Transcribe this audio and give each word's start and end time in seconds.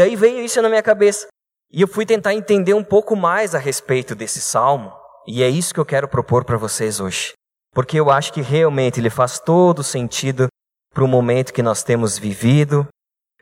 Daí 0.00 0.16
veio 0.16 0.42
isso 0.42 0.62
na 0.62 0.70
minha 0.70 0.82
cabeça. 0.82 1.26
E 1.70 1.82
eu 1.82 1.86
fui 1.86 2.06
tentar 2.06 2.32
entender 2.32 2.72
um 2.72 2.82
pouco 2.82 3.14
mais 3.14 3.54
a 3.54 3.58
respeito 3.58 4.14
desse 4.14 4.40
salmo. 4.40 4.90
E 5.26 5.42
é 5.42 5.48
isso 5.50 5.74
que 5.74 5.78
eu 5.78 5.84
quero 5.84 6.08
propor 6.08 6.42
para 6.42 6.56
vocês 6.56 7.00
hoje. 7.00 7.34
Porque 7.74 8.00
eu 8.00 8.10
acho 8.10 8.32
que 8.32 8.40
realmente 8.40 8.98
ele 8.98 9.10
faz 9.10 9.38
todo 9.38 9.84
sentido 9.84 10.46
para 10.94 11.04
o 11.04 11.06
momento 11.06 11.52
que 11.52 11.62
nós 11.62 11.82
temos 11.82 12.16
vivido 12.16 12.88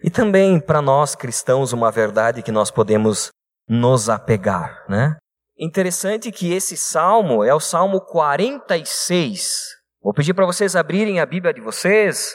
e 0.03 0.11
também 0.11 0.59
para 0.59 0.83
nós 0.83 1.15
cristãos 1.15 1.73
uma 1.73 1.93
verdade 1.93 2.43
que 2.43 2.51
nós 2.51 2.73
podemos 2.73 3.29
nos 3.69 4.09
apegar, 4.09 4.85
né? 4.89 5.17
Interessante 5.57 6.33
que 6.33 6.53
esse 6.53 6.77
salmo 6.77 7.45
é 7.45 7.55
o 7.55 7.61
Salmo 7.61 8.01
46. 8.01 9.77
Vou 10.03 10.13
pedir 10.13 10.35
para 10.35 10.45
vocês 10.45 10.75
abrirem 10.75 11.21
a 11.21 11.27
Bíblia 11.27 11.55
de 11.55 11.61
vocês, 11.61 12.35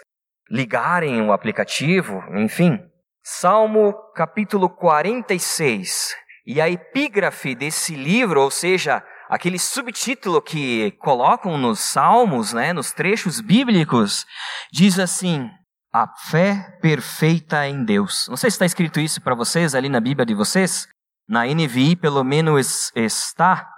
ligarem 0.49 1.21
o 1.21 1.33
aplicativo, 1.33 2.23
enfim. 2.37 2.79
Salmo 3.25 3.93
capítulo 4.13 4.69
46. 4.69 6.13
E 6.45 6.59
a 6.59 6.69
epígrafe 6.69 7.55
desse 7.55 7.95
livro, 7.95 8.41
ou 8.41 8.51
seja, 8.51 9.01
aquele 9.29 9.57
subtítulo 9.57 10.41
que 10.41 10.91
colocam 10.99 11.57
nos 11.57 11.79
salmos, 11.79 12.51
né, 12.51 12.73
nos 12.73 12.91
trechos 12.91 13.39
bíblicos, 13.39 14.25
diz 14.73 14.99
assim: 14.99 15.49
a 15.93 16.05
fé 16.29 16.77
perfeita 16.81 17.65
em 17.65 17.85
Deus. 17.85 18.27
Não 18.27 18.35
sei 18.35 18.51
se 18.51 18.55
está 18.55 18.65
escrito 18.65 18.99
isso 18.99 19.21
para 19.21 19.35
vocês 19.35 19.73
ali 19.73 19.87
na 19.87 20.01
Bíblia 20.01 20.25
de 20.25 20.33
vocês. 20.33 20.85
Na 21.25 21.45
NVI, 21.45 21.95
pelo 21.95 22.25
menos, 22.25 22.91
está. 22.93 23.69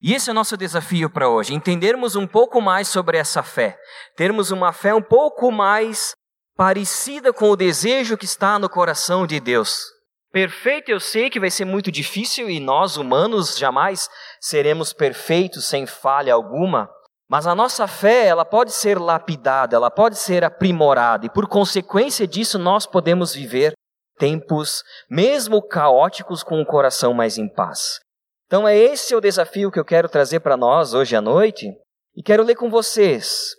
E 0.00 0.14
esse 0.14 0.30
é 0.30 0.32
o 0.32 0.34
nosso 0.34 0.56
desafio 0.56 1.10
para 1.10 1.28
hoje: 1.28 1.52
entendermos 1.52 2.14
um 2.14 2.26
pouco 2.26 2.60
mais 2.60 2.86
sobre 2.86 3.18
essa 3.18 3.42
fé, 3.42 3.76
termos 4.16 4.52
uma 4.52 4.72
fé 4.72 4.94
um 4.94 5.02
pouco 5.02 5.50
mais 5.50 6.14
parecida 6.56 7.34
com 7.34 7.50
o 7.50 7.56
desejo 7.56 8.16
que 8.16 8.24
está 8.24 8.58
no 8.58 8.68
coração 8.68 9.26
de 9.26 9.38
Deus. 9.38 9.92
Perfeito 10.32 10.90
eu 10.90 10.98
sei 10.98 11.28
que 11.28 11.38
vai 11.38 11.50
ser 11.50 11.66
muito 11.66 11.92
difícil 11.92 12.48
e 12.48 12.58
nós 12.58 12.96
humanos 12.96 13.58
jamais 13.58 14.08
seremos 14.40 14.92
perfeitos 14.92 15.66
sem 15.66 15.86
falha 15.86 16.32
alguma, 16.32 16.90
mas 17.28 17.46
a 17.46 17.54
nossa 17.54 17.86
fé, 17.86 18.26
ela 18.26 18.44
pode 18.44 18.72
ser 18.72 18.98
lapidada, 18.98 19.76
ela 19.76 19.90
pode 19.90 20.16
ser 20.16 20.44
aprimorada 20.44 21.26
e 21.26 21.30
por 21.30 21.46
consequência 21.46 22.26
disso 22.26 22.58
nós 22.58 22.86
podemos 22.86 23.34
viver 23.34 23.74
tempos 24.18 24.82
mesmo 25.10 25.60
caóticos 25.60 26.42
com 26.42 26.60
o 26.60 26.66
coração 26.66 27.12
mais 27.12 27.36
em 27.36 27.48
paz. 27.48 27.98
Então 28.46 28.66
é 28.66 28.76
esse 28.76 29.14
o 29.14 29.20
desafio 29.20 29.70
que 29.70 29.78
eu 29.78 29.84
quero 29.84 30.08
trazer 30.08 30.40
para 30.40 30.56
nós 30.56 30.94
hoje 30.94 31.14
à 31.14 31.20
noite 31.20 31.70
e 32.16 32.22
quero 32.22 32.42
ler 32.42 32.54
com 32.54 32.70
vocês 32.70 33.54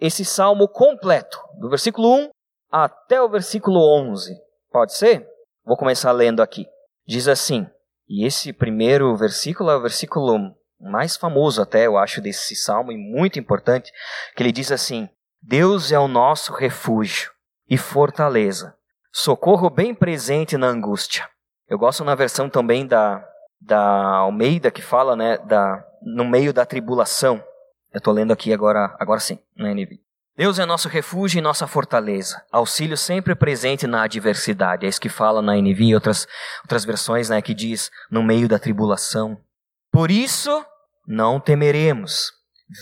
esse 0.00 0.24
salmo 0.24 0.66
completo, 0.66 1.38
do 1.60 1.68
versículo 1.68 2.12
1 2.16 2.30
até 2.70 3.20
o 3.20 3.28
versículo 3.28 3.80
11. 3.80 4.36
Pode 4.70 4.94
ser? 4.94 5.26
Vou 5.64 5.76
começar 5.76 6.12
lendo 6.12 6.42
aqui. 6.42 6.66
Diz 7.06 7.26
assim, 7.28 7.66
e 8.08 8.26
esse 8.26 8.52
primeiro 8.52 9.14
versículo 9.16 9.70
é 9.70 9.76
o 9.76 9.82
versículo 9.82 10.54
mais 10.80 11.16
famoso 11.16 11.60
até, 11.60 11.86
eu 11.86 11.98
acho, 11.98 12.20
desse 12.20 12.56
salmo 12.56 12.90
e 12.90 12.96
muito 12.96 13.38
importante, 13.38 13.92
que 14.34 14.42
ele 14.42 14.52
diz 14.52 14.72
assim: 14.72 15.08
Deus 15.42 15.92
é 15.92 15.98
o 15.98 16.08
nosso 16.08 16.52
refúgio 16.52 17.30
e 17.68 17.76
fortaleza, 17.76 18.74
socorro 19.12 19.68
bem 19.68 19.94
presente 19.94 20.56
na 20.56 20.66
angústia. 20.68 21.28
Eu 21.68 21.78
gosto 21.78 22.04
na 22.04 22.14
versão 22.14 22.48
também 22.48 22.86
da, 22.86 23.24
da 23.60 24.16
Almeida 24.16 24.70
que 24.70 24.82
fala, 24.82 25.14
né, 25.14 25.38
da, 25.38 25.84
no 26.02 26.24
meio 26.24 26.52
da 26.52 26.66
tribulação. 26.66 27.36
Eu 27.92 27.98
estou 27.98 28.12
lendo 28.12 28.32
aqui 28.32 28.52
agora, 28.52 28.96
agora 28.98 29.20
sim, 29.20 29.38
na 29.56 29.70
NV. 29.70 30.00
Deus 30.40 30.58
é 30.58 30.64
nosso 30.64 30.88
refúgio 30.88 31.38
e 31.38 31.42
nossa 31.42 31.66
fortaleza, 31.66 32.42
auxílio 32.50 32.96
sempre 32.96 33.34
presente 33.34 33.86
na 33.86 34.04
adversidade. 34.04 34.86
É 34.86 34.88
isso 34.88 34.98
que 34.98 35.10
fala 35.10 35.42
na 35.42 35.54
NV 35.54 35.84
e 35.84 35.94
outras, 35.94 36.26
outras 36.62 36.82
versões, 36.82 37.28
né, 37.28 37.42
que 37.42 37.52
diz 37.52 37.90
no 38.10 38.22
meio 38.22 38.48
da 38.48 38.58
tribulação. 38.58 39.38
Por 39.92 40.10
isso, 40.10 40.64
não 41.06 41.38
temeremos, 41.38 42.32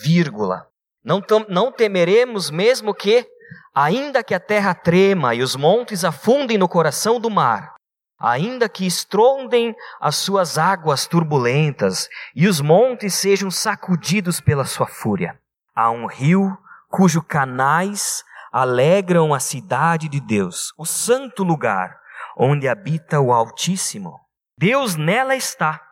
vírgula. 0.05 0.69
Não, 1.05 1.21
não 1.49 1.73
temeremos 1.73 2.49
mesmo 2.49 2.95
que, 2.95 3.27
ainda 3.75 4.23
que 4.23 4.35
a 4.35 4.39
terra 4.41 4.73
trema 4.73 5.35
e 5.35 5.43
os 5.43 5.57
montes 5.57 6.05
afundem 6.05 6.57
no 6.57 6.69
coração 6.69 7.19
do 7.19 7.29
mar, 7.29 7.75
ainda 8.21 8.69
que 8.69 8.87
estrondem 8.87 9.75
as 10.01 10.15
suas 10.15 10.59
águas 10.59 11.09
turbulentas 11.09 12.09
e 12.37 12.47
os 12.47 12.61
montes 12.61 13.15
sejam 13.15 13.51
sacudidos 13.51 14.41
pela 14.41 14.65
sua 14.65 14.87
fúria. 14.87 15.37
Há 15.75 15.91
um 15.91 16.07
rio 16.07 16.57
cujos 16.89 17.25
canais 17.27 18.25
alegram 18.53 19.35
a 19.35 19.41
cidade 19.41 20.09
de 20.09 20.21
Deus, 20.21 20.73
o 20.77 20.85
santo 20.85 21.45
lugar 21.45 21.99
onde 22.37 22.69
habita 22.69 23.21
o 23.21 23.33
Altíssimo. 23.33 24.19
Deus 24.57 24.97
nela 24.97 25.35
está, 25.35 25.83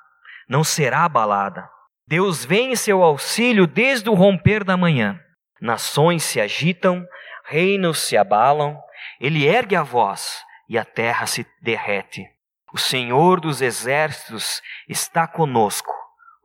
não 0.49 0.63
será 0.63 1.05
abalada. 1.05 1.69
Deus 2.07 2.45
vem 2.45 2.73
em 2.73 2.77
seu 2.77 3.03
auxílio 3.03 3.67
desde 3.67 4.09
o 4.09 4.15
romper 4.15 4.63
da 4.63 4.77
manhã. 4.77 5.21
Nações 5.61 6.23
se 6.23 6.41
agitam, 6.41 7.05
reinos 7.45 8.01
se 8.01 8.17
abalam, 8.17 8.81
ele 9.21 9.45
ergue 9.45 9.75
a 9.75 9.83
voz 9.83 10.41
e 10.69 10.79
a 10.79 10.85
terra 10.85 11.27
se 11.27 11.45
derrete. 11.61 12.25
O 12.73 12.79
Senhor 12.79 13.41
dos 13.41 13.61
exércitos 13.61 14.61
está 14.89 15.27
conosco. 15.27 15.93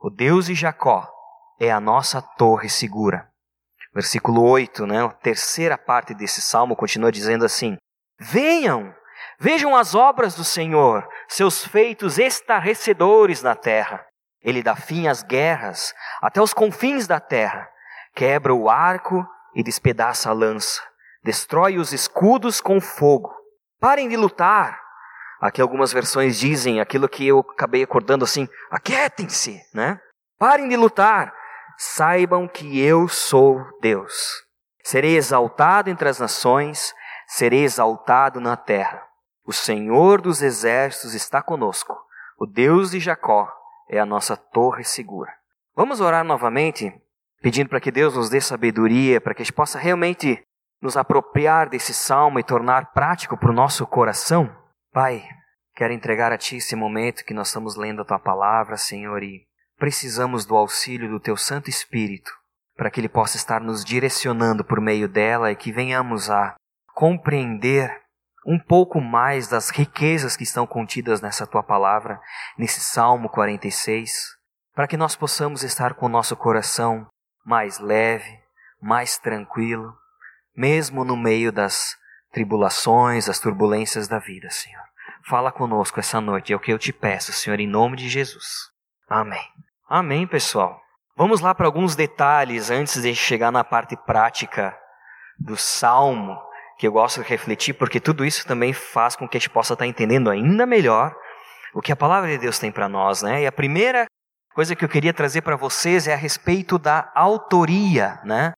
O 0.00 0.10
Deus 0.10 0.46
de 0.46 0.54
Jacó 0.54 1.08
é 1.60 1.70
a 1.70 1.80
nossa 1.80 2.20
torre 2.20 2.68
segura. 2.68 3.31
Versículo 3.94 4.42
8, 4.42 4.86
né? 4.86 5.04
A 5.04 5.10
terceira 5.10 5.76
parte 5.76 6.14
desse 6.14 6.40
salmo 6.40 6.74
continua 6.74 7.12
dizendo 7.12 7.44
assim: 7.44 7.76
Venham, 8.18 8.94
vejam 9.38 9.76
as 9.76 9.94
obras 9.94 10.34
do 10.34 10.44
Senhor, 10.44 11.06
seus 11.28 11.64
feitos 11.66 12.18
estarrecedores 12.18 13.42
na 13.42 13.54
terra. 13.54 14.04
Ele 14.40 14.62
dá 14.62 14.74
fim 14.74 15.08
às 15.08 15.22
guerras 15.22 15.92
até 16.22 16.40
os 16.40 16.54
confins 16.54 17.06
da 17.06 17.20
terra, 17.20 17.68
quebra 18.14 18.54
o 18.54 18.70
arco 18.70 19.24
e 19.54 19.62
despedaça 19.62 20.30
a 20.30 20.32
lança, 20.32 20.80
destrói 21.22 21.78
os 21.78 21.92
escudos 21.92 22.60
com 22.60 22.80
fogo. 22.80 23.30
Parem 23.78 24.08
de 24.08 24.16
lutar. 24.16 24.80
Aqui 25.38 25.60
algumas 25.60 25.92
versões 25.92 26.38
dizem 26.38 26.80
aquilo 26.80 27.08
que 27.08 27.26
eu 27.26 27.40
acabei 27.40 27.82
acordando 27.82 28.24
assim: 28.24 28.48
aquietem-se, 28.70 29.60
né? 29.74 30.00
Parem 30.38 30.66
de 30.66 30.76
lutar 30.76 31.41
saibam 31.84 32.46
que 32.46 32.80
eu 32.80 33.08
sou 33.08 33.60
Deus. 33.80 34.44
Serei 34.84 35.16
exaltado 35.16 35.90
entre 35.90 36.08
as 36.08 36.20
nações, 36.20 36.94
serei 37.26 37.64
exaltado 37.64 38.40
na 38.40 38.56
terra. 38.56 39.02
O 39.44 39.52
Senhor 39.52 40.20
dos 40.20 40.42
exércitos 40.42 41.12
está 41.12 41.42
conosco. 41.42 41.98
O 42.38 42.46
Deus 42.46 42.92
de 42.92 43.00
Jacó 43.00 43.52
é 43.88 43.98
a 43.98 44.06
nossa 44.06 44.36
torre 44.36 44.84
segura. 44.84 45.32
Vamos 45.74 46.00
orar 46.00 46.22
novamente, 46.22 46.94
pedindo 47.42 47.68
para 47.68 47.80
que 47.80 47.90
Deus 47.90 48.14
nos 48.14 48.30
dê 48.30 48.40
sabedoria, 48.40 49.20
para 49.20 49.34
que 49.34 49.42
a 49.42 49.44
gente 49.44 49.52
possa 49.52 49.76
realmente 49.76 50.40
nos 50.80 50.96
apropriar 50.96 51.68
desse 51.68 51.92
salmo 51.92 52.38
e 52.38 52.44
tornar 52.44 52.92
prático 52.92 53.36
para 53.36 53.50
o 53.50 53.54
nosso 53.54 53.84
coração. 53.88 54.56
Pai, 54.92 55.24
quero 55.74 55.92
entregar 55.92 56.30
a 56.30 56.38
Ti 56.38 56.58
esse 56.58 56.76
momento 56.76 57.24
que 57.24 57.34
nós 57.34 57.48
estamos 57.48 57.74
lendo 57.74 58.02
a 58.02 58.04
Tua 58.04 58.20
palavra, 58.20 58.76
Senhor, 58.76 59.20
e 59.24 59.44
precisamos 59.82 60.46
do 60.46 60.54
auxílio 60.54 61.10
do 61.10 61.18
Teu 61.18 61.36
Santo 61.36 61.68
Espírito 61.68 62.32
para 62.76 62.88
que 62.88 63.00
Ele 63.00 63.08
possa 63.08 63.36
estar 63.36 63.60
nos 63.60 63.84
direcionando 63.84 64.62
por 64.62 64.80
meio 64.80 65.08
dela 65.08 65.50
e 65.50 65.56
que 65.56 65.72
venhamos 65.72 66.30
a 66.30 66.54
compreender 66.94 67.90
um 68.46 68.60
pouco 68.60 69.00
mais 69.00 69.48
das 69.48 69.70
riquezas 69.70 70.36
que 70.36 70.44
estão 70.44 70.68
contidas 70.68 71.20
nessa 71.20 71.48
Tua 71.48 71.64
palavra, 71.64 72.20
nesse 72.56 72.78
Salmo 72.78 73.28
46, 73.28 74.36
para 74.72 74.86
que 74.86 74.96
nós 74.96 75.16
possamos 75.16 75.64
estar 75.64 75.94
com 75.94 76.06
o 76.06 76.08
nosso 76.08 76.36
coração 76.36 77.08
mais 77.44 77.80
leve, 77.80 78.38
mais 78.80 79.18
tranquilo, 79.18 79.92
mesmo 80.56 81.04
no 81.04 81.16
meio 81.16 81.50
das 81.50 81.96
tribulações, 82.30 83.26
das 83.26 83.40
turbulências 83.40 84.06
da 84.06 84.20
vida, 84.20 84.48
Senhor. 84.48 84.84
Fala 85.28 85.50
conosco 85.50 85.98
essa 85.98 86.20
noite, 86.20 86.52
é 86.52 86.56
o 86.56 86.60
que 86.60 86.72
eu 86.72 86.78
te 86.78 86.92
peço, 86.92 87.32
Senhor, 87.32 87.58
em 87.58 87.66
nome 87.66 87.96
de 87.96 88.08
Jesus. 88.08 88.70
Amém. 89.08 89.42
Amém, 89.94 90.26
pessoal. 90.26 90.80
Vamos 91.14 91.42
lá 91.42 91.54
para 91.54 91.66
alguns 91.66 91.94
detalhes 91.94 92.70
antes 92.70 93.02
de 93.02 93.14
chegar 93.14 93.52
na 93.52 93.62
parte 93.62 93.94
prática 93.94 94.74
do 95.38 95.54
salmo, 95.54 96.34
que 96.78 96.86
eu 96.86 96.92
gosto 96.92 97.22
de 97.22 97.28
refletir, 97.28 97.74
porque 97.74 98.00
tudo 98.00 98.24
isso 98.24 98.46
também 98.46 98.72
faz 98.72 99.14
com 99.14 99.28
que 99.28 99.36
a 99.36 99.40
gente 99.40 99.50
possa 99.50 99.74
estar 99.74 99.86
entendendo 99.86 100.30
ainda 100.30 100.64
melhor 100.64 101.14
o 101.74 101.82
que 101.82 101.92
a 101.92 101.96
palavra 101.96 102.30
de 102.30 102.38
Deus 102.38 102.58
tem 102.58 102.72
para 102.72 102.88
nós, 102.88 103.20
né? 103.20 103.42
E 103.42 103.46
a 103.46 103.52
primeira 103.52 104.06
coisa 104.54 104.74
que 104.74 104.82
eu 104.82 104.88
queria 104.88 105.12
trazer 105.12 105.42
para 105.42 105.56
vocês 105.56 106.08
é 106.08 106.14
a 106.14 106.16
respeito 106.16 106.78
da 106.78 107.12
autoria, 107.14 108.18
né? 108.24 108.54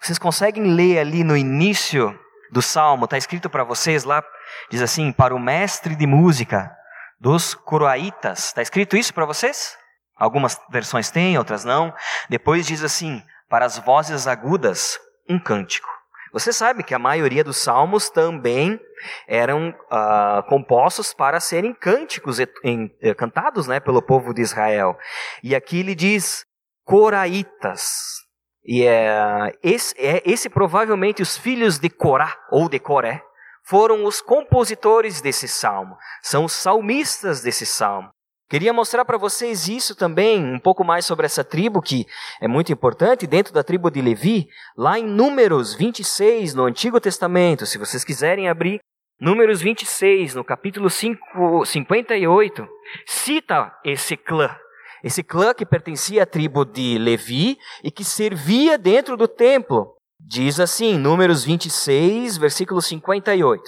Vocês 0.00 0.20
conseguem 0.20 0.72
ler 0.72 1.00
ali 1.00 1.24
no 1.24 1.36
início 1.36 2.16
do 2.52 2.62
salmo, 2.62 3.06
está 3.06 3.18
escrito 3.18 3.50
para 3.50 3.64
vocês 3.64 4.04
lá, 4.04 4.22
diz 4.70 4.80
assim: 4.80 5.10
para 5.10 5.34
o 5.34 5.40
mestre 5.40 5.96
de 5.96 6.06
música 6.06 6.70
dos 7.18 7.56
coroaitas. 7.56 8.44
Está 8.44 8.62
escrito 8.62 8.96
isso 8.96 9.12
para 9.12 9.26
vocês? 9.26 9.76
Algumas 10.16 10.58
versões 10.70 11.10
têm, 11.10 11.36
outras 11.36 11.64
não. 11.64 11.92
Depois 12.28 12.66
diz 12.66 12.82
assim: 12.82 13.22
para 13.48 13.64
as 13.64 13.78
vozes 13.78 14.26
agudas, 14.26 14.98
um 15.28 15.38
cântico. 15.38 15.88
Você 16.32 16.52
sabe 16.52 16.82
que 16.82 16.94
a 16.94 16.98
maioria 16.98 17.42
dos 17.42 17.56
salmos 17.56 18.10
também 18.10 18.78
eram 19.26 19.70
uh, 19.70 20.42
compostos 20.48 21.14
para 21.14 21.40
serem 21.40 21.72
cânticos 21.72 22.38
em, 22.38 22.46
em, 22.62 23.14
cantados 23.14 23.66
né, 23.66 23.80
pelo 23.80 24.02
povo 24.02 24.34
de 24.34 24.42
Israel. 24.42 24.98
E 25.42 25.54
aqui 25.54 25.80
ele 25.80 25.94
diz 25.94 26.44
coraitas. 26.84 28.16
E 28.64 28.84
é, 28.84 29.52
esse, 29.62 29.94
é, 29.98 30.22
esse 30.26 30.50
provavelmente 30.50 31.22
os 31.22 31.38
filhos 31.38 31.78
de 31.78 31.88
Corá 31.88 32.36
ou 32.50 32.68
de 32.68 32.78
Coré 32.80 33.22
foram 33.64 34.04
os 34.04 34.20
compositores 34.20 35.20
desse 35.20 35.48
salmo, 35.48 35.96
são 36.22 36.44
os 36.44 36.52
salmistas 36.52 37.42
desse 37.42 37.64
salmo. 37.64 38.10
Queria 38.48 38.72
mostrar 38.72 39.04
para 39.04 39.18
vocês 39.18 39.66
isso 39.66 39.96
também, 39.96 40.44
um 40.44 40.60
pouco 40.60 40.84
mais 40.84 41.04
sobre 41.04 41.26
essa 41.26 41.42
tribo, 41.42 41.82
que 41.82 42.06
é 42.40 42.46
muito 42.46 42.72
importante, 42.72 43.26
dentro 43.26 43.52
da 43.52 43.64
tribo 43.64 43.90
de 43.90 44.00
Levi, 44.00 44.46
lá 44.76 44.96
em 44.98 45.04
Números 45.04 45.74
26, 45.74 46.54
no 46.54 46.64
Antigo 46.64 47.00
Testamento, 47.00 47.66
se 47.66 47.76
vocês 47.76 48.04
quiserem 48.04 48.48
abrir, 48.48 48.78
Números 49.20 49.60
26, 49.60 50.34
no 50.34 50.44
capítulo 50.44 50.88
5, 50.88 51.64
58, 51.64 52.68
cita 53.06 53.72
esse 53.84 54.16
clã. 54.16 54.54
Esse 55.02 55.24
clã 55.24 55.52
que 55.52 55.66
pertencia 55.66 56.22
à 56.22 56.26
tribo 56.26 56.64
de 56.64 56.98
Levi 56.98 57.58
e 57.82 57.90
que 57.90 58.04
servia 58.04 58.78
dentro 58.78 59.16
do 59.16 59.26
templo. 59.26 59.94
Diz 60.20 60.60
assim, 60.60 60.98
Números 60.98 61.44
26, 61.44 62.36
versículo 62.36 62.80
58. 62.82 63.62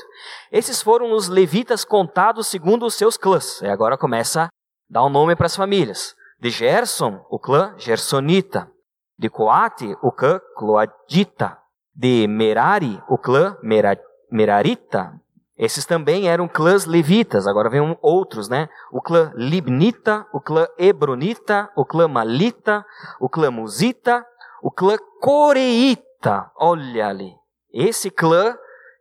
Esses 0.52 0.82
foram 0.82 1.12
os 1.12 1.28
levitas 1.28 1.84
contados 1.84 2.46
segundo 2.46 2.86
os 2.86 2.94
seus 2.94 3.16
clãs. 3.16 3.60
E 3.62 3.66
agora 3.66 3.96
começa 3.96 4.48
dá 4.88 5.05
um 5.05 5.08
nome 5.08 5.37
para 5.37 5.46
as 5.46 5.56
famílias. 5.56 6.14
De 6.40 6.50
Gerson, 6.50 7.25
o 7.31 7.38
clã 7.38 7.75
Gersonita. 7.76 8.70
De 9.19 9.29
Coate, 9.29 9.96
o 10.02 10.12
clã 10.12 10.40
Cloadita. 10.56 11.58
De 11.94 12.26
Merari, 12.29 13.02
o 13.08 13.19
clã 13.19 13.56
Merarita. 14.31 15.12
Esses 15.58 15.85
também 15.85 16.29
eram 16.29 16.46
clãs 16.46 16.85
levitas, 16.85 17.49
agora 17.49 17.69
vem 17.69 17.99
outros, 18.00 18.49
né? 18.49 18.69
O 18.93 19.02
clã 19.02 19.32
Libnita, 19.35 20.25
o 20.32 20.40
clã 20.40 20.69
Hebronita, 20.79 21.69
o 21.76 21.85
clã 21.85 22.06
Malita, 22.06 22.87
o 23.19 23.29
clã 23.29 23.50
Musita, 23.50 24.25
o 24.62 24.70
clã 24.70 24.96
Coreita. 25.20 26.49
Olha 26.56 27.08
ali. 27.08 27.35
Esse 27.73 28.08
clã 28.08 28.56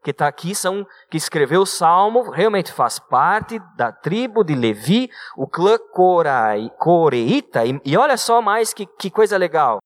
que 0.07 0.11
está 0.11 0.25
aqui 0.25 0.55
são 0.55 0.87
que 1.11 1.17
escreveu 1.17 1.63
o 1.63 1.65
salmo, 1.65 2.31
realmente 2.31 2.71
faz 2.71 2.97
parte 2.97 3.59
da 3.75 3.91
tribo 3.91 4.41
de 4.41 4.55
Levi, 4.55 5.09
o 5.35 5.45
clã 5.45 5.77
Corai, 5.91 6.71
Coreita. 6.79 7.65
E, 7.65 7.77
e 7.83 7.97
olha 7.97 8.15
só 8.15 8.41
mais 8.41 8.73
que, 8.73 8.85
que 8.85 9.11
coisa 9.11 9.35
legal. 9.35 9.79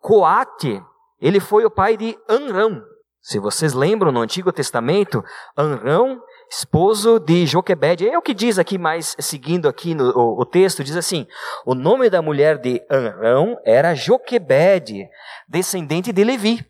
Coate, 0.00 0.80
ele 1.20 1.40
foi 1.40 1.64
o 1.64 1.70
pai 1.72 1.96
de 1.96 2.16
Anrão. 2.28 2.84
Se 3.20 3.40
vocês 3.40 3.72
lembram 3.72 4.12
no 4.12 4.20
Antigo 4.20 4.52
Testamento, 4.52 5.24
Anrão, 5.58 6.22
esposo 6.48 7.18
de 7.18 7.44
Joquebed, 7.44 8.08
é 8.08 8.16
o 8.16 8.22
que 8.22 8.32
diz 8.32 8.60
aqui 8.60 8.78
mais, 8.78 9.16
seguindo 9.18 9.68
aqui 9.68 9.92
no 9.92 10.16
o, 10.16 10.42
o 10.42 10.46
texto, 10.46 10.84
diz 10.84 10.94
assim, 10.94 11.26
o 11.66 11.74
nome 11.74 12.08
da 12.08 12.22
mulher 12.22 12.58
de 12.58 12.80
Anrão 12.88 13.58
era 13.64 13.92
Joquebed, 13.92 15.08
descendente 15.48 16.12
de 16.12 16.22
Levi 16.22 16.64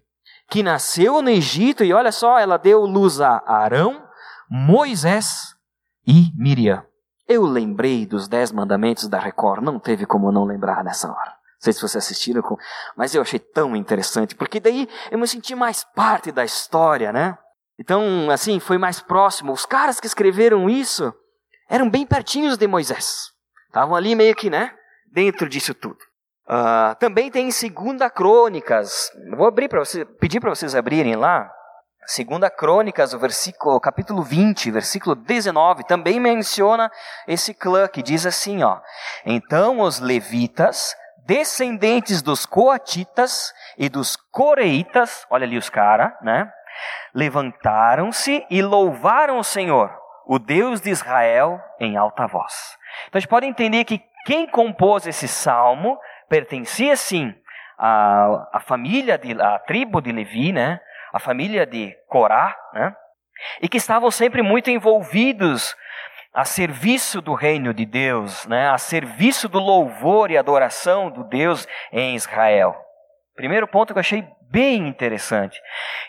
que 0.55 0.63
nasceu 0.63 1.21
no 1.21 1.31
Egito, 1.31 1.83
e 1.83 1.93
olha 1.93 2.13
só, 2.13 2.39
ela 2.39 2.57
deu 2.57 2.83
luz 2.83 3.21
a 3.21 3.43
Arão, 3.45 4.07
Moisés 4.49 5.53
e 6.07 6.31
Miriam. 6.37 6.87
Eu 7.27 7.43
lembrei 7.43 8.07
dos 8.07 8.29
dez 8.29 8.53
mandamentos 8.53 9.09
da 9.09 9.19
Record, 9.19 9.65
não 9.65 9.81
teve 9.81 10.07
como 10.07 10.31
não 10.31 10.45
lembrar 10.45 10.85
nessa 10.85 11.11
hora. 11.11 11.31
Não 11.31 11.59
sei 11.59 11.73
se 11.73 11.81
vocês 11.81 12.05
assistiram, 12.05 12.41
mas 12.97 13.17
eu 13.17 13.23
achei 13.23 13.41
tão 13.41 13.75
interessante, 13.75 14.37
porque 14.37 14.61
daí 14.61 14.89
eu 15.11 15.19
me 15.19 15.27
senti 15.27 15.57
mais 15.57 15.83
parte 15.83 16.31
da 16.31 16.45
história, 16.45 17.13
né? 17.13 17.37
Então, 17.77 18.31
assim, 18.31 18.61
foi 18.61 18.79
mais 18.79 19.01
próximo. 19.01 19.51
Os 19.51 19.67
caras 19.67 19.99
que 19.99 20.07
escreveram 20.07 20.71
isso 20.71 21.13
eram 21.69 21.91
bem 21.91 22.07
pertinhos 22.07 22.57
de 22.57 22.69
Moisés. 22.69 23.33
Estavam 23.67 23.97
ali 23.97 24.15
meio 24.15 24.37
que, 24.37 24.49
né? 24.49 24.73
Dentro 25.13 25.49
disso 25.49 25.75
tudo. 25.75 25.99
Uh, 26.47 26.95
também 26.97 27.31
tem 27.31 27.51
Segunda 27.51 28.11
Crônicas. 28.11 29.11
Vou 29.37 29.47
abrir 29.47 29.69
para 29.69 29.79
você, 29.79 30.05
pedir 30.05 30.41
para 30.41 30.51
vocês 30.51 30.75
abrirem 30.75 31.17
lá. 31.17 31.51
Segunda 32.07 32.51
Crônicas, 32.51 33.15
o 33.15 33.19
versículo, 33.19 33.81
capítulo 33.81 34.23
20, 34.23 34.71
versículo 34.71 35.15
19, 35.15 35.85
também 35.85 36.21
menciona 36.21 36.91
esse 37.27 37.55
clã 37.55 37.89
que 37.89 38.03
diz 38.03 38.27
assim, 38.27 38.63
ó: 38.63 38.79
Então 39.25 39.81
os 39.81 40.01
levitas, 40.01 40.95
descendentes 41.27 42.21
dos 42.21 42.45
coatitas 42.45 43.55
e 43.79 43.89
dos 43.89 44.15
coreitas, 44.15 45.27
olha 45.31 45.47
ali 45.47 45.57
os 45.57 45.71
caras, 45.71 46.13
né? 46.21 46.53
Levantaram-se 47.15 48.45
e 48.51 48.61
louvaram 48.61 49.39
o 49.39 49.45
Senhor, 49.45 49.91
o 50.27 50.39
Deus 50.39 50.83
de 50.83 50.91
Israel, 50.91 51.59
em 51.81 51.97
alta 51.97 52.27
voz. 52.27 52.77
Então 53.09 53.19
a 53.19 53.21
gente 53.21 53.31
pode 53.31 53.47
entender 53.47 53.85
que 53.85 54.03
quem 54.27 54.47
compôs 54.47 55.07
esse 55.07 55.29
salmo 55.29 55.99
pertencia 56.29 56.97
sim 56.97 57.35
à, 57.79 58.49
à 58.53 58.61
família, 58.61 59.19
de, 59.19 59.41
à 59.41 59.59
tribo 59.59 60.01
de 60.01 60.13
Levi, 60.13 60.53
né? 60.53 60.81
a 61.13 61.19
família 61.19 61.67
de 61.67 61.97
Corá, 62.09 62.57
né? 62.73 62.95
e 63.61 63.69
que 63.69 63.77
estavam 63.77 64.11
sempre 64.11 64.43
muito 64.43 64.71
envolvidos 64.71 65.77
a 66.33 66.45
serviço 66.45 67.21
do 67.21 67.35
reino 67.35 67.73
de 67.73 67.87
Deus, 67.87 68.47
né? 68.47 68.69
a 68.69 68.79
serviço 68.79 69.49
do 69.49 69.61
louvor 69.61 70.31
e 70.31 70.37
adoração 70.37 71.11
do 71.11 71.25
Deus 71.25 71.67
em 71.93 72.15
Israel. 72.17 72.77
Primeiro 73.37 73.67
ponto 73.67 73.93
que 73.93 73.99
eu 73.99 74.01
achei 74.01 74.25
bem 74.51 74.87
interessante. 74.87 75.61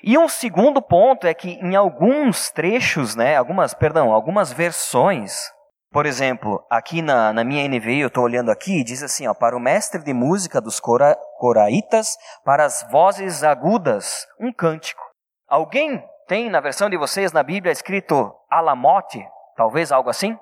E 0.03 0.17
um 0.17 0.27
segundo 0.27 0.81
ponto 0.81 1.25
é 1.25 1.33
que 1.33 1.53
em 1.53 1.75
alguns 1.75 2.51
trechos, 2.51 3.15
né, 3.15 3.35
algumas, 3.35 3.73
perdão, 3.73 4.11
algumas 4.11 4.53
versões 4.53 5.51
por 5.95 6.05
exemplo, 6.05 6.61
aqui 6.69 7.01
na, 7.01 7.31
na 7.31 7.41
minha 7.45 7.65
NVI, 7.69 8.01
eu 8.01 8.09
estou 8.09 8.25
olhando 8.25 8.51
aqui, 8.51 8.83
diz 8.83 9.01
assim, 9.01 9.29
ó, 9.29 9.33
para 9.33 9.55
o 9.55 9.61
mestre 9.61 10.03
de 10.03 10.13
música 10.13 10.59
dos 10.59 10.77
cora, 10.77 11.17
coraitas, 11.37 12.17
para 12.43 12.65
as 12.65 12.85
vozes 12.91 13.45
agudas, 13.45 14.27
um 14.37 14.51
cântico. 14.51 15.01
Alguém 15.47 16.05
tem 16.27 16.49
na 16.49 16.59
versão 16.59 16.89
de 16.89 16.97
vocês 16.97 17.31
na 17.31 17.41
Bíblia 17.41 17.71
escrito 17.71 18.35
alamote? 18.51 19.25
Talvez 19.55 19.89
algo 19.89 20.09
assim? 20.09 20.37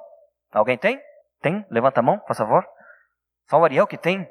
Alguém 0.51 0.75
tem? 0.75 0.99
Tem? 1.39 1.63
Levanta 1.69 1.99
a 1.99 2.03
mão, 2.03 2.17
por 2.17 2.35
favor. 2.35 2.65
Só 3.47 3.59
o 3.59 3.63
Ariel 3.63 3.85
que 3.85 3.95
tem? 3.95 4.27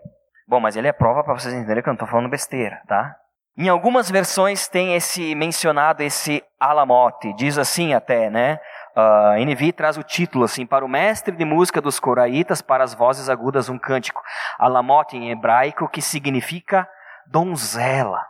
Bom, 0.48 0.58
mas 0.58 0.75
ele 0.75 0.88
é 0.88 0.92
prova 0.92 1.22
para 1.22 1.34
vocês 1.34 1.54
entenderem 1.54 1.84
que 1.84 1.88
eu 1.88 1.92
não 1.92 1.98
estou 1.98 2.08
falando 2.08 2.30
besteira, 2.30 2.82
tá? 2.88 3.14
Em 3.56 3.68
algumas 3.68 4.10
versões 4.10 4.66
tem 4.66 4.96
esse 4.96 5.36
mencionado 5.36 6.02
esse 6.02 6.42
alamote, 6.58 7.32
diz 7.34 7.58
assim 7.58 7.94
até, 7.94 8.28
né? 8.28 8.58
Uh, 8.96 9.38
NV 9.38 9.72
traz 9.72 9.96
o 9.96 10.02
título 10.02 10.44
assim, 10.44 10.66
para 10.66 10.84
o 10.84 10.88
mestre 10.88 11.34
de 11.34 11.44
música 11.44 11.80
dos 11.80 11.98
coraitas, 11.98 12.60
para 12.60 12.84
as 12.84 12.92
vozes 12.92 13.28
agudas 13.28 13.68
um 13.68 13.78
cântico, 13.78 14.22
alamote 14.58 15.16
em 15.16 15.30
hebraico, 15.30 15.88
que 15.88 16.02
significa 16.02 16.87
donzela. 17.26 18.20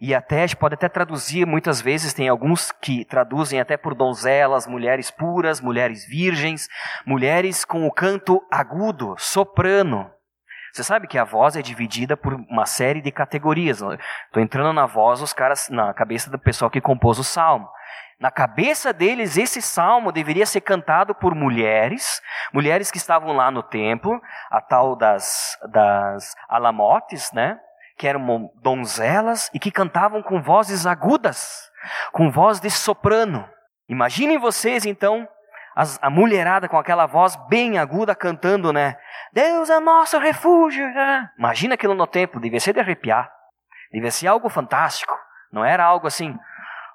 E 0.00 0.14
até, 0.14 0.42
a 0.42 0.46
gente 0.46 0.56
pode 0.56 0.74
até 0.74 0.88
traduzir, 0.88 1.46
muitas 1.46 1.80
vezes 1.80 2.12
tem 2.12 2.28
alguns 2.28 2.70
que 2.70 3.04
traduzem 3.04 3.60
até 3.60 3.76
por 3.76 3.94
donzelas, 3.94 4.66
mulheres 4.66 5.10
puras, 5.10 5.60
mulheres 5.60 6.06
virgens, 6.06 6.68
mulheres 7.06 7.64
com 7.64 7.86
o 7.86 7.92
canto 7.92 8.42
agudo, 8.50 9.14
soprano. 9.18 10.10
Você 10.72 10.84
sabe 10.84 11.08
que 11.08 11.18
a 11.18 11.24
voz 11.24 11.56
é 11.56 11.62
dividida 11.62 12.16
por 12.16 12.34
uma 12.34 12.64
série 12.64 13.00
de 13.00 13.10
categorias. 13.10 13.80
Estou 13.80 14.42
entrando 14.42 14.72
na 14.72 14.86
voz, 14.86 15.20
os 15.20 15.32
caras, 15.32 15.68
na 15.68 15.92
cabeça 15.92 16.30
do 16.30 16.38
pessoal 16.38 16.70
que 16.70 16.80
compôs 16.80 17.18
o 17.18 17.24
salmo. 17.24 17.68
Na 18.20 18.30
cabeça 18.30 18.92
deles, 18.92 19.38
esse 19.38 19.62
salmo 19.62 20.12
deveria 20.12 20.44
ser 20.44 20.60
cantado 20.60 21.14
por 21.14 21.34
mulheres, 21.34 22.20
mulheres 22.52 22.90
que 22.90 22.98
estavam 22.98 23.32
lá 23.32 23.50
no 23.50 23.62
templo, 23.62 24.20
a 24.50 24.60
tal 24.60 24.94
das, 24.94 25.58
das 25.70 26.34
alamotes, 26.46 27.32
né? 27.32 27.58
Que 27.96 28.06
eram 28.06 28.50
donzelas 28.56 29.50
e 29.54 29.58
que 29.58 29.70
cantavam 29.70 30.22
com 30.22 30.42
vozes 30.42 30.84
agudas, 30.84 31.70
com 32.12 32.30
voz 32.30 32.60
de 32.60 32.70
soprano. 32.70 33.48
Imaginem 33.88 34.36
vocês, 34.36 34.84
então, 34.84 35.26
as, 35.74 35.98
a 36.02 36.10
mulherada 36.10 36.68
com 36.68 36.76
aquela 36.76 37.06
voz 37.06 37.36
bem 37.48 37.78
aguda 37.78 38.14
cantando, 38.14 38.70
né? 38.70 38.98
Deus 39.32 39.70
é 39.70 39.80
nosso 39.80 40.18
refúgio. 40.18 40.86
Né? 40.92 41.30
Imagina 41.38 41.72
aquilo 41.72 41.94
no 41.94 42.06
templo, 42.06 42.38
devia 42.38 42.60
ser 42.60 42.74
de 42.74 42.80
arrepiar. 42.80 43.32
Devia 43.90 44.10
ser 44.10 44.26
algo 44.26 44.50
fantástico. 44.50 45.18
Não 45.50 45.64
era 45.64 45.84
algo 45.84 46.06
assim, 46.06 46.38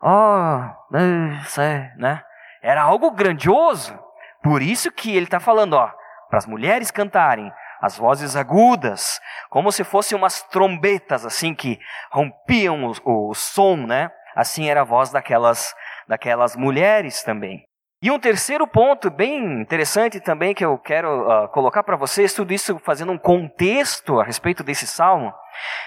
oh, 0.05 0.93
né? 1.97 2.21
Era 2.61 2.83
algo 2.83 3.11
grandioso. 3.11 3.97
Por 4.43 4.61
isso 4.61 4.91
que 4.91 5.15
ele 5.15 5.25
está 5.25 5.39
falando, 5.39 5.73
ó, 5.73 5.91
para 6.29 6.37
as 6.37 6.45
mulheres 6.45 6.91
cantarem 6.91 7.51
as 7.81 7.97
vozes 7.97 8.35
agudas, 8.35 9.19
como 9.49 9.71
se 9.71 9.83
fossem 9.83 10.17
umas 10.17 10.41
trombetas 10.43 11.25
assim 11.25 11.53
que 11.53 11.79
rompiam 12.11 12.91
o, 13.03 13.29
o 13.29 13.33
som, 13.33 13.75
né? 13.75 14.09
Assim 14.35 14.69
era 14.69 14.81
a 14.81 14.85
voz 14.85 15.11
daquelas 15.11 15.73
daquelas 16.07 16.55
mulheres 16.55 17.23
também. 17.23 17.65
E 18.01 18.11
um 18.11 18.19
terceiro 18.19 18.67
ponto 18.67 19.09
bem 19.09 19.61
interessante 19.61 20.19
também 20.19 20.53
que 20.53 20.63
eu 20.63 20.77
quero 20.77 21.27
uh, 21.27 21.47
colocar 21.49 21.81
para 21.81 21.95
vocês, 21.95 22.33
tudo 22.33 22.53
isso 22.53 22.77
fazendo 22.79 23.11
um 23.11 23.17
contexto 23.17 24.19
a 24.19 24.23
respeito 24.23 24.63
desse 24.63 24.85
salmo, 24.85 25.33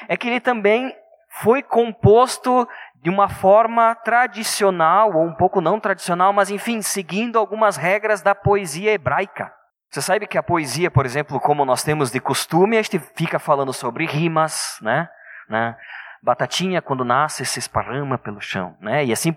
é 0.09 0.17
que 0.17 0.27
ele 0.27 0.41
também 0.41 0.93
foi 1.31 1.63
composto 1.63 2.67
de 3.03 3.11
uma 3.11 3.29
forma 3.29 3.95
tradicional, 3.95 5.15
ou 5.15 5.25
um 5.25 5.35
pouco 5.35 5.61
não 5.61 5.79
tradicional, 5.79 6.33
mas 6.33 6.51
enfim, 6.51 6.83
seguindo 6.83 7.39
algumas 7.39 7.77
regras 7.77 8.23
da 8.23 8.35
poesia 8.35 8.93
hebraica. 8.93 9.53
Você 9.91 10.03
sabe 10.03 10.27
que 10.27 10.37
a 10.37 10.43
poesia, 10.43 10.91
por 10.91 11.07
exemplo, 11.07 11.41
como 11.41 11.65
nós 11.65 11.83
temos 11.83 12.11
de 12.11 12.21
costume, 12.21 12.77
a 12.77 12.83
gente 12.83 12.99
fica 12.99 13.39
falando 13.39 13.73
sobre 13.73 14.05
rimas, 14.05 14.79
né? 14.83 15.09
né? 15.49 15.77
Batatinha, 16.23 16.83
quando 16.83 17.05
nasce, 17.05 17.47
se 17.47 17.59
esparrama 17.59 18.19
pelo 18.19 18.41
chão, 18.41 18.77
né? 18.81 19.05
E 19.05 19.13
assim, 19.13 19.37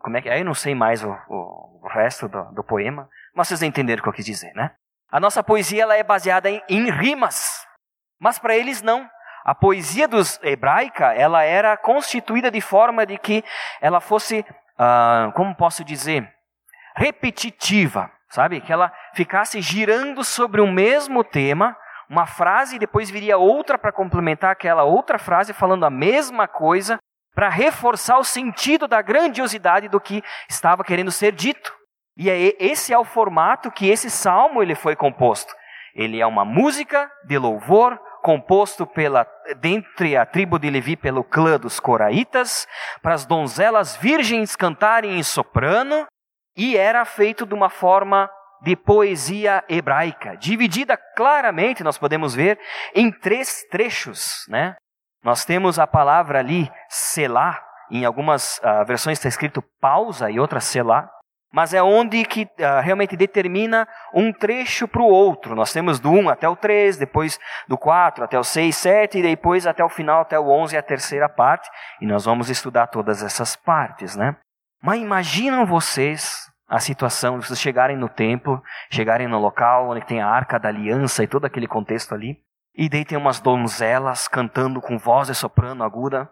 como 0.00 0.16
é 0.16 0.22
que. 0.22 0.28
Aí 0.28 0.40
eu 0.40 0.44
não 0.44 0.54
sei 0.54 0.74
mais 0.74 1.04
o, 1.04 1.10
o, 1.28 1.80
o 1.82 1.88
resto 1.88 2.28
do, 2.28 2.42
do, 2.52 2.64
poema, 2.64 3.08
mas 3.34 3.48
vocês 3.48 3.62
entenderam 3.62 4.00
o 4.00 4.02
que 4.02 4.08
eu 4.08 4.12
quis 4.12 4.24
dizer, 4.24 4.52
né? 4.54 4.72
A 5.10 5.20
nossa 5.20 5.42
poesia 5.42 5.82
ela 5.82 5.94
é 5.94 6.02
baseada 6.02 6.50
em, 6.50 6.60
em 6.68 6.90
rimas, 6.90 7.66
mas 8.18 8.38
para 8.38 8.56
eles 8.56 8.82
não. 8.82 9.08
A 9.44 9.54
poesia 9.54 10.06
dos 10.06 10.38
hebraica 10.42 11.12
ela 11.14 11.42
era 11.42 11.76
constituída 11.76 12.50
de 12.50 12.60
forma 12.60 13.04
de 13.04 13.18
que 13.18 13.44
ela 13.80 14.00
fosse, 14.00 14.40
uh, 14.40 15.32
como 15.34 15.54
posso 15.54 15.84
dizer, 15.84 16.28
repetitiva, 16.94 18.10
sabe? 18.28 18.60
Que 18.60 18.72
ela 18.72 18.92
ficasse 19.14 19.60
girando 19.60 20.22
sobre 20.22 20.60
o 20.60 20.66
mesmo 20.66 21.24
tema, 21.24 21.76
uma 22.08 22.26
frase 22.26 22.76
e 22.76 22.78
depois 22.78 23.10
viria 23.10 23.38
outra 23.38 23.78
para 23.78 23.90
complementar 23.90 24.50
aquela 24.50 24.84
outra 24.84 25.18
frase 25.18 25.52
falando 25.52 25.84
a 25.84 25.90
mesma 25.90 26.46
coisa, 26.46 26.98
para 27.34 27.48
reforçar 27.48 28.18
o 28.18 28.24
sentido 28.24 28.86
da 28.86 29.00
grandiosidade 29.00 29.88
do 29.88 30.00
que 30.00 30.22
estava 30.48 30.84
querendo 30.84 31.10
ser 31.10 31.32
dito. 31.32 31.74
E 32.16 32.28
é, 32.28 32.54
esse 32.60 32.92
é 32.92 32.98
o 32.98 33.04
formato 33.04 33.70
que 33.70 33.88
esse 33.88 34.10
salmo 34.10 34.62
ele 34.62 34.74
foi 34.74 34.94
composto. 34.94 35.54
Ele 35.94 36.20
é 36.20 36.26
uma 36.26 36.44
música 36.44 37.10
de 37.24 37.38
louvor 37.38 37.98
composto 38.22 38.86
pela 38.86 39.26
dentre 39.60 40.16
a 40.16 40.24
tribo 40.24 40.58
de 40.58 40.70
Levi 40.70 40.96
pelo 40.96 41.24
clã 41.24 41.58
dos 41.58 41.78
coraitas, 41.78 42.66
para 43.02 43.14
as 43.14 43.26
donzelas 43.26 43.96
virgens 43.96 44.56
cantarem 44.56 45.18
em 45.18 45.22
soprano, 45.22 46.06
e 46.56 46.76
era 46.76 47.04
feito 47.04 47.44
de 47.44 47.54
uma 47.54 47.68
forma 47.68 48.30
de 48.62 48.76
poesia 48.76 49.64
hebraica, 49.68 50.36
dividida 50.36 50.96
claramente, 50.96 51.82
nós 51.82 51.98
podemos 51.98 52.34
ver, 52.34 52.58
em 52.94 53.10
três 53.10 53.64
trechos, 53.68 54.44
né? 54.48 54.76
Nós 55.24 55.44
temos 55.44 55.78
a 55.78 55.86
palavra 55.86 56.38
ali, 56.38 56.70
selá, 56.88 57.60
em 57.90 58.04
algumas 58.04 58.58
uh, 58.58 58.84
versões 58.86 59.18
está 59.18 59.28
escrito 59.28 59.62
pausa 59.80 60.30
e 60.30 60.38
outras 60.38 60.64
selá, 60.64 61.10
mas 61.52 61.74
é 61.74 61.82
onde 61.82 62.24
que 62.24 62.44
uh, 62.44 62.80
realmente 62.82 63.14
determina 63.14 63.86
um 64.14 64.32
trecho 64.32 64.88
para 64.88 65.02
o 65.02 65.06
outro. 65.06 65.54
Nós 65.54 65.72
temos 65.72 66.00
do 66.00 66.10
1 66.10 66.30
até 66.30 66.48
o 66.48 66.56
3, 66.56 66.96
depois 66.96 67.38
do 67.68 67.76
4 67.76 68.24
até 68.24 68.38
o 68.38 68.42
6, 68.42 68.74
7, 68.74 69.18
e 69.18 69.22
depois 69.22 69.66
até 69.66 69.84
o 69.84 69.88
final, 69.90 70.22
até 70.22 70.38
o 70.38 70.48
11, 70.48 70.76
a 70.76 70.82
terceira 70.82 71.28
parte, 71.28 71.68
e 72.00 72.06
nós 72.06 72.24
vamos 72.24 72.48
estudar 72.48 72.86
todas 72.86 73.22
essas 73.22 73.54
partes, 73.54 74.16
né? 74.16 74.36
Mas 74.82 75.00
imaginam 75.00 75.66
vocês 75.66 76.50
a 76.66 76.80
situação 76.80 77.38
de 77.38 77.46
vocês 77.46 77.60
chegarem 77.60 77.98
no 77.98 78.08
templo, 78.08 78.62
chegarem 78.90 79.28
no 79.28 79.38
local 79.38 79.90
onde 79.90 80.06
tem 80.06 80.22
a 80.22 80.26
arca 80.26 80.58
da 80.58 80.70
aliança 80.70 81.22
e 81.22 81.28
todo 81.28 81.44
aquele 81.44 81.68
contexto 81.68 82.14
ali, 82.14 82.38
e 82.74 82.88
daí 82.88 83.04
tem 83.04 83.18
umas 83.18 83.40
donzelas 83.40 84.26
cantando 84.26 84.80
com 84.80 84.98
voz 84.98 85.28
de 85.28 85.34
soprano 85.34 85.84
aguda, 85.84 86.30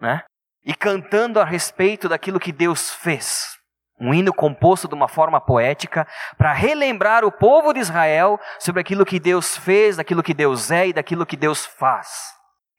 né? 0.00 0.22
E 0.64 0.72
cantando 0.72 1.40
a 1.40 1.44
respeito 1.44 2.08
daquilo 2.08 2.38
que 2.38 2.52
Deus 2.52 2.94
fez. 2.94 3.58
Um 4.00 4.12
hino 4.12 4.32
composto 4.32 4.88
de 4.88 4.94
uma 4.94 5.08
forma 5.08 5.40
poética 5.40 6.06
para 6.36 6.52
relembrar 6.52 7.24
o 7.24 7.32
povo 7.32 7.72
de 7.72 7.80
Israel 7.80 8.40
sobre 8.58 8.80
aquilo 8.80 9.06
que 9.06 9.20
Deus 9.20 9.56
fez, 9.56 9.96
daquilo 9.96 10.22
que 10.22 10.34
Deus 10.34 10.70
é 10.70 10.88
e 10.88 10.92
daquilo 10.92 11.26
que 11.26 11.36
Deus 11.36 11.64
faz. 11.64 12.08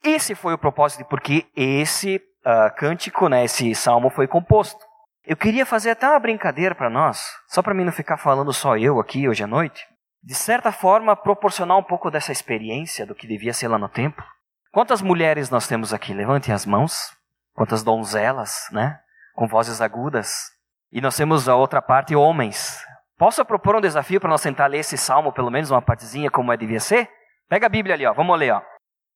Esse 0.04 0.36
foi 0.36 0.54
o 0.54 0.58
propósito 0.58 1.06
porque 1.06 1.46
esse 1.56 2.18
uh, 2.18 2.76
cântico, 2.78 3.28
né, 3.28 3.46
esse 3.46 3.74
salmo 3.74 4.10
foi 4.10 4.28
composto. 4.28 4.80
Eu 5.26 5.36
queria 5.36 5.66
fazer 5.66 5.92
até 5.92 6.08
uma 6.08 6.20
brincadeira 6.20 6.76
para 6.76 6.90
nós, 6.90 7.26
só 7.48 7.64
para 7.64 7.74
mim 7.74 7.84
não 7.84 7.92
ficar 7.92 8.18
falando 8.18 8.54
só 8.54 8.78
eu 8.78 9.00
aqui 9.00 9.28
hoje 9.28 9.44
à 9.44 9.48
noite. 9.48 9.84
De 10.24 10.36
certa 10.36 10.72
forma, 10.72 11.16
proporcionar 11.16 11.78
um 11.78 11.84
pouco 11.84 12.12
dessa 12.12 12.32
experiência 12.32 13.06
do 13.06 13.16
que 13.16 13.28
devia 13.28 13.54
ser 13.54 13.68
lá 13.68 13.78
no 13.78 13.90
templo. 13.90 14.24
Quantas 14.72 15.02
mulheres 15.02 15.50
nós 15.50 15.68
temos 15.68 15.94
aqui? 15.94 16.14
Levantem 16.14 16.54
as 16.54 16.66
mãos. 16.66 17.16
Quantas 17.54 17.84
donzelas, 17.84 18.68
né? 18.72 19.00
Com 19.34 19.48
vozes 19.48 19.82
agudas. 19.82 20.55
E 20.96 21.02
nós 21.02 21.18
temos 21.18 21.50
a 21.50 21.56
outra 21.58 21.82
parte, 21.82 22.16
homens. 22.16 22.82
Posso 23.18 23.44
propor 23.44 23.76
um 23.76 23.82
desafio 23.82 24.18
para 24.18 24.30
nós 24.30 24.42
tentar 24.42 24.68
ler 24.68 24.78
esse 24.78 24.98
salmo, 24.98 25.34
pelo 25.34 25.52
menos 25.52 25.70
uma 25.70 25.82
partezinha, 25.82 26.32
como 26.32 26.54
é 26.54 26.56
devia 26.56 26.80
ser? 26.80 27.10
Pega 27.50 27.66
a 27.66 27.70
Bíblia 27.70 27.96
ali, 27.96 28.06
ó. 28.06 28.14
Vamos 28.14 28.40
ler, 28.40 28.54
ó. 28.54 28.62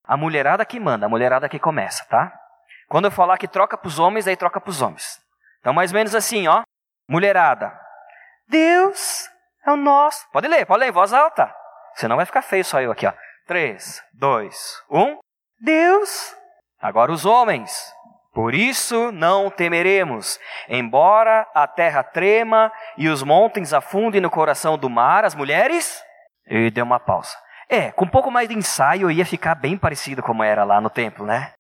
A 0.04 0.18
mulherada 0.18 0.66
que 0.66 0.78
manda, 0.78 1.06
a 1.06 1.10
mulherada 1.10 1.48
que 1.48 1.58
começa, 1.58 2.04
tá? 2.10 2.34
Quando 2.90 3.06
eu 3.06 3.12
falar 3.12 3.38
que 3.38 3.48
troca 3.48 3.78
para 3.78 3.88
os 3.88 3.98
homens, 3.98 4.28
aí 4.28 4.36
troca 4.36 4.60
para 4.60 4.70
os 4.70 4.82
homens. 4.82 5.22
Então, 5.62 5.72
mais 5.72 5.94
ou 5.94 5.96
menos 5.96 6.14
assim, 6.14 6.50
ó. 6.50 6.64
Mulherada. 7.08 7.72
Deus 8.50 9.30
é 9.66 9.72
o 9.72 9.78
nosso. 9.78 10.30
Pode 10.34 10.50
ler, 10.50 10.66
pode 10.66 10.82
ler 10.82 10.90
em 10.90 10.92
voz 10.92 11.14
alta. 11.14 11.50
Senão 11.96 12.18
vai 12.18 12.26
ficar 12.26 12.42
feio 12.42 12.66
só 12.66 12.82
eu 12.82 12.92
aqui, 12.92 13.08
ó. 13.08 13.14
Três, 13.48 14.04
dois, 14.14 14.84
um. 14.92 15.18
Deus. 15.62 16.36
Agora 16.82 17.10
os 17.10 17.26
homens. 17.26 17.94
Por 18.32 18.54
isso 18.54 19.12
não 19.12 19.50
temeremos, 19.50 20.40
embora 20.68 21.48
a 21.54 21.68
terra 21.68 22.04
trema 22.04 22.72
e 22.98 23.10
os 23.10 23.24
montes 23.24 23.74
afundem 23.74 24.22
no 24.22 24.30
coração 24.30 24.78
do 24.78 24.90
mar, 24.90 25.26
as 25.26 25.34
mulheres. 25.34 26.02
E 26.48 26.70
deu 26.70 26.86
uma 26.86 27.00
pausa. 27.00 27.36
É, 27.68 27.92
com 27.92 28.06
um 28.06 28.10
pouco 28.10 28.32
mais 28.32 28.48
de 28.48 28.56
ensaio 28.56 29.12
ia 29.12 29.26
ficar 29.26 29.56
bem 29.56 29.78
parecido 29.78 30.24
como 30.24 30.44
era 30.44 30.64
lá 30.64 30.80
no 30.80 30.90
templo, 30.90 31.26
né? 31.26 31.52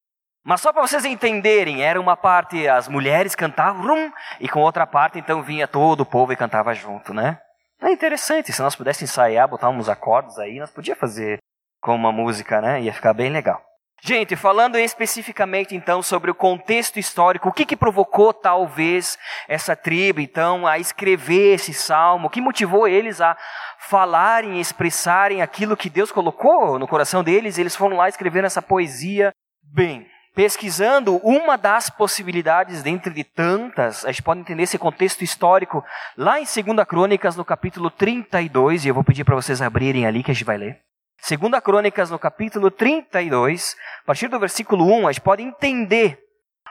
Mas 0.44 0.62
só 0.62 0.72
para 0.72 0.82
vocês 0.82 1.06
entenderem, 1.06 1.84
era 1.84 2.00
uma 2.00 2.16
parte 2.16 2.68
as 2.68 2.88
mulheres 2.88 3.36
cantavam, 3.36 3.86
rum, 3.86 4.12
e 4.40 4.48
com 4.48 4.62
outra 4.62 4.88
parte 4.88 5.20
então 5.20 5.44
vinha 5.44 5.68
todo 5.68 6.02
o 6.02 6.06
povo 6.06 6.34
e 6.34 6.36
cantava 6.36 6.74
junto, 6.74 7.14
né? 7.14 7.40
É 7.82 7.92
interessante, 7.92 8.52
se 8.52 8.62
nós 8.62 8.76
pudéssemos 8.76 9.12
ensaiar, 9.12 9.48
botar 9.48 9.70
uns 9.70 9.88
acordes 9.88 10.38
aí, 10.38 10.60
nós 10.60 10.72
podíamos 10.72 11.00
fazer 11.00 11.38
com 11.82 11.96
uma 11.96 12.12
música, 12.12 12.62
né? 12.62 12.82
Ia 12.82 12.94
ficar 12.94 13.14
bem 13.14 13.30
legal. 13.30 13.69
Gente, 14.02 14.36
falando 14.36 14.78
especificamente 14.78 15.76
então 15.76 16.02
sobre 16.02 16.32
o 16.32 16.36
contexto 16.36 16.98
histórico, 16.98 17.50
o 17.50 17.52
que, 17.52 17.66
que 17.66 17.76
provocou 17.76 18.34
talvez 18.34 19.18
essa 19.48 19.76
tribo 19.76 20.22
então 20.22 20.66
a 20.66 20.80
escrever 20.80 21.56
esse 21.56 21.74
salmo, 21.74 22.28
o 22.28 22.30
que 22.30 22.42
motivou 22.42 22.88
eles 22.88 23.20
a 23.20 23.38
falarem, 23.80 24.60
expressarem 24.60 25.42
aquilo 25.42 25.76
que 25.76 25.90
Deus 25.90 26.12
colocou 26.12 26.80
no 26.80 26.88
coração 26.88 27.24
deles, 27.24 27.58
eles 27.58 27.76
foram 27.76 27.98
lá 27.98 28.08
escrever 28.08 28.44
essa 28.44 28.62
poesia. 28.62 29.34
Bem, 29.62 30.08
pesquisando 30.34 31.18
uma 31.18 31.58
das 31.58 31.90
possibilidades 31.90 32.82
dentre 32.82 33.14
de 33.14 33.24
tantas, 33.26 34.06
a 34.06 34.12
gente 34.12 34.24
pode 34.24 34.40
entender 34.40 34.64
esse 34.64 34.78
contexto 34.78 35.24
histórico 35.24 35.84
lá 36.18 36.40
em 36.40 36.46
2 36.46 36.88
Crônicas, 36.88 37.36
no 37.36 37.44
capítulo 37.44 37.92
32, 37.92 38.86
e 38.86 38.88
eu 38.88 38.94
vou 38.94 39.04
pedir 39.04 39.26
para 39.26 39.36
vocês 39.36 39.62
abrirem 39.62 40.06
ali 40.06 40.24
que 40.24 40.32
a 40.32 40.34
gente 40.34 40.46
vai 40.46 40.58
ler. 40.58 40.89
2 41.28 41.62
Crônicas, 41.62 42.10
no 42.10 42.18
capítulo 42.18 42.72
32, 42.72 43.76
a 44.04 44.06
partir 44.06 44.28
do 44.28 44.40
versículo 44.40 44.86
1, 44.86 45.08
a 45.08 45.12
gente 45.12 45.22
pode 45.22 45.44
entender 45.44 46.20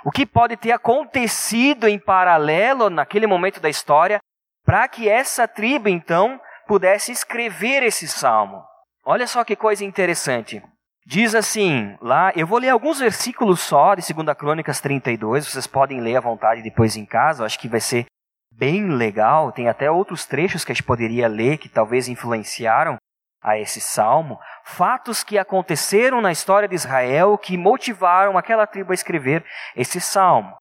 o 0.04 0.10
que 0.10 0.24
pode 0.24 0.56
ter 0.56 0.72
acontecido 0.72 1.88
em 1.88 1.98
paralelo 1.98 2.88
naquele 2.88 3.26
momento 3.26 3.60
da 3.60 3.68
história 3.68 4.18
para 4.64 4.86
que 4.88 5.08
essa 5.08 5.46
tribo, 5.48 5.88
então, 5.88 6.40
pudesse 6.66 7.10
escrever 7.12 7.82
esse 7.82 8.06
salmo. 8.06 8.62
Olha 9.04 9.26
só 9.26 9.42
que 9.42 9.56
coisa 9.56 9.84
interessante. 9.84 10.62
Diz 11.06 11.34
assim, 11.34 11.96
lá, 12.02 12.32
eu 12.36 12.46
vou 12.46 12.58
ler 12.58 12.68
alguns 12.68 12.98
versículos 13.00 13.60
só 13.60 13.94
de 13.94 14.12
2 14.12 14.36
Crônicas 14.36 14.80
32, 14.80 15.46
vocês 15.46 15.66
podem 15.66 16.00
ler 16.00 16.16
à 16.16 16.20
vontade 16.20 16.62
depois 16.62 16.96
em 16.96 17.06
casa, 17.06 17.46
acho 17.46 17.58
que 17.58 17.68
vai 17.68 17.80
ser 17.80 18.04
bem 18.52 18.88
legal. 18.88 19.52
Tem 19.52 19.68
até 19.68 19.90
outros 19.90 20.26
trechos 20.26 20.64
que 20.64 20.72
a 20.72 20.74
gente 20.74 20.84
poderia 20.84 21.28
ler 21.28 21.56
que 21.56 21.68
talvez 21.68 22.08
influenciaram 22.08 22.98
a 23.42 23.58
esse 23.58 23.80
salmo. 23.80 24.38
Fatos 24.64 25.22
que 25.22 25.38
aconteceram 25.38 26.20
na 26.20 26.32
história 26.32 26.68
de 26.68 26.74
Israel 26.74 27.38
que 27.38 27.56
motivaram 27.56 28.36
aquela 28.36 28.66
tribo 28.66 28.92
a 28.92 28.94
escrever 28.94 29.44
esse 29.76 30.00
salmo. 30.00 30.56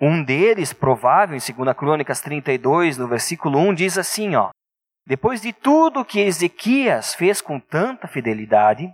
Um 0.00 0.22
deles, 0.22 0.72
provável, 0.72 1.36
em 1.36 1.54
2 1.54 1.76
Crônicas 1.76 2.20
32, 2.20 2.96
no 2.96 3.06
versículo 3.06 3.58
1, 3.58 3.74
diz 3.74 3.98
assim: 3.98 4.34
ó, 4.34 4.48
Depois 5.06 5.42
de 5.42 5.52
tudo 5.52 6.04
que 6.04 6.20
Ezequias 6.20 7.14
fez 7.14 7.42
com 7.42 7.60
tanta 7.60 8.08
fidelidade, 8.08 8.90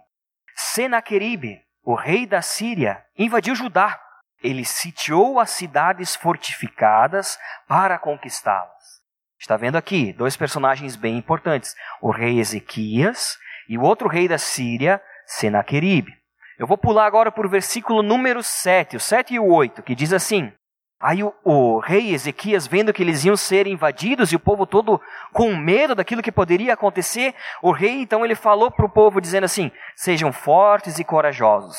Senaqueribe, 0.56 1.60
o 1.84 1.94
rei 1.94 2.26
da 2.26 2.42
Síria, 2.42 3.04
invadiu 3.16 3.54
Judá. 3.54 4.00
Ele 4.42 4.64
sitiou 4.64 5.38
as 5.38 5.50
cidades 5.50 6.16
fortificadas 6.16 7.38
para 7.68 7.98
conquistá-las. 7.98 8.95
Está 9.38 9.56
vendo 9.56 9.76
aqui 9.76 10.12
dois 10.12 10.36
personagens 10.36 10.96
bem 10.96 11.16
importantes: 11.16 11.74
o 12.00 12.10
rei 12.10 12.38
Ezequias 12.38 13.36
e 13.68 13.76
o 13.76 13.82
outro 13.82 14.08
rei 14.08 14.28
da 14.28 14.38
Síria, 14.38 15.00
Senaqueribe. 15.26 16.12
Eu 16.58 16.66
vou 16.66 16.78
pular 16.78 17.06
agora 17.06 17.30
para 17.30 17.46
o 17.46 17.50
versículo 17.50 18.02
número 18.02 18.42
7, 18.42 18.96
o 18.96 19.00
7 19.00 19.34
e 19.34 19.38
o 19.38 19.46
8, 19.46 19.82
que 19.82 19.94
diz 19.94 20.12
assim: 20.12 20.50
Aí 20.98 21.22
o, 21.22 21.34
o, 21.44 21.78
rei 21.80 22.14
Ezequias, 22.14 22.66
vendo 22.66 22.92
que 22.92 23.02
eles 23.02 23.24
iam 23.24 23.36
ser 23.36 23.66
invadidos 23.66 24.32
e 24.32 24.36
o 24.36 24.40
povo 24.40 24.66
todo 24.66 25.00
com 25.32 25.54
medo 25.54 25.94
daquilo 25.94 26.22
que 26.22 26.32
poderia 26.32 26.72
acontecer, 26.72 27.34
o 27.62 27.72
rei 27.72 28.00
então 28.00 28.24
ele 28.24 28.34
falou 28.34 28.70
para 28.70 28.86
o 28.86 28.90
povo 28.90 29.20
dizendo 29.20 29.44
assim: 29.44 29.70
Sejam 29.94 30.32
fortes 30.32 30.98
e 30.98 31.04
corajosos, 31.04 31.76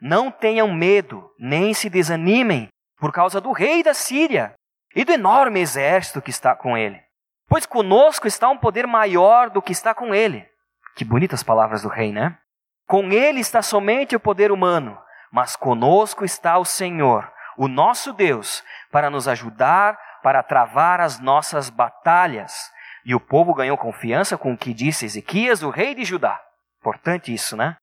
não 0.00 0.30
tenham 0.30 0.70
medo, 0.74 1.30
nem 1.38 1.72
se 1.72 1.88
desanimem, 1.88 2.68
por 2.98 3.10
causa 3.12 3.40
do 3.40 3.52
rei 3.52 3.82
da 3.82 3.94
Síria 3.94 4.52
e 4.94 5.04
do 5.04 5.12
enorme 5.12 5.60
exército 5.60 6.22
que 6.22 6.30
está 6.30 6.54
com 6.54 6.76
ele. 6.76 7.00
Pois 7.48 7.64
conosco 7.64 8.26
está 8.26 8.48
um 8.48 8.58
poder 8.58 8.86
maior 8.86 9.50
do 9.50 9.62
que 9.62 9.72
está 9.72 9.94
com 9.94 10.14
ele. 10.14 10.46
Que 10.94 11.04
bonitas 11.04 11.42
palavras 11.42 11.82
do 11.82 11.88
rei, 11.88 12.12
né? 12.12 12.36
Com 12.86 13.10
ele 13.12 13.40
está 13.40 13.62
somente 13.62 14.16
o 14.16 14.20
poder 14.20 14.50
humano, 14.50 14.98
mas 15.30 15.56
conosco 15.56 16.24
está 16.24 16.58
o 16.58 16.64
Senhor, 16.64 17.30
o 17.56 17.68
nosso 17.68 18.12
Deus, 18.12 18.62
para 18.90 19.10
nos 19.10 19.28
ajudar, 19.28 19.98
para 20.22 20.42
travar 20.42 21.00
as 21.00 21.20
nossas 21.20 21.70
batalhas. 21.70 22.70
E 23.04 23.14
o 23.14 23.20
povo 23.20 23.54
ganhou 23.54 23.76
confiança 23.76 24.36
com 24.36 24.52
o 24.52 24.58
que 24.58 24.74
disse 24.74 25.04
Ezequias, 25.04 25.62
o 25.62 25.70
rei 25.70 25.94
de 25.94 26.04
Judá. 26.04 26.40
Importante 26.80 27.32
isso, 27.32 27.56
né? 27.56 27.76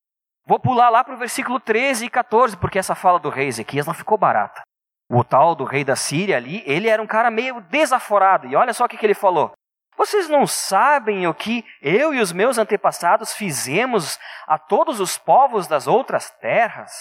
Vou 0.48 0.60
pular 0.60 0.90
lá 0.90 1.04
para 1.04 1.16
o 1.16 1.18
versículo 1.18 1.60
13 1.60 2.06
e 2.06 2.10
14, 2.10 2.58
porque 2.58 2.78
essa 2.78 2.94
fala 2.94 3.20
do 3.20 3.30
rei 3.30 3.48
Ezequias 3.48 3.88
não 3.88 3.94
ficou 3.94 4.18
barata. 4.18 4.62
O 5.10 5.24
tal 5.24 5.56
do 5.56 5.64
rei 5.64 5.84
da 5.84 5.96
Síria 5.96 6.38
ali, 6.38 6.64
ele 6.66 6.90
era 6.90 7.02
um 7.02 7.08
cara 7.08 7.30
meio 7.30 7.62
desaforado. 7.62 8.48
E 8.48 8.56
olha 8.56 8.74
só 8.74 8.86
o 8.86 8.90
que, 8.90 8.98
que 8.98 9.06
ele 9.06 9.14
falou. 9.14 9.54
Vocês 9.98 10.28
não 10.28 10.46
sabem 10.46 11.26
o 11.26 11.34
que 11.34 11.64
eu 11.82 12.14
e 12.14 12.20
os 12.20 12.34
meus 12.34 12.58
antepassados 12.58 13.34
fizemos 13.34 14.20
a 14.46 14.58
todos 14.58 15.00
os 15.00 15.18
povos 15.18 15.68
das 15.68 15.88
outras 15.88 16.30
terras? 16.30 16.92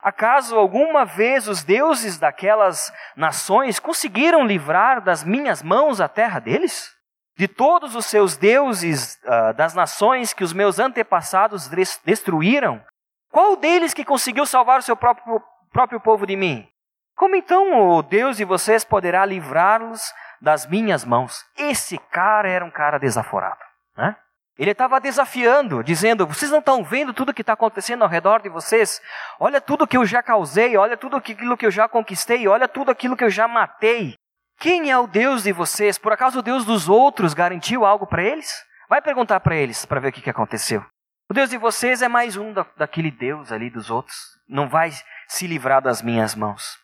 Acaso 0.00 0.56
alguma 0.56 1.04
vez 1.04 1.46
os 1.46 1.62
deuses 1.62 2.18
daquelas 2.18 2.92
nações 3.16 3.78
conseguiram 3.78 4.44
livrar 4.44 5.00
das 5.00 5.22
minhas 5.22 5.62
mãos 5.62 6.00
a 6.00 6.08
terra 6.08 6.40
deles? 6.40 6.90
De 7.38 7.46
todos 7.46 7.94
os 7.94 8.06
seus 8.06 8.36
deuses 8.36 9.20
uh, 9.24 9.54
das 9.54 9.74
nações 9.74 10.32
que 10.32 10.42
os 10.42 10.52
meus 10.52 10.80
antepassados 10.80 11.68
destruíram, 12.04 12.84
qual 13.30 13.56
deles 13.56 13.94
que 13.94 14.04
conseguiu 14.04 14.44
salvar 14.44 14.80
o 14.80 14.82
seu 14.82 14.96
próprio, 14.96 15.40
próprio 15.72 16.00
povo 16.00 16.26
de 16.26 16.36
mim? 16.36 16.68
Como 17.14 17.36
então 17.36 17.88
o 17.88 18.02
Deus 18.02 18.36
de 18.36 18.44
vocês 18.44 18.84
poderá 18.84 19.24
livrá-los 19.24 20.12
das 20.40 20.66
minhas 20.66 21.04
mãos? 21.04 21.44
Esse 21.56 21.98
cara 21.98 22.48
era 22.48 22.64
um 22.64 22.70
cara 22.70 22.98
desaforado. 22.98 23.60
Né? 23.96 24.16
Ele 24.58 24.72
estava 24.72 25.00
desafiando, 25.00 25.82
dizendo: 25.82 26.26
Vocês 26.26 26.50
não 26.50 26.58
estão 26.58 26.84
vendo 26.84 27.14
tudo 27.14 27.32
que 27.32 27.42
está 27.42 27.52
acontecendo 27.54 28.02
ao 28.02 28.08
redor 28.08 28.42
de 28.42 28.48
vocês? 28.48 29.00
Olha 29.38 29.60
tudo 29.60 29.86
que 29.86 29.96
eu 29.96 30.04
já 30.04 30.22
causei, 30.22 30.76
olha 30.76 30.96
tudo 30.96 31.16
aquilo 31.16 31.56
que 31.56 31.66
eu 31.66 31.70
já 31.70 31.88
conquistei, 31.88 32.46
olha 32.46 32.68
tudo 32.68 32.90
aquilo 32.90 33.16
que 33.16 33.24
eu 33.24 33.30
já 33.30 33.48
matei. 33.48 34.14
Quem 34.58 34.90
é 34.90 34.98
o 34.98 35.06
Deus 35.06 35.42
de 35.42 35.52
vocês? 35.52 35.98
Por 35.98 36.12
acaso 36.12 36.38
o 36.38 36.42
Deus 36.42 36.64
dos 36.64 36.88
outros 36.88 37.34
garantiu 37.34 37.84
algo 37.84 38.06
para 38.06 38.22
eles? 38.22 38.64
Vai 38.88 39.00
perguntar 39.00 39.40
para 39.40 39.56
eles 39.56 39.84
para 39.84 40.00
ver 40.00 40.08
o 40.08 40.12
que, 40.12 40.20
que 40.20 40.30
aconteceu. 40.30 40.84
O 41.30 41.34
Deus 41.34 41.48
de 41.48 41.56
vocês 41.56 42.02
é 42.02 42.08
mais 42.08 42.36
um 42.36 42.52
da, 42.52 42.66
daquele 42.76 43.10
Deus 43.10 43.50
ali 43.50 43.70
dos 43.70 43.90
outros. 43.90 44.16
Não 44.46 44.68
vai 44.68 44.90
se 45.26 45.46
livrar 45.46 45.80
das 45.80 46.02
minhas 46.02 46.34
mãos. 46.34 46.81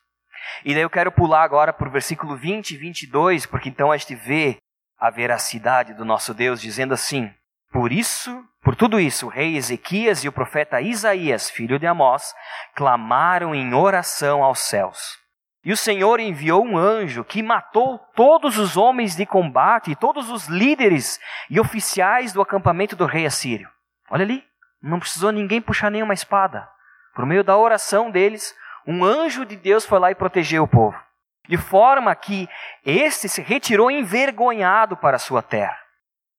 E 0.65 0.75
daí 0.75 0.83
eu 0.83 0.91
quero 0.91 1.13
pular 1.13 1.43
agora 1.43 1.73
para 1.73 1.89
o 1.89 1.91
versículo 1.91 2.37
20 2.37 2.73
e 2.73 2.77
22, 2.77 3.47
porque 3.47 3.69
então 3.69 3.91
a 3.91 3.97
gente 3.97 4.15
vê 4.15 4.59
a 4.99 5.11
veracidade 5.11 5.95
do 5.95 6.05
nosso 6.05 6.35
Deus, 6.35 6.61
dizendo 6.61 6.95
assim: 6.95 7.33
Por 7.73 7.93
isso, 7.93 8.45
por 8.63 8.75
tudo 8.75 8.99
isso, 8.99 9.27
o 9.27 9.31
rei 9.31 9.57
Ezequias 9.57 10.25
e 10.25 10.29
o 10.29 10.33
profeta 10.33 10.81
Isaías, 10.81 11.51
filho 11.51 11.79
de 11.79 11.87
Amós, 11.87 12.35
clamaram 12.75 13.55
em 13.55 13.73
oração 13.75 14.43
aos 14.43 14.61
céus. 14.61 15.19
E 15.65 15.73
o 15.73 15.77
Senhor 15.77 16.21
enviou 16.21 16.65
um 16.65 16.79
anjo 16.79 17.25
que 17.25 17.43
matou 17.43 17.99
todos 18.15 18.59
os 18.59 18.77
homens 18.77 19.17
de 19.17 19.27
combate 19.27 19.95
todos 19.97 20.31
os 20.31 20.47
líderes 20.47 21.21
e 21.51 21.61
oficiais 21.61 22.33
do 22.33 22.41
acampamento 22.41 22.97
do 22.97 23.07
rei 23.07 23.27
assírio. 23.27 23.69
Olha 24.09 24.25
ali, 24.25 24.45
não 24.83 25.01
precisou 25.01 25.33
ninguém 25.33 25.61
puxar 25.61 25.91
nenhuma 25.91 26.15
espada. 26.15 26.69
Por 27.15 27.27
meio 27.27 27.43
da 27.43 27.57
oração 27.57 28.11
deles, 28.11 28.55
um 28.91 29.05
anjo 29.05 29.45
de 29.45 29.55
Deus 29.55 29.85
foi 29.85 29.99
lá 29.99 30.11
e 30.11 30.15
protegeu 30.15 30.63
o 30.63 30.69
povo. 30.69 30.99
De 31.47 31.59
forma 31.59 32.15
que 32.17 32.49
este 32.83 33.29
se 33.29 33.43
retirou 33.43 33.91
envergonhado 33.91 34.97
para 34.97 35.17
a 35.17 35.19
sua 35.19 35.43
terra. 35.43 35.79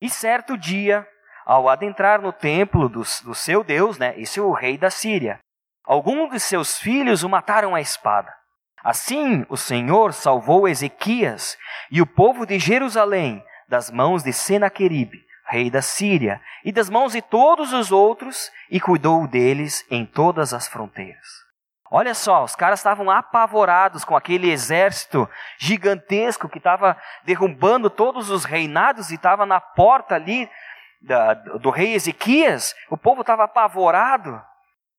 E 0.01 0.09
certo 0.09 0.57
dia, 0.57 1.07
ao 1.45 1.69
adentrar 1.69 2.19
no 2.19 2.33
templo 2.33 2.89
do, 2.89 3.01
do 3.01 3.35
seu 3.35 3.63
Deus, 3.63 3.99
né, 3.99 4.15
esse 4.17 4.39
é 4.39 4.41
o 4.41 4.51
rei 4.51 4.79
da 4.79 4.89
Síria, 4.89 5.37
alguns 5.85 6.31
de 6.31 6.39
seus 6.39 6.79
filhos 6.79 7.21
o 7.21 7.29
mataram 7.29 7.75
à 7.75 7.81
espada. 7.81 8.33
Assim, 8.83 9.45
o 9.47 9.57
Senhor 9.57 10.11
salvou 10.11 10.67
Ezequias 10.67 11.55
e 11.91 12.01
o 12.01 12.07
povo 12.07 12.47
de 12.47 12.57
Jerusalém 12.57 13.43
das 13.67 13.91
mãos 13.91 14.23
de 14.23 14.33
Senaqueribe, 14.33 15.23
rei 15.45 15.69
da 15.69 15.83
Síria, 15.83 16.41
e 16.65 16.71
das 16.71 16.89
mãos 16.89 17.11
de 17.11 17.21
todos 17.21 17.73
os 17.73 17.91
outros, 17.91 18.51
e 18.71 18.79
cuidou 18.79 19.27
deles 19.27 19.85
em 19.91 20.03
todas 20.03 20.51
as 20.51 20.67
fronteiras. 20.67 21.48
Olha 21.91 22.13
só, 22.13 22.43
os 22.43 22.55
caras 22.55 22.79
estavam 22.79 23.09
apavorados 23.09 24.05
com 24.05 24.15
aquele 24.15 24.51
exército 24.51 25.27
gigantesco 25.57 26.47
que 26.47 26.59
estava 26.59 26.95
derrubando 27.23 27.89
todos 27.89 28.29
os 28.29 28.45
reinados 28.45 29.09
e 29.09 29.15
estava 29.15 29.45
na 29.45 29.59
porta 29.59 30.15
ali 30.15 30.47
da, 31.01 31.33
do 31.33 31.71
rei 31.71 31.95
Ezequias. 31.95 32.75
O 32.89 32.97
povo 32.97 33.21
estava 33.21 33.45
apavorado. 33.45 34.39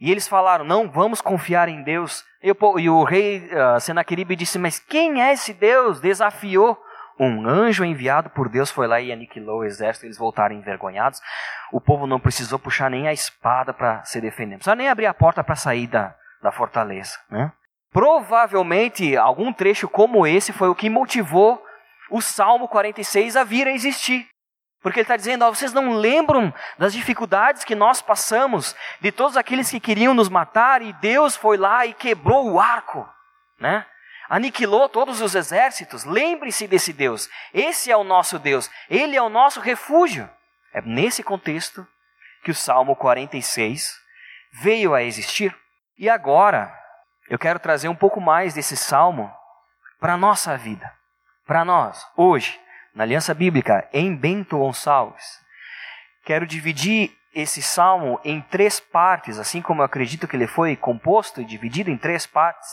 E 0.00 0.10
eles 0.10 0.26
falaram: 0.26 0.64
Não, 0.64 0.90
vamos 0.90 1.20
confiar 1.20 1.68
em 1.68 1.82
Deus. 1.82 2.24
E 2.42 2.50
o, 2.50 2.78
e 2.78 2.90
o 2.90 3.04
rei 3.04 3.48
uh, 3.52 3.78
Senaqueribe 3.78 4.34
disse: 4.34 4.58
Mas 4.58 4.78
quem 4.80 5.22
é 5.22 5.32
esse 5.32 5.52
Deus? 5.52 6.00
Desafiou. 6.00 6.76
Um 7.18 7.46
anjo 7.46 7.84
enviado 7.84 8.30
por 8.30 8.48
Deus 8.48 8.70
foi 8.70 8.86
lá 8.86 8.98
e 8.98 9.12
aniquilou 9.12 9.58
o 9.58 9.64
exército. 9.64 10.06
Eles 10.06 10.16
voltaram 10.16 10.56
envergonhados. 10.56 11.20
O 11.70 11.78
povo 11.78 12.06
não 12.06 12.18
precisou 12.18 12.58
puxar 12.58 12.90
nem 12.90 13.06
a 13.06 13.12
espada 13.12 13.74
para 13.74 14.02
se 14.04 14.22
defender. 14.22 14.52
Não 14.52 14.58
precisava 14.58 14.76
nem 14.76 14.88
abrir 14.88 15.04
a 15.04 15.12
porta 15.12 15.44
para 15.44 15.54
sair 15.54 15.86
da, 15.86 16.14
da 16.42 16.52
fortaleza. 16.52 17.18
Né? 17.30 17.52
Provavelmente, 17.92 19.16
algum 19.16 19.52
trecho 19.52 19.88
como 19.88 20.26
esse 20.26 20.52
foi 20.52 20.68
o 20.68 20.74
que 20.74 20.88
motivou 20.88 21.62
o 22.10 22.20
Salmo 22.20 22.68
46 22.68 23.36
a 23.36 23.44
vir 23.44 23.66
a 23.66 23.72
existir. 23.72 24.28
Porque 24.82 25.00
ele 25.00 25.04
está 25.04 25.16
dizendo: 25.16 25.44
ó, 25.44 25.50
vocês 25.50 25.72
não 25.72 25.92
lembram 25.92 26.52
das 26.78 26.92
dificuldades 26.92 27.64
que 27.64 27.74
nós 27.74 28.00
passamos, 28.00 28.74
de 29.00 29.12
todos 29.12 29.36
aqueles 29.36 29.70
que 29.70 29.80
queriam 29.80 30.14
nos 30.14 30.28
matar, 30.28 30.82
e 30.82 30.92
Deus 30.94 31.36
foi 31.36 31.56
lá 31.56 31.84
e 31.84 31.92
quebrou 31.92 32.52
o 32.52 32.60
arco, 32.60 33.08
né? 33.58 33.84
aniquilou 34.30 34.88
todos 34.88 35.20
os 35.20 35.34
exércitos. 35.34 36.04
Lembre-se 36.04 36.68
desse 36.68 36.92
Deus. 36.92 37.28
Esse 37.52 37.90
é 37.90 37.96
o 37.96 38.04
nosso 38.04 38.38
Deus. 38.38 38.70
Ele 38.88 39.16
é 39.16 39.22
o 39.22 39.28
nosso 39.28 39.60
refúgio. 39.60 40.30
É 40.72 40.80
nesse 40.80 41.24
contexto 41.24 41.84
que 42.44 42.52
o 42.52 42.54
Salmo 42.54 42.94
46 42.94 43.92
veio 44.52 44.94
a 44.94 45.02
existir. 45.02 45.54
E 46.00 46.08
agora, 46.08 46.74
eu 47.28 47.38
quero 47.38 47.58
trazer 47.58 47.86
um 47.90 47.94
pouco 47.94 48.22
mais 48.22 48.54
desse 48.54 48.74
salmo 48.74 49.30
para 50.00 50.14
a 50.14 50.16
nossa 50.16 50.56
vida, 50.56 50.90
para 51.46 51.62
nós, 51.62 52.08
hoje, 52.16 52.58
na 52.94 53.04
Aliança 53.04 53.34
Bíblica, 53.34 53.86
em 53.92 54.16
Bento 54.16 54.56
Gonçalves. 54.56 55.26
Quero 56.24 56.46
dividir 56.46 57.14
esse 57.34 57.60
salmo 57.60 58.18
em 58.24 58.40
três 58.40 58.80
partes, 58.80 59.38
assim 59.38 59.60
como 59.60 59.82
eu 59.82 59.84
acredito 59.84 60.26
que 60.26 60.34
ele 60.34 60.46
foi 60.46 60.74
composto 60.74 61.42
e 61.42 61.44
dividido 61.44 61.90
em 61.90 61.98
três 61.98 62.26
partes. 62.26 62.70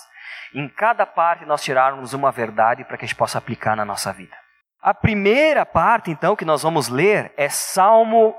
Em 0.53 0.69
cada 0.69 1.05
parte 1.05 1.45
nós 1.45 1.61
tirarmos 1.61 2.13
uma 2.13 2.31
verdade 2.31 2.85
para 2.85 2.97
que 2.97 3.03
a 3.03 3.07
gente 3.09 3.17
possa 3.17 3.39
aplicar 3.39 3.75
na 3.75 3.83
nossa 3.83 4.13
vida. 4.13 4.37
A 4.81 4.93
primeira 4.93 5.65
parte, 5.65 6.09
então, 6.09 6.33
que 6.33 6.45
nós 6.45 6.63
vamos 6.63 6.87
ler 6.87 7.33
é 7.35 7.49
Salmo 7.49 8.33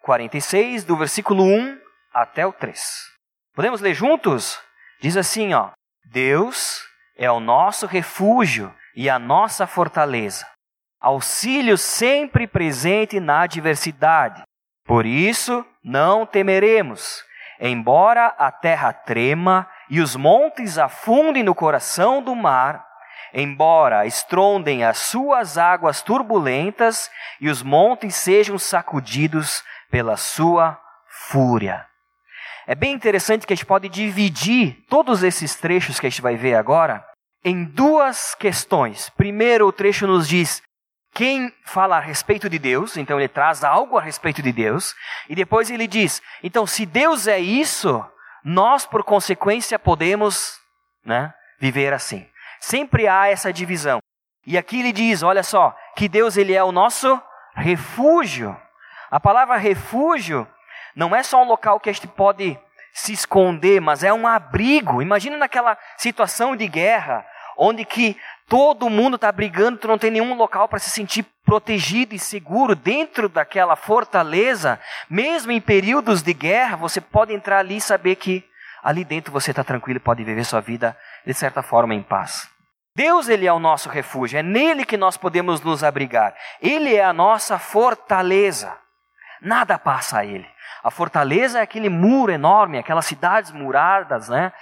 46, 0.00 0.82
do 0.82 0.96
versículo 0.96 1.44
1 1.44 1.78
até 2.12 2.44
o 2.44 2.52
3. 2.52 3.11
Podemos 3.54 3.82
ler 3.82 3.92
juntos? 3.92 4.58
Diz 5.00 5.16
assim, 5.16 5.52
ó: 5.52 5.70
Deus 6.06 6.82
é 7.16 7.30
o 7.30 7.38
nosso 7.38 7.86
refúgio 7.86 8.74
e 8.96 9.10
a 9.10 9.18
nossa 9.18 9.66
fortaleza, 9.66 10.46
auxílio 11.00 11.76
sempre 11.76 12.46
presente 12.46 13.20
na 13.20 13.42
adversidade. 13.42 14.42
Por 14.86 15.04
isso 15.04 15.64
não 15.84 16.24
temeremos, 16.24 17.22
embora 17.60 18.28
a 18.38 18.50
terra 18.50 18.92
trema 18.92 19.68
e 19.90 20.00
os 20.00 20.16
montes 20.16 20.78
afundem 20.78 21.42
no 21.42 21.54
coração 21.54 22.22
do 22.22 22.34
mar, 22.34 22.84
embora 23.34 24.06
estrondem 24.06 24.82
as 24.82 24.98
suas 24.98 25.58
águas 25.58 26.00
turbulentas 26.02 27.10
e 27.40 27.50
os 27.50 27.62
montes 27.62 28.14
sejam 28.14 28.58
sacudidos 28.58 29.62
pela 29.90 30.16
sua 30.16 30.80
fúria. 31.06 31.86
É 32.66 32.74
bem 32.74 32.92
interessante 32.92 33.46
que 33.46 33.52
a 33.52 33.56
gente 33.56 33.66
pode 33.66 33.88
dividir 33.88 34.84
todos 34.88 35.22
esses 35.22 35.56
trechos 35.56 35.98
que 35.98 36.06
a 36.06 36.10
gente 36.10 36.22
vai 36.22 36.36
ver 36.36 36.54
agora 36.54 37.04
em 37.44 37.64
duas 37.64 38.34
questões. 38.34 39.10
Primeiro, 39.10 39.66
o 39.66 39.72
trecho 39.72 40.06
nos 40.06 40.28
diz 40.28 40.62
quem 41.14 41.52
fala 41.64 41.98
a 41.98 42.00
respeito 42.00 42.48
de 42.48 42.58
Deus, 42.58 42.96
então 42.96 43.18
ele 43.18 43.28
traz 43.28 43.62
algo 43.64 43.98
a 43.98 44.02
respeito 44.02 44.40
de 44.40 44.52
Deus, 44.52 44.94
e 45.28 45.34
depois 45.34 45.70
ele 45.70 45.86
diz: 45.86 46.22
então, 46.42 46.66
se 46.66 46.86
Deus 46.86 47.26
é 47.26 47.38
isso, 47.38 48.04
nós, 48.44 48.86
por 48.86 49.04
consequência, 49.04 49.78
podemos 49.78 50.58
né, 51.04 51.32
viver 51.60 51.92
assim. 51.92 52.26
Sempre 52.60 53.08
há 53.08 53.28
essa 53.28 53.52
divisão. 53.52 53.98
E 54.46 54.56
aqui 54.56 54.80
ele 54.80 54.92
diz: 54.92 55.22
olha 55.22 55.42
só, 55.42 55.76
que 55.96 56.08
Deus 56.08 56.36
ele 56.36 56.54
é 56.54 56.64
o 56.64 56.72
nosso 56.72 57.20
refúgio. 57.54 58.56
A 59.10 59.20
palavra 59.20 59.56
refúgio 59.56 60.48
não 60.94 61.14
é 61.14 61.22
só 61.22 61.42
um 61.42 61.46
local 61.46 61.80
que 61.80 61.90
a 61.90 61.92
gente 61.92 62.06
pode 62.06 62.58
se 62.92 63.12
esconder, 63.12 63.80
mas 63.80 64.04
é 64.04 64.12
um 64.12 64.26
abrigo. 64.26 65.00
Imagina 65.00 65.36
naquela 65.36 65.78
situação 65.96 66.54
de 66.54 66.68
guerra, 66.68 67.24
onde 67.56 67.84
que 67.84 68.16
todo 68.48 68.90
mundo 68.90 69.16
está 69.16 69.32
brigando, 69.32 69.78
tu 69.78 69.88
não 69.88 69.96
tem 69.96 70.10
nenhum 70.10 70.34
local 70.34 70.68
para 70.68 70.78
se 70.78 70.90
sentir 70.90 71.24
protegido 71.44 72.14
e 72.14 72.18
seguro 72.18 72.74
dentro 72.74 73.28
daquela 73.28 73.76
fortaleza, 73.76 74.78
mesmo 75.08 75.52
em 75.52 75.60
períodos 75.60 76.22
de 76.22 76.34
guerra, 76.34 76.76
você 76.76 77.00
pode 77.00 77.32
entrar 77.32 77.58
ali 77.58 77.78
e 77.78 77.80
saber 77.80 78.16
que 78.16 78.44
ali 78.82 79.04
dentro 79.04 79.32
você 79.32 79.50
está 79.52 79.64
tranquilo 79.64 79.96
e 79.96 80.00
pode 80.00 80.22
viver 80.22 80.44
sua 80.44 80.60
vida 80.60 80.96
de 81.24 81.32
certa 81.32 81.62
forma 81.62 81.94
em 81.94 82.02
paz. 82.02 82.50
Deus 82.94 83.28
ele 83.28 83.46
é 83.46 83.52
o 83.52 83.58
nosso 83.58 83.88
refúgio, 83.88 84.38
é 84.38 84.42
nele 84.42 84.84
que 84.84 84.98
nós 84.98 85.16
podemos 85.16 85.62
nos 85.62 85.82
abrigar. 85.82 86.34
Ele 86.60 86.94
é 86.94 87.02
a 87.02 87.12
nossa 87.12 87.58
fortaleza. 87.58 88.76
Nada 89.40 89.78
passa 89.78 90.18
a 90.18 90.24
ele. 90.26 90.46
A 90.82 90.90
fortaleza 90.90 91.58
é 91.58 91.62
aquele 91.62 91.88
muro 91.88 92.32
enorme, 92.32 92.78
aquelas 92.78 93.06
cidades 93.06 93.50
muradas, 93.50 94.28
né? 94.28 94.52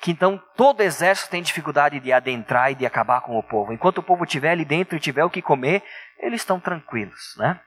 Que 0.00 0.10
então 0.10 0.42
todo 0.56 0.82
exército 0.82 1.30
tem 1.30 1.42
dificuldade 1.42 2.00
de 2.00 2.12
adentrar 2.12 2.72
e 2.72 2.74
de 2.74 2.86
acabar 2.86 3.20
com 3.20 3.38
o 3.38 3.42
povo. 3.42 3.72
Enquanto 3.72 3.98
o 3.98 4.02
povo 4.02 4.24
estiver 4.24 4.50
ali 4.50 4.64
dentro 4.64 4.96
e 4.96 5.00
tiver 5.00 5.24
o 5.24 5.30
que 5.30 5.42
comer, 5.42 5.82
eles 6.18 6.40
estão 6.40 6.60
tranquilos, 6.60 7.34
né? 7.36 7.60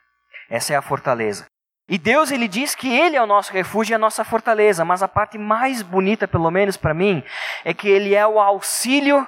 Essa 0.50 0.74
é 0.74 0.76
a 0.76 0.82
fortaleza. 0.82 1.46
E 1.88 1.98
Deus 1.98 2.32
ele 2.32 2.48
diz 2.48 2.76
que 2.76 2.90
ele 2.90 3.16
é 3.16 3.22
o 3.22 3.28
nosso 3.28 3.52
refúgio 3.52 3.94
e 3.94 3.96
a 3.96 4.00
nossa 4.00 4.24
fortaleza, 4.24 4.86
mas 4.86 5.04
a 5.04 5.08
parte 5.08 5.38
mais 5.38 5.82
bonita, 5.82 6.28
pelo 6.28 6.50
menos 6.50 6.78
para 6.78 6.94
mim, 6.94 7.24
é 7.66 7.74
que 7.74 7.90
ele 7.90 8.16
é 8.16 8.26
o 8.26 8.40
auxílio 8.40 9.28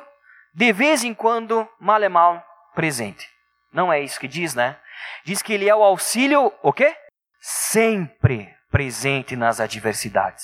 de 0.54 0.72
vez 0.72 1.04
em 1.04 1.14
quando, 1.14 1.68
mal 1.80 2.02
é 2.02 2.08
mal, 2.08 2.42
presente. 2.74 3.28
Não 3.74 3.92
é 3.92 4.00
isso 4.00 4.20
que 4.20 4.28
diz, 4.28 4.56
né? 4.56 4.78
Diz 5.26 5.42
que 5.42 5.52
ele 5.52 5.70
é 5.70 5.76
o 5.76 5.84
auxílio, 5.84 6.54
o 6.64 6.72
quê? 6.72 6.96
Sempre 7.42 8.50
presente 8.76 9.38
nas 9.38 9.62
adversidades. 9.62 10.44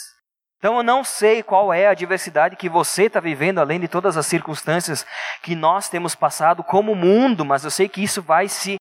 Então 0.57 0.77
eu 0.77 0.83
não 0.83 1.03
sei 1.03 1.43
qual 1.43 1.73
é 1.73 1.87
a 1.87 1.91
adversidade 1.91 2.55
que 2.55 2.69
você 2.69 3.07
está 3.07 3.19
vivendo, 3.19 3.59
além 3.59 3.77
de 3.77 3.89
todas 3.89 4.15
as 4.15 4.25
circunstâncias 4.25 5.05
que 5.43 5.53
nós 5.53 5.89
temos 5.89 6.15
passado 6.15 6.63
como 6.63 6.95
mundo, 6.95 7.43
mas 7.43 7.65
eu 7.65 7.69
sei 7.69 7.89
que 7.89 8.01
isso 8.01 8.21
vai 8.21 8.47
se 8.47 8.75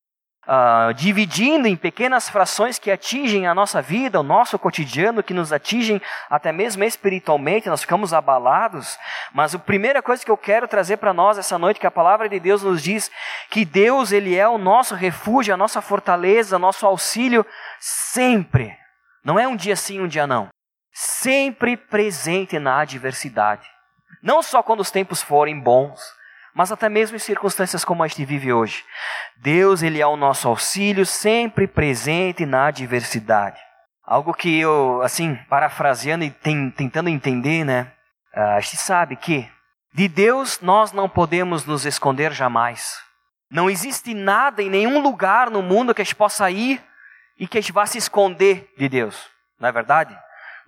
uh, 0.46 0.94
dividindo 0.94 1.66
em 1.66 1.74
pequenas 1.74 2.28
frações 2.28 2.78
que 2.78 2.92
atingem 2.92 3.48
a 3.48 3.52
nossa 3.52 3.82
vida, 3.82 4.20
o 4.20 4.22
nosso 4.22 4.56
cotidiano, 4.56 5.20
que 5.20 5.34
nos 5.34 5.52
atingem 5.52 6.00
até 6.28 6.52
mesmo 6.52 6.84
espiritualmente, 6.84 7.68
nós 7.68 7.80
ficamos 7.80 8.14
abalados. 8.14 8.96
Mas 9.34 9.52
a 9.52 9.58
primeira 9.58 10.00
coisa 10.00 10.24
que 10.24 10.30
eu 10.30 10.36
quero 10.36 10.68
trazer 10.68 10.98
para 10.98 11.12
nós 11.12 11.38
essa 11.38 11.58
noite, 11.58 11.80
que 11.80 11.88
a 11.88 11.90
palavra 11.90 12.28
de 12.28 12.38
Deus 12.38 12.62
nos 12.62 12.80
diz 12.80 13.10
que 13.50 13.64
Deus 13.64 14.12
ele 14.12 14.36
é 14.36 14.48
o 14.48 14.58
nosso 14.58 14.94
refúgio, 14.94 15.52
a 15.52 15.56
nossa 15.56 15.82
fortaleza, 15.82 16.56
nosso 16.56 16.86
auxílio 16.86 17.44
sempre. 17.80 18.79
Não 19.24 19.38
é 19.38 19.46
um 19.46 19.56
dia 19.56 19.76
sim, 19.76 20.00
um 20.00 20.08
dia 20.08 20.26
não. 20.26 20.48
Sempre 20.92 21.76
presente 21.76 22.58
na 22.58 22.80
adversidade. 22.80 23.66
Não 24.22 24.42
só 24.42 24.62
quando 24.62 24.80
os 24.80 24.90
tempos 24.90 25.22
forem 25.22 25.58
bons, 25.58 26.00
mas 26.54 26.72
até 26.72 26.88
mesmo 26.88 27.16
em 27.16 27.20
circunstâncias 27.20 27.84
como 27.84 28.02
a 28.02 28.08
gente 28.08 28.24
vive 28.24 28.52
hoje. 28.52 28.84
Deus, 29.36 29.82
ele 29.82 30.00
é 30.00 30.06
o 30.06 30.16
nosso 30.16 30.48
auxílio, 30.48 31.06
sempre 31.06 31.66
presente 31.66 32.44
na 32.44 32.66
adversidade. 32.66 33.60
Algo 34.04 34.34
que 34.34 34.58
eu, 34.58 35.00
assim, 35.02 35.36
parafraseando 35.48 36.24
e 36.24 36.30
tem, 36.30 36.70
tentando 36.70 37.08
entender, 37.08 37.64
né? 37.64 37.92
A 38.34 38.60
gente 38.60 38.76
sabe 38.76 39.16
que 39.16 39.48
de 39.94 40.08
Deus 40.08 40.60
nós 40.60 40.92
não 40.92 41.08
podemos 41.08 41.64
nos 41.64 41.86
esconder 41.86 42.32
jamais. 42.32 42.98
Não 43.50 43.70
existe 43.70 44.14
nada 44.14 44.62
em 44.62 44.70
nenhum 44.70 45.00
lugar 45.00 45.50
no 45.50 45.62
mundo 45.62 45.94
que 45.94 46.00
a 46.02 46.04
gente 46.04 46.14
possa 46.14 46.50
ir 46.50 46.82
e 47.40 47.48
que 47.48 47.56
a 47.56 47.60
gente 47.62 47.72
vá 47.72 47.86
se 47.86 47.96
esconder 47.96 48.70
de 48.76 48.86
Deus. 48.86 49.30
Não 49.58 49.70
é 49.70 49.72
verdade? 49.72 50.16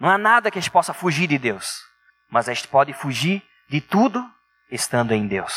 Não 0.00 0.08
há 0.08 0.16
nada 0.16 0.50
que 0.50 0.58
a 0.58 0.60
gente 0.60 0.70
possa 0.70 0.94
fugir 0.94 1.26
de 1.26 1.36
Deus. 1.36 1.70
Mas 2.30 2.48
a 2.48 2.54
gente 2.54 2.66
pode 2.66 2.94
fugir 2.94 3.42
de 3.68 3.78
tudo 3.82 4.26
estando 4.70 5.12
em 5.12 5.28
Deus. 5.28 5.54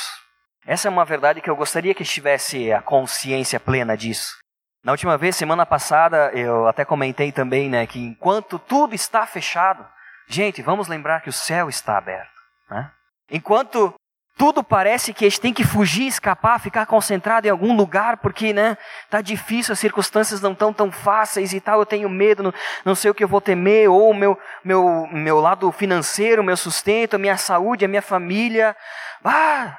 Essa 0.66 0.90
é 0.90 0.92
uma 0.92 1.06
verdade 1.06 1.40
que 1.40 1.50
eu 1.50 1.56
gostaria 1.56 1.96
que 1.96 2.04
estivesse 2.04 2.70
a 2.72 2.82
consciência 2.82 3.60
plena 3.62 3.96
disso. 3.96 4.36
Na 4.84 4.92
última 4.92 5.18
vez, 5.18 5.38
semana 5.38 5.66
passada, 5.66 6.32
eu 6.34 6.68
até 6.68 6.84
comentei 6.84 7.32
também, 7.32 7.70
né, 7.70 7.88
que 7.88 7.98
enquanto 7.98 8.60
tudo 8.60 8.94
está 8.94 9.26
fechado, 9.26 9.88
gente, 10.28 10.62
vamos 10.62 10.88
lembrar 10.88 11.22
que 11.22 11.30
o 11.30 11.34
céu 11.34 11.70
está 11.70 11.98
aberto. 11.98 12.30
Né? 12.70 12.92
Enquanto 13.32 13.94
tudo 14.38 14.64
parece 14.64 15.14
que 15.14 15.26
a 15.26 15.30
gente 15.30 15.40
tem 15.40 15.54
que 15.54 15.64
fugir, 15.64 16.08
escapar, 16.08 16.60
ficar 16.60 16.86
concentrado 16.86 17.48
em 17.48 17.50
algum 17.50 17.76
lugar, 17.76 18.18
porque, 18.18 18.52
né, 18.52 18.78
tá 19.10 19.22
difícil, 19.22 19.72
as 19.72 19.80
circunstâncias 19.80 20.42
não 20.42 20.52
estão 20.52 20.74
tão 20.74 20.92
fáceis 20.92 21.54
e 21.54 21.62
tal, 21.62 21.80
eu 21.80 21.86
tenho 21.86 22.10
medo, 22.10 22.44
não, 22.44 22.54
não 22.84 22.96
sei 22.96 23.10
o 23.10 23.14
que 23.14 23.24
eu 23.24 23.28
vou 23.28 23.40
temer, 23.40 23.90
ou 23.90 24.14
meu, 24.14 24.38
meu, 24.64 25.08
meu 25.12 25.40
lado 25.40 25.72
financeiro, 25.72 26.44
meu 26.44 26.58
sustento, 26.58 27.16
a 27.16 27.20
minha 27.20 27.38
saúde, 27.38 27.86
a 27.86 27.88
minha 27.88 28.02
família. 28.02 28.76
Ah, 29.24 29.78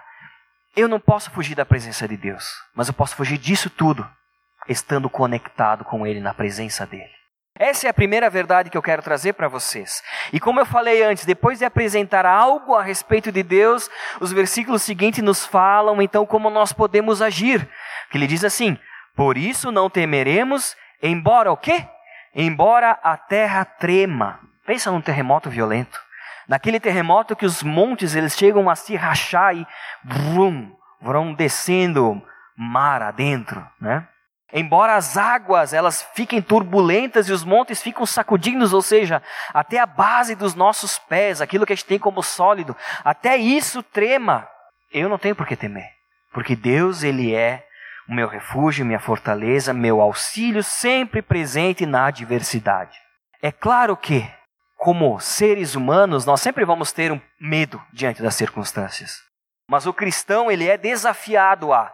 eu 0.75 0.88
não 0.88 0.99
posso 0.99 1.31
fugir 1.31 1.55
da 1.55 1.66
presença 1.66 2.09
de 2.09 2.16
Deus, 2.16 2.45
mas 2.75 2.88
eu 2.88 2.95
posso 2.95 3.14
fugir 3.14 3.37
disso 3.37 3.69
tudo, 3.69 4.09
estando 4.69 5.11
conectado 5.11 5.85
com 5.85 6.07
Ele, 6.07 6.21
na 6.21 6.33
presença 6.33 6.87
dEle. 6.87 7.15
Essa 7.59 7.87
é 7.87 7.90
a 7.90 7.95
primeira 7.95 8.29
verdade 8.29 8.69
que 8.69 8.77
eu 8.77 8.83
quero 8.83 9.03
trazer 9.03 9.33
para 9.33 9.49
vocês. 9.49 10.03
E 10.33 10.38
como 10.38 10.61
eu 10.61 10.66
falei 10.66 11.03
antes, 11.03 11.25
depois 11.25 11.59
de 11.59 11.64
apresentar 11.64 12.27
algo 12.27 12.75
a 12.75 12.83
respeito 12.83 13.33
de 13.33 13.42
Deus, 13.42 13.90
os 14.21 14.33
versículos 14.33 14.83
seguintes 14.83 15.23
nos 15.23 15.47
falam 15.47 16.03
então 16.03 16.27
como 16.27 16.51
nós 16.51 16.73
podemos 16.73 17.23
agir. 17.23 17.66
Que 18.11 18.19
ele 18.19 18.27
diz 18.27 18.45
assim: 18.45 18.79
Por 19.14 19.38
isso 19.38 19.73
não 19.73 19.88
temeremos, 19.88 20.77
embora 21.03 21.51
o 21.51 21.57
quê? 21.57 21.87
Embora 22.35 22.99
a 23.03 23.16
terra 23.16 23.64
trema. 23.64 24.38
Pensa 24.66 24.90
num 24.90 25.01
terremoto 25.01 25.49
violento. 25.49 25.99
Naquele 26.47 26.79
terremoto 26.79 27.35
que 27.35 27.47
os 27.47 27.62
montes 27.62 28.14
eles 28.14 28.37
chegam 28.37 28.69
a 28.69 28.77
se 28.77 28.95
rachar 28.95 29.57
e 29.57 29.66
vrum, 30.05 30.71
vão 31.01 31.33
descendo 31.33 32.23
mar 32.57 33.03
adentro, 33.03 33.66
né? 33.81 34.07
Embora 34.52 34.94
as 34.94 35.16
águas 35.16 35.72
elas 35.72 36.02
fiquem 36.14 36.40
turbulentas 36.40 37.28
e 37.28 37.32
os 37.32 37.42
montes 37.42 37.82
ficam 37.82 38.06
sacudindo, 38.06 38.64
ou 38.74 38.82
seja, 38.82 39.22
até 39.52 39.78
a 39.78 39.87
base 39.87 40.35
dos 40.35 40.54
nossos 40.54 40.98
pés, 40.98 41.40
aquilo 41.40 41.66
que 41.66 41.72
a 41.72 41.76
gente 41.76 41.87
tem 41.87 41.98
como 41.98 42.22
sólido, 42.22 42.76
até 43.04 43.37
isso 43.37 43.82
trema. 43.82 44.48
Eu 44.92 45.09
não 45.09 45.18
tenho 45.18 45.35
por 45.35 45.46
que 45.46 45.56
temer, 45.56 45.90
porque 46.32 46.54
Deus 46.54 47.02
ele 47.02 47.35
é 47.35 47.66
o 48.09 48.14
meu 48.14 48.28
refúgio, 48.28 48.87
minha 48.87 49.00
fortaleza, 49.00 49.72
meu 49.72 50.00
auxílio 50.00 50.62
sempre 50.62 51.20
presente 51.20 51.85
na 51.85 52.06
adversidade. 52.06 52.96
É 53.42 53.50
claro 53.50 53.96
que, 53.96 54.28
como 54.76 55.18
seres 55.18 55.74
humanos, 55.74 56.24
nós 56.24 56.40
sempre 56.40 56.64
vamos 56.64 56.92
ter 56.92 57.11
um 57.11 57.20
medo 57.40 57.82
diante 57.92 58.22
das 58.22 58.37
circunstâncias. 58.37 59.20
Mas 59.68 59.87
o 59.87 59.92
cristão 59.92 60.48
ele 60.48 60.68
é 60.68 60.78
desafiado 60.78 61.72
a 61.72 61.92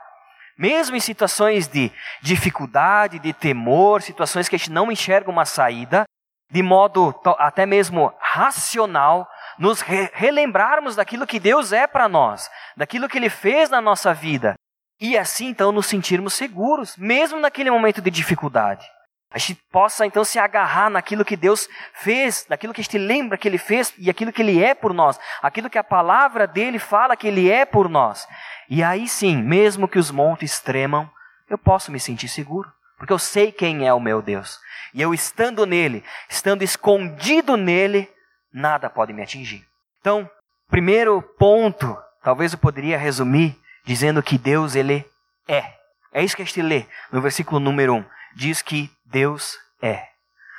mesmo 0.59 0.97
em 0.97 1.01
situações 1.01 1.69
de 1.69 1.91
dificuldade, 2.21 3.19
de 3.19 3.33
temor, 3.33 4.03
situações 4.03 4.49
que 4.49 4.57
a 4.57 4.59
gente 4.59 4.71
não 4.71 4.93
enxerga 4.93 5.31
uma 5.31 5.45
saída, 5.45 6.05
de 6.51 6.63
modo 6.63 7.15
até 7.39 7.65
mesmo 7.65 8.13
racional, 8.21 9.29
nos 9.59 9.81
re 9.81 10.11
relembrarmos 10.13 10.97
daquilo 10.97 11.27
que 11.27 11.41
Deus 11.41 11.73
é 11.73 11.87
para 11.87 12.09
nós, 12.09 12.51
daquilo 12.77 13.09
que 13.09 13.19
Ele 13.19 13.31
fez 13.31 13.71
na 13.71 13.81
nossa 13.81 14.13
vida, 14.13 14.55
e 15.01 15.17
assim 15.17 15.47
então 15.49 15.73
nos 15.73 15.87
sentirmos 15.87 16.35
seguros, 16.35 16.97
mesmo 16.97 17.41
naquele 17.41 17.71
momento 17.71 18.01
de 18.03 18.11
dificuldade. 18.11 18.87
A 19.35 19.39
gente 19.39 19.55
possa 19.73 20.05
então 20.05 20.25
se 20.25 20.39
agarrar 20.39 20.91
naquilo 20.91 21.25
que 21.25 21.37
Deus 21.37 21.67
fez, 21.95 22.47
naquilo 22.51 22.75
que 22.75 22.83
a 22.83 22.85
gente 22.85 22.99
lembra 22.99 23.39
que 23.39 23.49
Ele 23.49 23.57
fez 23.57 23.95
e 23.97 24.11
aquilo 24.11 24.31
que 24.31 24.43
Ele 24.43 24.63
é 24.63 24.75
por 24.75 24.93
nós, 24.93 25.19
aquilo 25.43 25.71
que 25.71 25.79
a 25.79 25.85
palavra 25.85 26.47
dele 26.47 26.79
fala 26.79 27.17
que 27.17 27.27
Ele 27.27 27.51
é 27.51 27.65
por 27.65 27.89
nós. 27.89 28.29
E 28.75 28.83
aí 28.83 29.07
sim, 29.07 29.37
mesmo 29.37 29.87
que 29.87 29.99
os 29.99 30.11
montes 30.11 30.59
tremam, 30.59 31.07
eu 31.47 31.59
posso 31.59 31.93
me 31.93 32.01
sentir 32.01 32.27
seguro, 32.27 32.73
porque 32.97 33.13
eu 33.13 33.19
sei 33.19 33.53
quem 33.53 33.87
é 33.87 33.93
o 33.93 34.01
meu 34.01 34.23
Deus. 34.23 34.59
E 34.95 35.03
eu 35.03 35.13
estando 35.13 35.67
nele, 35.67 36.03
estando 36.27 36.63
escondido 36.63 37.59
nele, 37.59 38.11
nada 38.51 38.89
pode 38.89 39.13
me 39.13 39.23
atingir. 39.23 39.63
Então, 40.01 40.27
primeiro 40.71 41.21
ponto, 41.21 41.95
talvez 42.25 42.55
eu 42.55 42.59
poderia 42.59 42.97
resumir 42.97 43.61
dizendo 43.85 44.23
que 44.23 44.39
Deus 44.39 44.75
ele 44.75 45.05
é. 45.47 45.75
É 46.11 46.25
isso 46.25 46.35
que 46.35 46.41
a 46.41 46.47
gente 46.47 46.63
lê 46.63 46.87
no 47.13 47.21
versículo 47.21 47.61
número 47.61 47.97
1. 47.97 48.05
Diz 48.37 48.63
que 48.63 48.91
Deus 49.05 49.59
é. 49.83 50.07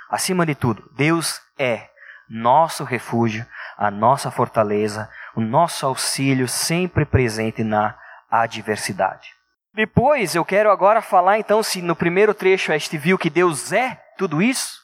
Acima 0.08 0.45
de 0.45 0.54
tudo, 0.54 0.88
Deus 0.95 1.41
é 1.58 1.89
nosso 2.30 2.84
refúgio, 2.84 3.43
a 3.76 3.89
nossa 3.89 4.30
fortaleza, 4.30 5.10
o 5.36 5.41
nosso 5.41 5.84
auxílio 5.84 6.47
sempre 6.47 7.06
presente 7.06 7.63
na 7.63 8.03
adversidade. 8.41 9.30
Depois 9.74 10.34
eu 10.34 10.43
quero 10.43 10.72
agora 10.72 11.02
falar 11.02 11.38
então 11.38 11.62
se 11.62 11.82
no 11.82 11.96
primeiro 11.96 12.34
trecho 12.34 12.72
a 12.72 12.78
gente 12.78 12.98
viu 12.98 13.17
que 13.17 13.30
Deus 13.30 13.72
é 13.72 14.02
tudo 14.17 14.41
isso. 14.41 14.82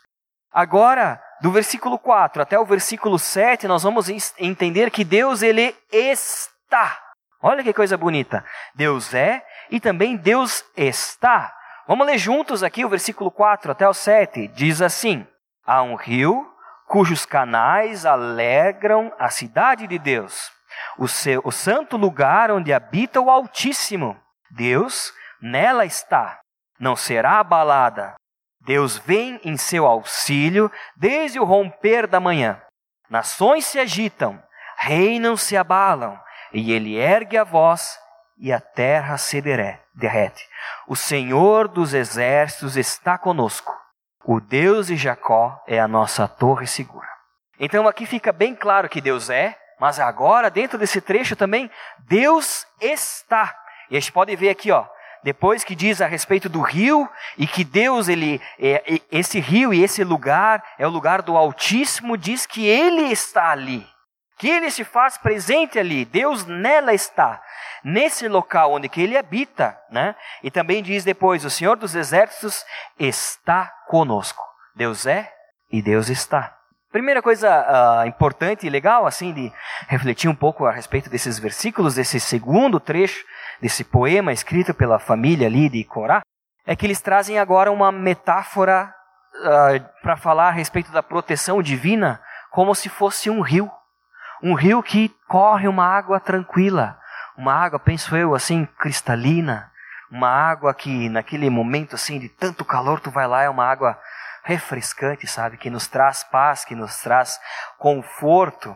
Agora, 0.52 1.22
do 1.42 1.52
versículo 1.52 1.98
4 1.98 2.42
até 2.42 2.60
o 2.60 2.66
versículo 2.66 3.18
7, 3.20 3.68
nós 3.68 3.84
vamos 3.84 4.10
entender 4.38 4.90
que 4.90 5.04
Deus 5.04 5.42
ele 5.42 5.76
está. 5.92 7.00
Olha 7.42 7.64
que 7.64 7.74
coisa 7.74 7.98
bonita. 7.98 8.44
Deus 8.76 9.14
é 9.14 9.44
e 9.70 9.80
também 9.80 10.18
Deus 10.18 10.64
está. 10.76 11.54
Vamos 11.88 12.06
ler 12.06 12.18
juntos 12.18 12.64
aqui 12.64 12.84
o 12.84 12.90
versículo 12.90 13.32
4 13.32 13.72
até 13.72 13.88
o 13.88 13.94
7. 13.94 14.48
Diz 14.50 14.82
assim: 14.82 15.26
Há 15.66 15.82
um 15.82 15.96
rio 15.96 16.48
cujos 16.88 17.26
canais 17.26 18.06
alegram 18.06 19.14
a 19.20 19.30
cidade 19.30 19.86
de 19.86 20.00
Deus 20.00 20.59
o, 20.98 21.08
seu, 21.08 21.42
o 21.44 21.52
santo 21.52 21.98
lugar 21.98 22.52
onde 22.52 22.74
habita 22.74 23.20
o 23.20 23.30
Altíssimo. 23.30 24.20
Deus 24.52 25.14
nela 25.42 25.86
está, 25.86 26.40
não 26.80 26.96
será 26.96 27.40
abalada. 27.40 28.16
Deus 28.62 28.98
vem 28.98 29.40
em 29.44 29.58
seu 29.58 29.86
auxílio 29.86 30.72
desde 30.96 31.40
o 31.40 31.46
romper 31.46 32.08
da 32.08 32.20
manhã. 32.20 32.62
Nações 33.10 33.66
se 33.66 33.80
agitam, 33.80 34.42
reinos 34.78 35.42
se 35.42 35.58
abalam, 35.58 36.20
e 36.54 36.72
ele 36.72 36.96
ergue 36.96 37.38
a 37.38 37.44
voz 37.44 37.98
e 38.38 38.54
a 38.54 38.60
terra 38.60 39.18
se 39.18 39.42
derrete. 39.42 40.48
O 40.88 40.96
Senhor 40.96 41.68
dos 41.68 41.94
exércitos 41.94 42.78
está 42.78 43.18
conosco. 43.18 43.76
O 44.24 44.40
Deus 44.40 44.88
de 44.88 44.96
Jacó 44.96 45.62
é 45.68 45.80
a 45.80 45.88
nossa 45.88 46.28
torre 46.28 46.68
segura. 46.68 47.08
Então 47.60 47.88
aqui 47.88 48.06
fica 48.06 48.32
bem 48.32 48.56
claro 48.56 48.88
que 48.88 49.02
Deus 49.02 49.30
é, 49.30 49.58
mas 49.80 50.00
agora 50.00 50.50
dentro 50.50 50.78
desse 50.78 51.02
trecho 51.02 51.36
também 51.36 51.70
Deus 52.00 52.66
está. 52.82 53.56
E 53.90 53.98
a 53.98 54.00
gente 54.00 54.12
pode 54.12 54.36
ver 54.36 54.50
aqui, 54.50 54.72
ó, 54.72 54.86
depois 55.24 55.64
que 55.64 55.76
diz 55.76 56.02
a 56.02 56.08
respeito 56.08 56.48
do 56.48 56.62
rio 56.62 57.10
e 57.38 57.48
que 57.48 57.64
Deus 57.64 58.08
ele 58.08 58.42
é, 58.60 59.02
esse 59.12 59.40
rio 59.40 59.74
e 59.74 59.84
esse 59.84 60.04
lugar 60.04 60.64
é 60.78 60.86
o 60.86 60.92
lugar 60.92 61.22
do 61.22 61.36
Altíssimo, 61.36 62.18
diz 62.18 62.46
que 62.46 62.66
ele 62.66 63.12
está 63.12 63.50
ali 63.50 63.88
que 64.40 64.48
ele 64.48 64.72
se 64.72 64.86
faz 64.86 65.18
presente 65.18 65.78
ali, 65.78 66.06
Deus 66.06 66.46
nela 66.46 66.94
está, 66.94 67.44
nesse 67.84 68.26
local 68.30 68.72
onde 68.72 68.88
que 68.88 69.02
ele 69.02 69.18
habita, 69.18 69.78
né? 69.92 70.16
E 70.42 70.50
também 70.50 70.82
diz 70.82 71.04
depois, 71.04 71.44
o 71.44 71.50
Senhor 71.50 71.76
dos 71.76 71.94
exércitos 71.94 72.64
está 72.98 73.70
conosco. 73.88 74.42
Deus 74.74 75.06
é 75.06 75.30
e 75.70 75.82
Deus 75.82 76.08
está. 76.08 76.58
Primeira 76.92 77.22
coisa 77.22 78.02
uh, 78.02 78.08
importante 78.08 78.66
e 78.66 78.70
legal, 78.70 79.06
assim, 79.06 79.32
de 79.32 79.54
refletir 79.88 80.28
um 80.28 80.34
pouco 80.34 80.66
a 80.66 80.72
respeito 80.72 81.08
desses 81.08 81.38
versículos, 81.38 81.94
desse 81.94 82.20
segundo 82.20 82.80
trecho, 82.80 83.24
desse 83.62 83.84
poema 83.84 84.34
escrito 84.34 84.74
pela 84.74 84.98
família 84.98 85.46
ali 85.46 85.70
de 85.70 85.84
Corá, 85.84 86.22
é 86.66 86.76
que 86.76 86.88
eles 86.88 87.00
trazem 87.00 87.38
agora 87.38 87.72
uma 87.72 87.92
metáfora 87.92 88.92
uh, 89.36 90.02
para 90.02 90.18
falar 90.18 90.48
a 90.48 90.52
respeito 90.52 90.92
da 90.92 91.04
proteção 91.04 91.62
divina, 91.62 92.20
como 92.50 92.74
se 92.74 92.90
fosse 92.90 93.30
um 93.30 93.42
rio. 93.42 93.70
Um 94.42 94.56
rio 94.56 94.82
que 94.82 95.14
corre 95.28 95.68
uma 95.68 95.86
água 95.86 96.20
tranquila, 96.20 96.98
uma 97.38 97.54
água, 97.54 97.78
penso 97.78 98.18
eu, 98.18 98.34
assim, 98.34 98.68
cristalina, 98.80 99.72
uma 100.12 100.30
água 100.30 100.74
que 100.74 101.08
naquele 101.08 101.50
momento 101.52 101.94
assim 101.94 102.18
de 102.18 102.30
tanto 102.30 102.66
calor 102.66 103.00
tu 103.00 103.12
vai 103.12 103.28
lá 103.28 103.44
é 103.44 103.50
uma 103.50 103.66
água 103.66 103.96
refrescante, 104.44 105.28
sabe, 105.28 105.58
que 105.58 105.70
nos 105.70 105.88
traz 105.88 106.24
paz, 106.24 106.66
que 106.66 106.76
nos 106.76 106.98
traz 107.02 107.40
conforto. 107.78 108.76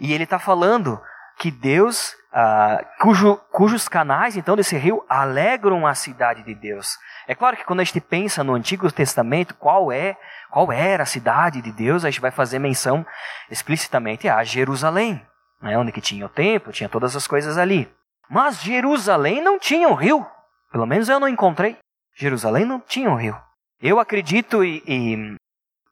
E 0.00 0.12
ele 0.12 0.24
está 0.24 0.38
falando 0.38 1.00
que 1.38 1.50
Deus, 1.50 2.14
ah, 2.32 2.84
cujo, 3.00 3.36
cujos 3.50 3.88
canais 3.88 4.36
então 4.36 4.54
desse 4.54 4.76
rio 4.76 5.04
alegram 5.08 5.86
a 5.86 5.94
cidade 5.94 6.42
de 6.42 6.54
Deus. 6.54 6.96
É 7.26 7.34
claro 7.34 7.56
que 7.56 7.64
quando 7.64 7.80
a 7.80 7.84
gente 7.84 8.00
pensa 8.00 8.44
no 8.44 8.54
Antigo 8.54 8.90
Testamento, 8.90 9.54
qual 9.54 9.90
é 9.90 10.16
qual 10.50 10.70
era 10.70 11.04
a 11.04 11.06
cidade 11.06 11.62
de 11.62 11.72
Deus, 11.72 12.04
a 12.04 12.10
gente 12.10 12.20
vai 12.20 12.30
fazer 12.30 12.58
menção 12.58 13.06
explicitamente 13.50 14.28
a 14.28 14.44
Jerusalém, 14.44 15.26
né, 15.62 15.78
onde 15.78 15.92
que 15.92 16.00
tinha 16.00 16.26
o 16.26 16.28
templo, 16.28 16.72
tinha 16.72 16.90
todas 16.90 17.16
as 17.16 17.26
coisas 17.26 17.56
ali. 17.56 17.90
Mas 18.28 18.60
Jerusalém 18.60 19.40
não 19.40 19.58
tinha 19.58 19.88
um 19.88 19.94
rio. 19.94 20.26
Pelo 20.70 20.86
menos 20.86 21.08
eu 21.08 21.18
não 21.18 21.28
encontrei. 21.28 21.78
Jerusalém 22.14 22.64
não 22.64 22.80
tinha 22.80 23.10
um 23.10 23.16
rio. 23.16 23.36
Eu 23.82 23.98
acredito 23.98 24.62
e, 24.62 24.80
e 24.86 25.34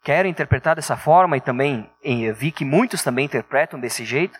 quero 0.05 0.29
interpretar 0.29 0.76
dessa 0.76 0.96
forma 0.96 1.37
e 1.37 1.40
também 1.40 1.90
e 2.05 2.31
vi 2.31 2.53
que 2.53 2.64
muitos 2.64 3.03
também 3.03 3.24
interpretam 3.24 3.81
desse 3.81 4.05
jeito, 4.05 4.38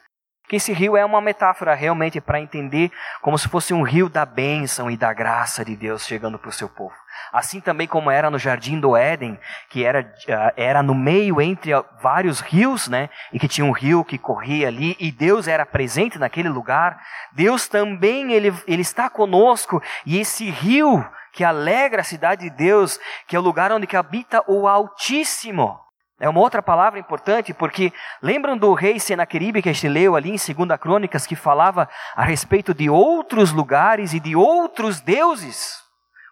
que 0.49 0.55
esse 0.55 0.73
rio 0.73 0.97
é 0.97 1.05
uma 1.05 1.21
metáfora 1.21 1.75
realmente 1.75 2.21
para 2.21 2.41
entender 2.41 2.93
como 3.21 3.37
se 3.37 3.49
fosse 3.49 3.75
um 3.75 3.83
rio 3.83 4.09
da 4.09 4.25
bênção 4.25 4.89
e 4.89 4.97
da 4.97 5.13
graça 5.13 5.65
de 5.65 5.75
Deus 5.75 6.07
chegando 6.07 6.39
para 6.39 6.49
o 6.49 6.53
seu 6.53 6.69
povo. 6.69 6.95
Assim 7.33 7.61
também 7.61 7.89
como 7.89 8.09
era 8.09 8.31
no 8.31 8.39
jardim 8.39 8.79
do 8.79 8.97
Éden, 8.97 9.37
que 9.69 9.85
era, 9.85 10.13
ah, 10.29 10.53
era 10.57 10.81
no 10.81 10.95
meio 10.95 11.41
entre 11.41 11.73
vários 12.01 12.41
rios, 12.41 12.87
né? 12.87 13.11
E 13.33 13.39
que 13.39 13.49
tinha 13.49 13.65
um 13.65 13.73
rio 13.73 14.05
que 14.05 14.17
corria 14.17 14.69
ali 14.69 14.97
e 15.01 15.11
Deus 15.11 15.49
era 15.49 15.67
presente 15.67 16.21
naquele 16.21 16.49
lugar. 16.49 17.01
Deus 17.33 17.67
também 17.67 18.33
ele, 18.33 18.53
ele 18.67 18.83
está 18.83 19.11
conosco 19.11 19.83
e 20.07 20.19
esse 20.19 20.51
rio 20.51 21.05
que 21.33 21.45
alegra 21.45 22.01
a 22.01 22.05
cidade 22.05 22.49
de 22.49 22.51
Deus, 22.51 22.99
que 23.27 23.37
é 23.37 23.39
o 23.39 23.43
lugar 23.43 23.73
onde 23.73 23.97
habita 23.97 24.43
o 24.47 24.67
Altíssimo. 24.67 25.79
É 26.21 26.29
uma 26.29 26.41
outra 26.41 26.63
palavra 26.63 26.99
importante, 26.99 27.55
porque 27.55 27.93
lembram 28.23 28.57
do 28.57 28.75
rei 28.75 29.01
Senaqueribe 29.01 29.63
que 29.63 29.71
a 29.71 29.73
gente 29.73 29.89
leu 29.89 30.15
ali 30.15 30.29
em 30.29 30.37
2 30.37 30.79
Crônicas, 30.79 31.27
que 31.27 31.35
falava 31.35 31.89
a 32.15 32.23
respeito 32.23 32.75
de 32.75 32.91
outros 32.91 33.53
lugares 33.53 34.13
e 34.13 34.21
de 34.21 34.37
outros 34.37 35.01
deuses? 35.01 35.79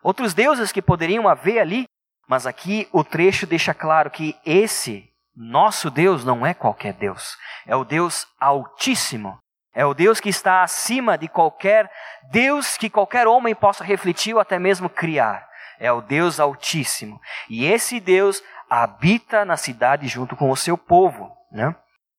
Outros 0.02 0.34
deuses 0.34 0.70
que 0.72 0.82
poderiam 0.82 1.26
haver 1.26 1.58
ali, 1.58 1.84
mas 2.28 2.46
aqui 2.46 2.87
o 2.92 3.02
trecho 3.02 3.46
deixa 3.46 3.72
claro 3.72 4.11
que 4.11 4.37
esse 4.44 5.08
nosso 5.34 5.90
Deus 5.90 6.22
não 6.24 6.44
é 6.44 6.52
qualquer 6.52 6.92
Deus, 6.92 7.37
é 7.66 7.74
o 7.74 7.84
Deus 7.84 8.26
Altíssimo, 8.38 9.38
é 9.78 9.86
o 9.86 9.94
Deus 9.94 10.18
que 10.18 10.28
está 10.28 10.64
acima 10.64 11.16
de 11.16 11.28
qualquer 11.28 11.88
Deus 12.32 12.76
que 12.76 12.90
qualquer 12.90 13.28
homem 13.28 13.54
possa 13.54 13.84
refletir 13.84 14.34
ou 14.34 14.40
até 14.40 14.58
mesmo 14.58 14.90
criar. 14.90 15.48
É 15.78 15.92
o 15.92 16.00
Deus 16.00 16.40
Altíssimo. 16.40 17.20
E 17.48 17.64
esse 17.64 18.00
Deus 18.00 18.42
habita 18.68 19.44
na 19.44 19.56
cidade 19.56 20.08
junto 20.08 20.34
com 20.34 20.50
o 20.50 20.56
seu 20.56 20.76
povo. 20.76 21.32
Né? 21.52 21.72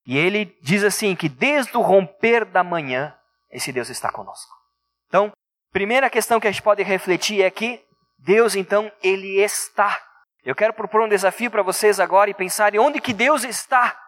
E 0.06 0.16
ele 0.16 0.56
diz 0.62 0.82
assim: 0.82 1.14
que 1.14 1.28
desde 1.28 1.76
o 1.76 1.82
romper 1.82 2.46
da 2.46 2.64
manhã, 2.64 3.14
esse 3.50 3.70
Deus 3.70 3.90
está 3.90 4.10
conosco. 4.10 4.50
Então, 5.08 5.30
primeira 5.70 6.08
questão 6.08 6.40
que 6.40 6.48
a 6.48 6.50
gente 6.50 6.62
pode 6.62 6.82
refletir 6.82 7.42
é 7.42 7.50
que 7.50 7.84
Deus, 8.18 8.54
então, 8.54 8.90
ele 9.02 9.38
está. 9.38 10.00
Eu 10.42 10.54
quero 10.54 10.72
propor 10.72 11.02
um 11.02 11.08
desafio 11.10 11.50
para 11.50 11.62
vocês 11.62 12.00
agora 12.00 12.30
e 12.30 12.34
pensarem 12.34 12.80
onde 12.80 13.02
que 13.02 13.12
Deus 13.12 13.44
está. 13.44 14.00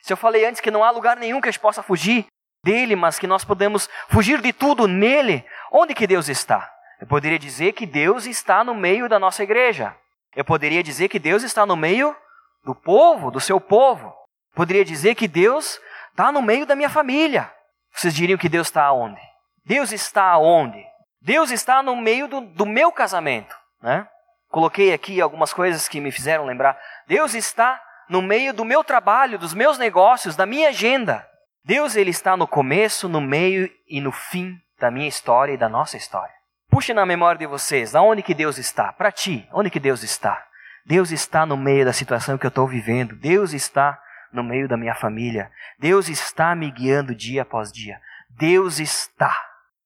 Se 0.00 0.10
eu 0.10 0.16
falei 0.16 0.46
antes 0.46 0.62
que 0.62 0.70
não 0.70 0.82
há 0.82 0.90
lugar 0.90 1.18
nenhum 1.18 1.38
que 1.38 1.48
a 1.48 1.52
gente 1.52 1.60
possa 1.60 1.82
fugir 1.82 2.26
dele, 2.64 2.96
mas 2.96 3.18
que 3.18 3.26
nós 3.26 3.44
podemos 3.44 3.88
fugir 4.08 4.40
de 4.40 4.52
tudo 4.52 4.88
nele, 4.88 5.44
onde 5.70 5.94
que 5.94 6.06
Deus 6.06 6.28
está? 6.28 6.68
Eu 7.00 7.06
poderia 7.06 7.38
dizer 7.38 7.72
que 7.72 7.86
Deus 7.86 8.26
está 8.26 8.64
no 8.64 8.74
meio 8.74 9.08
da 9.08 9.18
nossa 9.18 9.42
igreja. 9.42 9.94
Eu 10.34 10.44
poderia 10.44 10.82
dizer 10.82 11.08
que 11.08 11.18
Deus 11.18 11.42
está 11.42 11.66
no 11.66 11.76
meio 11.76 12.16
do 12.64 12.74
povo, 12.74 13.30
do 13.30 13.38
seu 13.38 13.60
povo. 13.60 14.12
Poderia 14.54 14.84
dizer 14.84 15.14
que 15.14 15.28
Deus 15.28 15.78
está 16.10 16.32
no 16.32 16.40
meio 16.40 16.66
da 16.66 16.74
minha 16.74 16.88
família. 16.88 17.52
Vocês 17.92 18.14
diriam 18.14 18.38
que 18.38 18.48
Deus 18.48 18.68
está 18.68 18.84
aonde? 18.84 19.20
Deus 19.64 19.92
está 19.92 20.24
aonde? 20.24 20.82
Deus 21.20 21.50
está 21.50 21.82
no 21.82 21.94
meio 21.96 22.26
do, 22.26 22.40
do 22.40 22.66
meu 22.66 22.90
casamento. 22.90 23.54
Né? 23.82 24.06
Coloquei 24.50 24.92
aqui 24.92 25.20
algumas 25.20 25.52
coisas 25.52 25.88
que 25.88 26.00
me 26.00 26.10
fizeram 26.10 26.44
lembrar. 26.44 26.78
Deus 27.06 27.34
está 27.34 27.80
no 28.08 28.22
meio 28.22 28.52
do 28.52 28.64
meu 28.64 28.84
trabalho, 28.84 29.38
dos 29.38 29.54
meus 29.54 29.78
negócios, 29.78 30.36
da 30.36 30.46
minha 30.46 30.68
agenda. 30.68 31.26
Deus 31.64 31.96
ele 31.96 32.10
está 32.10 32.36
no 32.36 32.46
começo, 32.46 33.08
no 33.08 33.20
meio 33.20 33.70
e 33.88 34.00
no 34.00 34.12
fim 34.12 34.60
da 34.78 34.90
minha 34.90 35.08
história 35.08 35.54
e 35.54 35.56
da 35.56 35.68
nossa 35.68 35.96
história. 35.96 36.34
Puxe 36.68 36.92
na 36.92 37.06
memória 37.06 37.38
de 37.38 37.46
vocês, 37.46 37.94
aonde 37.94 38.22
que 38.22 38.34
Deus 38.34 38.58
está? 38.58 38.92
Para 38.92 39.10
ti, 39.10 39.48
onde 39.52 39.70
que 39.70 39.80
Deus 39.80 40.02
está? 40.02 40.46
Deus 40.84 41.10
está 41.10 41.46
no 41.46 41.56
meio 41.56 41.84
da 41.84 41.92
situação 41.92 42.36
que 42.36 42.44
eu 42.44 42.48
estou 42.48 42.66
vivendo. 42.66 43.16
Deus 43.16 43.54
está 43.54 43.98
no 44.30 44.44
meio 44.44 44.68
da 44.68 44.76
minha 44.76 44.94
família. 44.94 45.50
Deus 45.78 46.08
está 46.08 46.54
me 46.54 46.70
guiando 46.70 47.14
dia 47.14 47.42
após 47.42 47.72
dia. 47.72 47.98
Deus 48.28 48.78
está. 48.78 49.34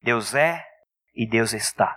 Deus 0.03 0.35
é 0.35 0.64
e 1.14 1.29
Deus 1.29 1.53
está. 1.53 1.97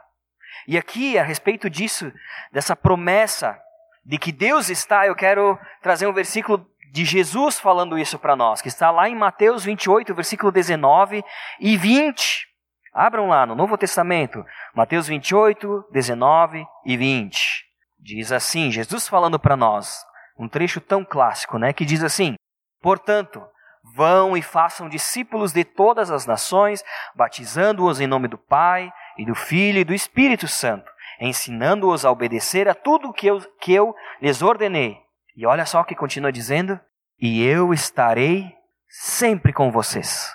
E 0.67 0.78
aqui, 0.78 1.17
a 1.17 1.24
respeito 1.24 1.70
disso, 1.70 2.12
dessa 2.52 2.76
promessa 2.76 3.60
de 4.06 4.20
que 4.20 4.32
Deus 4.32 4.70
está, 4.70 5.08
eu 5.08 5.15
quero 5.15 5.58
trazer 5.82 6.06
um 6.06 6.13
versículo 6.13 6.67
de 6.91 7.06
Jesus 7.06 7.58
falando 7.58 7.97
isso 7.97 8.19
para 8.19 8.36
nós, 8.36 8.62
que 8.62 8.67
está 8.67 8.91
lá 8.91 9.08
em 9.08 9.15
Mateus 9.15 9.63
28, 9.63 10.13
versículo 10.13 10.51
19 10.51 11.23
e 11.58 11.77
20. 11.77 12.45
Abram 12.93 13.30
lá 13.30 13.45
no 13.45 13.56
Novo 13.56 13.77
Testamento, 13.77 14.43
Mateus 14.75 15.08
28, 15.08 15.86
19 15.89 16.65
e 16.86 16.97
20. 16.97 17.63
Diz 17.97 18.34
assim, 18.34 18.69
Jesus 18.69 19.08
falando 19.08 19.39
para 19.39 19.56
nós, 19.56 20.04
um 20.38 20.49
trecho 20.49 20.82
tão 20.82 21.06
clássico, 21.06 21.58
né, 21.58 21.71
que 21.71 21.86
diz 21.86 22.04
assim: 22.04 22.36
Portanto, 22.82 23.41
vão 23.95 24.36
e 24.36 24.41
façam 24.41 24.89
discípulos 24.89 25.54
de 25.54 25.63
todas 25.63 26.12
as 26.12 26.25
nações, 26.25 26.84
batizando-os 27.15 28.01
em 28.01 28.08
nome 28.08 28.27
do 28.27 28.38
Pai 28.38 28.91
e 29.17 29.25
do 29.25 29.34
Filho 29.34 29.80
e 29.80 29.86
do 29.86 29.93
Espírito 29.93 30.45
Santo, 30.45 30.91
ensinando-os 31.21 32.04
a 32.04 32.12
obedecer 32.12 32.67
a 32.67 32.73
tudo 32.73 33.13
que 33.13 33.27
eu, 33.27 33.39
que 33.62 33.73
eu 33.73 33.95
lhes 34.21 34.41
ordenei. 34.41 34.99
E 35.36 35.46
olha 35.46 35.65
só 35.65 35.82
o 35.82 35.86
que 35.86 35.96
continua 35.96 36.32
dizendo: 36.32 36.80
E 37.20 37.44
eu 37.44 37.74
estarei 37.74 38.52
sempre 38.88 39.54
com 39.54 39.72
vocês, 39.72 40.28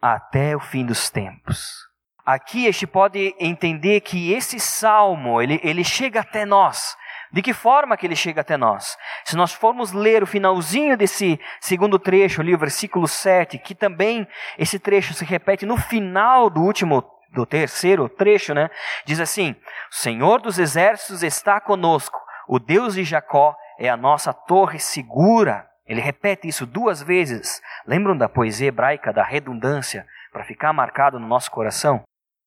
até 0.00 0.56
o 0.56 0.60
fim 0.60 0.84
dos 0.86 1.10
tempos. 1.10 1.84
Aqui 2.24 2.66
a 2.66 2.72
gente 2.72 2.86
pode 2.86 3.34
entender 3.38 4.00
que 4.00 4.32
esse 4.32 4.58
salmo, 4.58 5.42
ele, 5.42 5.60
ele 5.62 5.84
chega 5.84 6.20
até 6.20 6.46
nós 6.46 6.96
De 7.30 7.42
que 7.42 7.52
forma 7.52 7.96
que 7.98 8.06
ele 8.06 8.16
chega 8.16 8.40
até 8.40 8.56
nós? 8.56 8.96
Se 9.24 9.36
nós 9.36 9.52
formos 9.52 9.92
ler 9.92 10.22
o 10.22 10.26
finalzinho 10.26 10.96
desse 10.96 11.38
segundo 11.60 11.98
trecho 11.98 12.40
ali, 12.40 12.54
o 12.54 12.58
versículo 12.58 13.08
7, 13.08 13.58
que 13.58 13.74
também 13.74 14.26
esse 14.56 14.78
trecho 14.78 15.12
se 15.12 15.24
repete 15.24 15.66
no 15.66 15.76
final 15.76 16.48
do 16.48 16.62
último, 16.62 17.04
do 17.32 17.44
terceiro 17.44 18.08
trecho, 18.08 18.54
né? 18.54 18.70
Diz 19.04 19.18
assim: 19.18 19.56
O 19.90 19.94
Senhor 19.94 20.40
dos 20.40 20.58
exércitos 20.58 21.22
está 21.24 21.60
conosco, 21.60 22.16
o 22.48 22.60
Deus 22.60 22.94
de 22.94 23.04
Jacó 23.04 23.54
é 23.78 23.88
a 23.88 23.96
nossa 23.96 24.32
torre 24.32 24.78
segura. 24.78 25.68
Ele 25.86 26.00
repete 26.00 26.48
isso 26.48 26.64
duas 26.66 27.02
vezes. 27.02 27.60
Lembram 27.86 28.16
da 28.16 28.28
poesia 28.28 28.68
hebraica 28.68 29.12
da 29.12 29.22
redundância, 29.22 30.06
para 30.34 30.44
ficar 30.44 30.72
marcado 30.72 31.20
no 31.20 31.28
nosso 31.28 31.50
coração? 31.50 32.02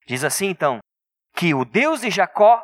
Diz 0.05 0.23
assim 0.23 0.47
então: 0.47 0.79
que 1.33 1.53
o 1.53 1.63
Deus 1.63 2.01
de 2.01 2.11
Jacó 2.11 2.61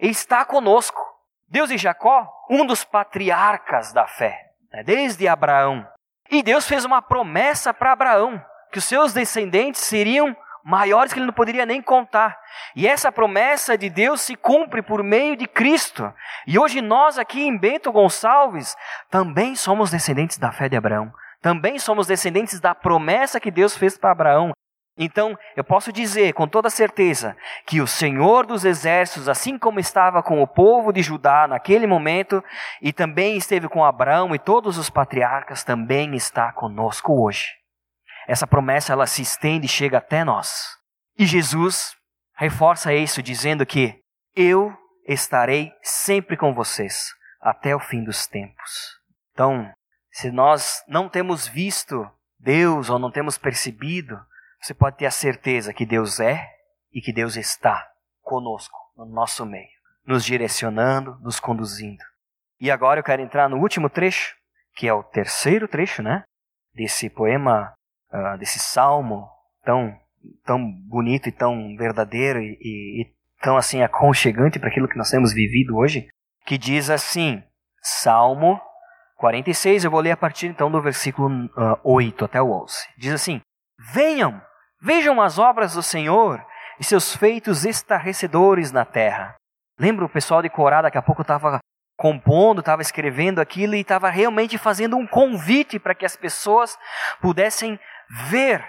está 0.00 0.44
conosco. 0.44 1.00
Deus 1.48 1.68
de 1.68 1.78
Jacó, 1.78 2.28
um 2.50 2.66
dos 2.66 2.84
patriarcas 2.84 3.92
da 3.92 4.06
fé, 4.06 4.50
né, 4.72 4.82
desde 4.82 5.28
Abraão. 5.28 5.86
E 6.30 6.42
Deus 6.42 6.66
fez 6.66 6.84
uma 6.84 7.00
promessa 7.00 7.72
para 7.72 7.92
Abraão, 7.92 8.44
que 8.72 8.78
os 8.78 8.84
seus 8.84 9.12
descendentes 9.12 9.82
seriam 9.82 10.34
maiores 10.64 11.12
que 11.12 11.18
ele 11.18 11.26
não 11.26 11.34
poderia 11.34 11.66
nem 11.66 11.82
contar. 11.82 12.36
E 12.74 12.88
essa 12.88 13.12
promessa 13.12 13.76
de 13.76 13.90
Deus 13.90 14.22
se 14.22 14.34
cumpre 14.34 14.80
por 14.80 15.02
meio 15.02 15.36
de 15.36 15.46
Cristo. 15.46 16.12
E 16.46 16.58
hoje 16.58 16.80
nós 16.80 17.18
aqui 17.18 17.42
em 17.42 17.56
Bento 17.56 17.92
Gonçalves 17.92 18.74
também 19.10 19.54
somos 19.54 19.90
descendentes 19.90 20.38
da 20.38 20.50
fé 20.50 20.68
de 20.68 20.76
Abraão. 20.76 21.12
Também 21.42 21.78
somos 21.78 22.06
descendentes 22.06 22.58
da 22.58 22.74
promessa 22.74 23.38
que 23.38 23.50
Deus 23.50 23.76
fez 23.76 23.98
para 23.98 24.12
Abraão. 24.12 24.52
Então, 24.96 25.36
eu 25.56 25.64
posso 25.64 25.92
dizer 25.92 26.32
com 26.34 26.46
toda 26.46 26.70
certeza 26.70 27.36
que 27.66 27.80
o 27.80 27.86
Senhor 27.86 28.46
dos 28.46 28.64
Exércitos, 28.64 29.28
assim 29.28 29.58
como 29.58 29.80
estava 29.80 30.22
com 30.22 30.40
o 30.40 30.46
povo 30.46 30.92
de 30.92 31.02
Judá 31.02 31.48
naquele 31.48 31.86
momento, 31.86 32.42
e 32.80 32.92
também 32.92 33.36
esteve 33.36 33.68
com 33.68 33.84
Abraão 33.84 34.34
e 34.34 34.38
todos 34.38 34.78
os 34.78 34.88
patriarcas, 34.88 35.64
também 35.64 36.14
está 36.14 36.52
conosco 36.52 37.12
hoje. 37.20 37.63
Essa 38.26 38.46
promessa 38.46 38.92
ela 38.92 39.06
se 39.06 39.22
estende 39.22 39.66
e 39.66 39.68
chega 39.68 39.98
até 39.98 40.24
nós. 40.24 40.78
E 41.18 41.26
Jesus 41.26 41.94
reforça 42.36 42.92
isso 42.94 43.22
dizendo 43.22 43.64
que 43.64 43.98
eu 44.34 44.76
estarei 45.06 45.72
sempre 45.82 46.36
com 46.36 46.54
vocês 46.54 47.14
até 47.40 47.74
o 47.76 47.80
fim 47.80 48.02
dos 48.02 48.26
tempos. 48.26 48.98
Então, 49.32 49.70
se 50.10 50.30
nós 50.30 50.82
não 50.88 51.08
temos 51.08 51.46
visto 51.46 52.08
Deus 52.38 52.88
ou 52.88 52.98
não 52.98 53.10
temos 53.10 53.36
percebido, 53.36 54.18
você 54.60 54.72
pode 54.72 54.96
ter 54.96 55.06
a 55.06 55.10
certeza 55.10 55.74
que 55.74 55.84
Deus 55.84 56.20
é 56.20 56.48
e 56.92 57.00
que 57.00 57.12
Deus 57.12 57.36
está 57.36 57.86
conosco, 58.22 58.76
no 58.96 59.04
nosso 59.04 59.44
meio, 59.44 59.68
nos 60.06 60.24
direcionando, 60.24 61.18
nos 61.20 61.38
conduzindo. 61.38 62.02
E 62.60 62.70
agora 62.70 63.00
eu 63.00 63.04
quero 63.04 63.20
entrar 63.20 63.48
no 63.48 63.58
último 63.58 63.90
trecho, 63.90 64.34
que 64.74 64.88
é 64.88 64.92
o 64.92 65.02
terceiro 65.02 65.68
trecho, 65.68 66.02
né? 66.02 66.22
Desse 66.72 67.10
poema, 67.10 67.74
uh, 68.14 68.38
desse 68.38 68.58
salmo 68.58 69.28
tão, 69.64 69.92
tão 70.44 70.70
bonito 70.88 71.28
e 71.28 71.32
tão 71.32 71.76
verdadeiro 71.76 72.40
e, 72.40 72.58
e, 72.60 73.12
tão 73.42 73.56
assim 73.56 73.82
aconchegante 73.82 74.58
para 74.58 74.68
aquilo 74.68 74.88
que 74.88 74.96
nós 74.96 75.10
temos 75.10 75.34
vivido 75.34 75.76
hoje, 75.76 76.08
que 76.46 76.56
diz 76.56 76.88
assim, 76.88 77.42
Salmo 77.82 78.60
46, 79.16 79.84
eu 79.84 79.90
vou 79.90 80.00
ler 80.00 80.12
a 80.12 80.16
partir 80.16 80.46
então 80.46 80.70
do 80.70 80.80
versículo 80.80 81.28
uh, 81.56 81.78
8 81.82 82.24
até 82.24 82.40
o 82.40 82.50
11. 82.50 82.74
Diz 82.98 83.12
assim: 83.12 83.40
Venham, 83.92 84.40
Vejam 84.84 85.18
as 85.22 85.38
obras 85.38 85.72
do 85.72 85.82
Senhor 85.82 86.44
e 86.78 86.84
seus 86.84 87.16
feitos 87.16 87.64
estarrecedores 87.64 88.70
na 88.70 88.84
terra. 88.84 89.34
Lembra 89.80 90.04
o 90.04 90.10
pessoal 90.10 90.42
de 90.42 90.50
Corá, 90.50 90.82
daqui 90.82 90.98
a 90.98 91.02
pouco 91.02 91.22
estava 91.22 91.58
compondo, 91.96 92.60
estava 92.60 92.82
escrevendo 92.82 93.40
aquilo 93.40 93.74
e 93.74 93.80
estava 93.80 94.10
realmente 94.10 94.58
fazendo 94.58 94.98
um 94.98 95.06
convite 95.06 95.78
para 95.78 95.94
que 95.94 96.04
as 96.04 96.18
pessoas 96.18 96.76
pudessem 97.18 97.80
ver, 98.10 98.64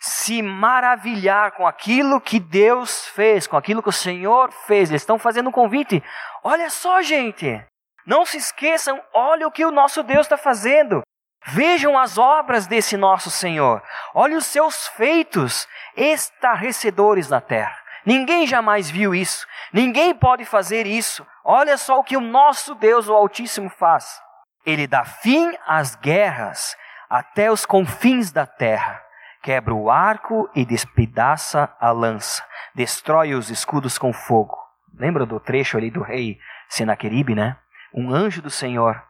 se 0.00 0.42
maravilhar 0.42 1.52
com 1.52 1.66
aquilo 1.66 2.20
que 2.20 2.38
Deus 2.38 3.06
fez, 3.08 3.46
com 3.46 3.56
aquilo 3.56 3.82
que 3.82 3.88
o 3.88 3.92
Senhor 3.92 4.52
fez. 4.66 4.90
Eles 4.90 5.02
estão 5.02 5.18
fazendo 5.18 5.48
um 5.48 5.52
convite. 5.52 6.02
Olha 6.42 6.70
só, 6.70 7.02
gente, 7.02 7.64
não 8.06 8.24
se 8.24 8.36
esqueçam, 8.36 9.02
olha 9.12 9.46
o 9.46 9.50
que 9.50 9.64
o 9.64 9.70
nosso 9.70 10.02
Deus 10.02 10.26
está 10.26 10.36
fazendo. 10.36 11.02
Vejam 11.46 11.98
as 11.98 12.18
obras 12.18 12.66
desse 12.66 12.96
nosso 12.96 13.30
Senhor. 13.30 13.82
Olhe 14.14 14.34
os 14.34 14.46
seus 14.46 14.86
feitos 14.88 15.66
estarrecedores 15.96 17.28
na 17.28 17.40
terra. 17.40 17.76
Ninguém 18.04 18.46
jamais 18.46 18.90
viu 18.90 19.14
isso. 19.14 19.46
Ninguém 19.72 20.14
pode 20.14 20.44
fazer 20.44 20.86
isso. 20.86 21.26
Olha 21.44 21.76
só 21.76 21.98
o 21.98 22.04
que 22.04 22.16
o 22.16 22.20
nosso 22.20 22.74
Deus, 22.74 23.08
o 23.08 23.14
Altíssimo, 23.14 23.68
faz. 23.70 24.20
Ele 24.64 24.86
dá 24.86 25.04
fim 25.04 25.56
às 25.66 25.94
guerras 25.94 26.76
até 27.08 27.50
os 27.50 27.64
confins 27.64 28.30
da 28.30 28.46
terra. 28.46 29.02
Quebra 29.42 29.74
o 29.74 29.90
arco 29.90 30.48
e 30.54 30.64
despedaça 30.64 31.74
a 31.80 31.90
lança. 31.90 32.44
Destrói 32.74 33.34
os 33.34 33.50
escudos 33.50 33.96
com 33.96 34.12
fogo. 34.12 34.56
Lembra 34.94 35.24
do 35.24 35.38
trecho 35.38 35.76
ali 35.76 35.90
do 35.90 36.02
rei 36.02 36.38
Senaqueribe, 36.68 37.34
né? 37.34 37.56
Um 37.94 38.12
anjo 38.12 38.42
do 38.42 38.50
Senhor 38.50 39.02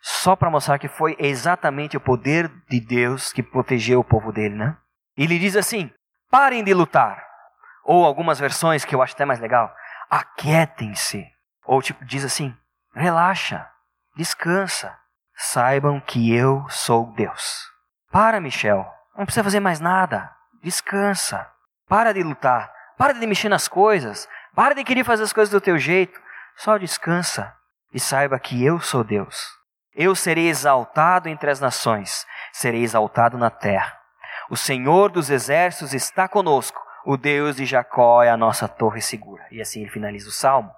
só 0.00 0.36
para 0.36 0.50
mostrar 0.50 0.78
que 0.78 0.86
foi 0.86 1.16
exatamente 1.18 1.96
o 1.96 2.00
poder 2.00 2.48
de 2.68 2.80
Deus 2.80 3.32
que 3.32 3.42
protegeu 3.42 3.98
o 4.00 4.04
povo 4.04 4.32
dele, 4.32 4.54
né? 4.54 4.76
Ele 5.16 5.38
diz 5.38 5.56
assim: 5.56 5.90
parem 6.30 6.62
de 6.62 6.72
lutar. 6.74 7.24
Ou 7.84 8.04
algumas 8.04 8.38
versões 8.38 8.84
que 8.84 8.94
eu 8.94 9.02
acho 9.02 9.14
até 9.14 9.24
mais 9.24 9.40
legal, 9.40 9.72
aquietem-se. 10.10 11.26
Ou 11.64 11.82
tipo, 11.82 12.04
diz 12.04 12.24
assim: 12.24 12.54
relaxa, 12.94 13.68
descansa. 14.16 14.96
Saibam 15.36 16.00
que 16.00 16.34
eu 16.34 16.64
sou 16.70 17.12
Deus. 17.12 17.70
Para, 18.10 18.40
Michel. 18.40 18.86
Não 19.16 19.26
precisa 19.26 19.44
fazer 19.44 19.60
mais 19.60 19.80
nada. 19.80 20.30
Descansa. 20.62 21.46
Para 21.86 22.12
de 22.12 22.22
lutar. 22.22 22.72
Para 22.96 23.12
de 23.12 23.26
mexer 23.26 23.50
nas 23.50 23.68
coisas. 23.68 24.26
Para 24.54 24.74
de 24.74 24.82
querer 24.82 25.04
fazer 25.04 25.24
as 25.24 25.34
coisas 25.34 25.52
do 25.52 25.60
teu 25.60 25.78
jeito. 25.78 26.18
Só 26.56 26.78
descansa 26.78 27.54
e 27.92 28.00
saiba 28.00 28.38
que 28.38 28.64
eu 28.64 28.80
sou 28.80 29.04
Deus. 29.04 29.46
Eu 29.94 30.14
serei 30.14 30.48
exaltado 30.48 31.28
entre 31.28 31.50
as 31.50 31.60
nações, 31.60 32.26
serei 32.52 32.82
exaltado 32.82 33.38
na 33.38 33.50
terra. 33.50 33.98
O 34.50 34.56
Senhor 34.56 35.10
dos 35.10 35.30
exércitos 35.30 35.94
está 35.94 36.28
conosco, 36.28 36.78
o 37.04 37.16
Deus 37.16 37.56
de 37.56 37.64
Jacó 37.64 38.22
é 38.22 38.28
a 38.28 38.36
nossa 38.36 38.68
torre 38.68 39.00
segura. 39.00 39.46
E 39.50 39.60
assim 39.60 39.80
ele 39.80 39.90
finaliza 39.90 40.28
o 40.28 40.32
salmo, 40.32 40.74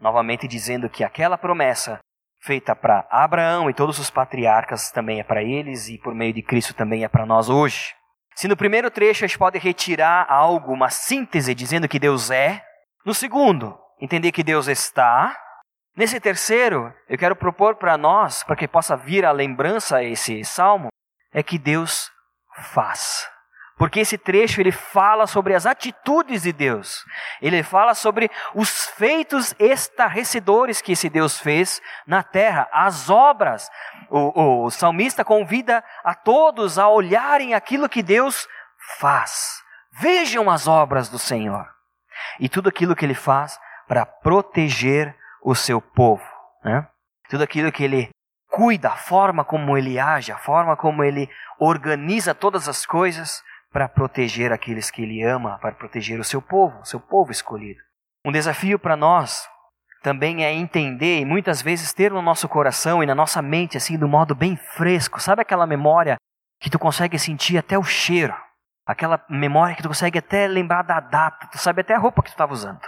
novamente 0.00 0.48
dizendo 0.48 0.88
que 0.88 1.04
aquela 1.04 1.36
promessa 1.36 1.98
feita 2.42 2.74
para 2.74 3.06
Abraão 3.10 3.70
e 3.70 3.74
todos 3.74 3.98
os 3.98 4.10
patriarcas 4.10 4.90
também 4.90 5.20
é 5.20 5.24
para 5.24 5.42
eles 5.42 5.88
e 5.88 5.98
por 5.98 6.14
meio 6.14 6.32
de 6.32 6.42
Cristo 6.42 6.74
também 6.74 7.04
é 7.04 7.08
para 7.08 7.26
nós 7.26 7.48
hoje. 7.48 7.94
Se 8.34 8.48
no 8.48 8.56
primeiro 8.56 8.90
trecho 8.90 9.24
a 9.24 9.28
gente 9.28 9.38
pode 9.38 9.58
retirar 9.58 10.26
algo, 10.28 10.72
uma 10.72 10.90
síntese 10.90 11.54
dizendo 11.54 11.88
que 11.88 11.98
Deus 11.98 12.30
é, 12.30 12.62
no 13.04 13.14
segundo, 13.14 13.78
entender 14.00 14.32
que 14.32 14.42
Deus 14.42 14.68
está, 14.68 15.36
Nesse 15.94 16.18
terceiro, 16.18 16.92
eu 17.06 17.18
quero 17.18 17.36
propor 17.36 17.74
para 17.74 17.98
nós, 17.98 18.42
para 18.42 18.56
que 18.56 18.66
possa 18.66 18.96
vir 18.96 19.26
a 19.26 19.30
lembrança 19.30 20.02
esse 20.02 20.42
salmo, 20.42 20.88
é 21.30 21.42
que 21.42 21.58
Deus 21.58 22.10
faz. 22.72 23.28
Porque 23.82 23.98
esse 23.98 24.16
trecho 24.16 24.60
ele 24.60 24.70
fala 24.70 25.26
sobre 25.26 25.56
as 25.56 25.66
atitudes 25.66 26.42
de 26.42 26.52
Deus. 26.52 27.04
Ele 27.40 27.64
fala 27.64 27.96
sobre 27.96 28.30
os 28.54 28.86
feitos 28.86 29.56
estarrecedores 29.58 30.80
que 30.80 30.92
esse 30.92 31.10
Deus 31.10 31.40
fez 31.40 31.82
na 32.06 32.22
terra, 32.22 32.68
as 32.72 33.10
obras. 33.10 33.68
O, 34.08 34.66
o 34.66 34.70
salmista 34.70 35.24
convida 35.24 35.82
a 36.04 36.14
todos 36.14 36.78
a 36.78 36.88
olharem 36.88 37.54
aquilo 37.54 37.88
que 37.88 38.04
Deus 38.04 38.46
faz. 39.00 39.60
Vejam 39.98 40.48
as 40.48 40.68
obras 40.68 41.08
do 41.08 41.18
Senhor. 41.18 41.66
E 42.38 42.48
tudo 42.48 42.68
aquilo 42.68 42.94
que 42.94 43.04
ele 43.04 43.14
faz 43.14 43.58
para 43.88 44.06
proteger 44.06 45.12
o 45.42 45.56
seu 45.56 45.80
povo. 45.80 46.22
Né? 46.64 46.86
Tudo 47.28 47.42
aquilo 47.42 47.72
que 47.72 47.82
ele 47.82 48.10
cuida, 48.48 48.90
a 48.90 48.96
forma 48.96 49.44
como 49.44 49.76
ele 49.76 49.98
age, 49.98 50.30
a 50.30 50.38
forma 50.38 50.76
como 50.76 51.02
ele 51.02 51.28
organiza 51.58 52.32
todas 52.32 52.68
as 52.68 52.86
coisas 52.86 53.42
para 53.72 53.88
proteger 53.88 54.52
aqueles 54.52 54.90
que 54.90 55.02
ele 55.02 55.22
ama, 55.22 55.58
para 55.58 55.72
proteger 55.72 56.20
o 56.20 56.24
seu 56.24 56.42
povo, 56.42 56.78
o 56.80 56.84
seu 56.84 57.00
povo 57.00 57.32
escolhido. 57.32 57.80
Um 58.24 58.30
desafio 58.30 58.78
para 58.78 58.94
nós 58.94 59.48
também 60.02 60.44
é 60.44 60.52
entender 60.52 61.20
e 61.20 61.24
muitas 61.24 61.62
vezes 61.62 61.92
ter 61.92 62.10
no 62.10 62.20
nosso 62.20 62.48
coração 62.48 63.02
e 63.02 63.06
na 63.06 63.14
nossa 63.14 63.40
mente 63.40 63.76
assim 63.76 63.96
do 63.96 64.08
modo 64.08 64.34
bem 64.34 64.56
fresco, 64.56 65.20
sabe 65.20 65.42
aquela 65.42 65.66
memória 65.66 66.16
que 66.60 66.68
tu 66.68 66.78
consegue 66.78 67.18
sentir 67.18 67.56
até 67.56 67.78
o 67.78 67.82
cheiro, 67.82 68.34
aquela 68.86 69.24
memória 69.28 69.74
que 69.74 69.82
tu 69.82 69.88
consegue 69.88 70.18
até 70.18 70.46
lembrar 70.46 70.82
da 70.82 71.00
data, 71.00 71.48
tu 71.50 71.58
sabe 71.58 71.80
até 71.80 71.94
a 71.94 71.98
roupa 71.98 72.22
que 72.22 72.30
tu 72.30 72.34
estava 72.34 72.52
usando. 72.52 72.80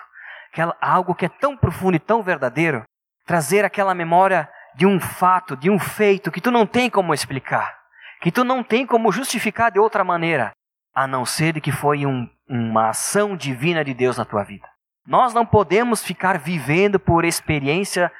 Aquela, 0.52 0.76
algo 0.80 1.14
que 1.14 1.26
é 1.26 1.28
tão 1.28 1.56
profundo 1.56 1.96
e 1.96 2.00
tão 2.00 2.22
verdadeiro, 2.22 2.84
trazer 3.26 3.64
aquela 3.64 3.94
memória 3.94 4.48
de 4.76 4.86
um 4.86 5.00
fato, 5.00 5.56
de 5.56 5.70
um 5.70 5.78
feito 5.78 6.30
que 6.30 6.40
tu 6.40 6.50
não 6.50 6.66
tem 6.66 6.90
como 6.90 7.14
explicar, 7.14 7.76
que 8.20 8.30
tu 8.30 8.44
não 8.44 8.62
tem 8.62 8.86
como 8.86 9.10
justificar 9.10 9.70
de 9.70 9.78
outra 9.78 10.04
maneira, 10.04 10.52
a 10.94 11.06
não 11.06 11.26
ser 11.26 11.60
que 11.60 11.72
foi 11.72 12.06
um, 12.06 12.28
uma 12.48 12.90
ação 12.90 13.36
divina 13.36 13.84
de 13.84 13.92
Deus 13.92 14.16
na 14.16 14.24
tua 14.24 14.44
vida. 14.44 14.68
Nós 15.06 15.34
não 15.34 15.44
podemos 15.44 16.02
ficar 16.02 16.38
vivendo 16.38 16.98
por 16.98 17.24
experiência 17.24 18.10